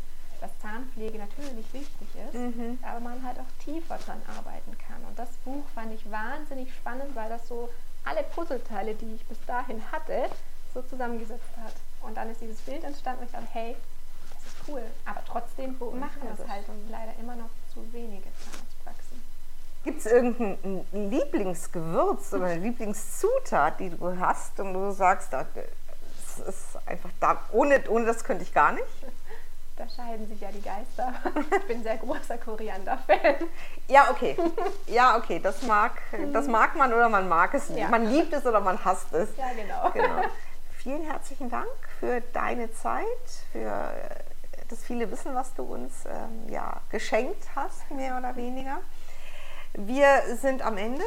Dass 0.41 0.51
Zahnpflege 0.59 1.17
natürlich 1.17 1.73
wichtig 1.73 2.07
ist, 2.27 2.33
mhm. 2.35 2.77
aber 2.83 2.99
man 2.99 3.23
halt 3.23 3.39
auch 3.39 3.63
tiefer 3.63 3.97
dran 3.97 4.21
arbeiten 4.27 4.77
kann. 4.77 5.01
Und 5.07 5.17
das 5.17 5.29
Buch 5.45 5.63
fand 5.73 5.93
ich 5.93 6.11
wahnsinnig 6.11 6.73
spannend, 6.73 7.15
weil 7.15 7.29
das 7.29 7.47
so 7.47 7.69
alle 8.03 8.21
Puzzleteile, 8.23 8.95
die 8.95 9.15
ich 9.15 9.25
bis 9.25 9.37
dahin 9.47 9.81
hatte, 9.91 10.29
so 10.73 10.81
zusammengesetzt 10.81 11.55
hat. 11.57 11.73
Und 12.01 12.15
dann 12.17 12.29
ist 12.29 12.41
dieses 12.41 12.59
Bild 12.61 12.83
entstanden 12.83 13.21
und 13.21 13.27
ich 13.27 13.31
dachte, 13.31 13.47
hey, 13.51 13.75
das 14.33 14.45
ist 14.45 14.55
cool. 14.67 14.83
Aber 15.05 15.21
trotzdem 15.25 15.77
machen 15.79 16.21
das 16.37 16.47
halt 16.47 16.67
und 16.69 16.89
leider 16.91 17.13
immer 17.19 17.35
noch 17.35 17.49
zu 17.73 17.81
wenige 17.93 18.29
Zahnarztpraxen. 18.35 18.74
Gibt 19.85 19.99
es 19.99 20.07
irgendein 20.07 20.83
Lieblingsgewürz 20.91 22.33
oder 22.33 22.45
eine 22.45 22.59
Lieblingszutat, 22.59 23.79
die 23.79 23.91
du 23.91 24.19
hast 24.19 24.59
und 24.59 24.73
du 24.73 24.89
sagst, 24.89 25.31
das 25.31 25.45
ist 26.47 26.87
einfach 26.87 27.11
da, 27.19 27.39
ohne, 27.51 27.79
ohne 27.87 28.05
das 28.05 28.23
könnte 28.23 28.43
ich 28.43 28.51
gar 28.51 28.71
nicht? 28.71 28.83
Da 29.77 29.87
scheiden 29.87 30.27
sich 30.27 30.41
ja 30.41 30.49
die 30.51 30.61
Geister. 30.61 31.13
Ich 31.51 31.67
bin 31.67 31.83
sehr 31.83 31.97
großer 31.97 32.39
Koriander-Fan. 32.39 33.47
Ja, 33.87 34.09
okay. 34.09 34.35
Ja, 34.87 35.17
okay. 35.17 35.39
Das 35.39 35.61
mag, 35.61 35.91
das 36.33 36.47
mag 36.47 36.75
man 36.75 36.91
oder 36.91 37.07
man 37.07 37.27
mag 37.27 37.53
es 37.53 37.69
nicht. 37.69 37.81
Ja. 37.81 37.89
Man 37.89 38.07
liebt 38.07 38.33
es 38.33 38.43
oder 38.43 38.61
man 38.61 38.83
hasst 38.83 39.13
es. 39.13 39.29
Ja, 39.37 39.51
genau. 39.53 39.91
genau. 39.91 40.27
Vielen 40.77 41.03
herzlichen 41.03 41.51
Dank 41.51 41.67
für 41.99 42.21
deine 42.33 42.73
Zeit, 42.73 43.05
für 43.51 43.91
das 44.67 44.83
viele 44.83 45.11
Wissen, 45.11 45.35
was 45.35 45.53
du 45.53 45.61
uns 45.61 46.05
ähm, 46.05 46.49
ja, 46.51 46.81
geschenkt 46.89 47.43
hast, 47.55 47.91
mehr 47.91 48.17
oder 48.17 48.35
weniger. 48.35 48.79
Wir 49.77 50.23
sind 50.39 50.61
am 50.61 50.77
Ende 50.77 51.03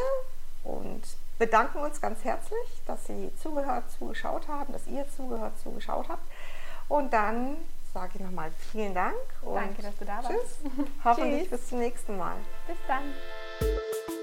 und 0.62 1.02
bedanken 1.38 1.78
uns 1.78 2.00
ganz 2.00 2.22
herzlich, 2.24 2.82
dass 2.86 3.06
Sie 3.06 3.30
zugehört, 3.42 3.84
zugeschaut 3.98 4.46
haben, 4.48 4.72
dass 4.72 4.86
ihr 4.86 5.06
zugehört, 5.16 5.52
zugeschaut 5.62 6.08
habt. 6.08 6.26
Und 6.88 7.12
dann 7.12 7.56
sage 7.94 8.12
ich 8.16 8.20
nochmal 8.20 8.50
vielen 8.70 8.94
Dank. 8.94 9.16
Danke, 9.42 9.82
dass 9.82 9.96
du 9.96 10.04
da 10.04 10.16
warst. 10.16 10.28
Tschüss. 10.28 10.70
Hoffentlich 11.04 11.50
bis 11.50 11.68
zum 11.68 11.78
nächsten 11.78 12.18
Mal. 12.18 12.36
Bis 12.66 12.76
dann. 12.86 14.17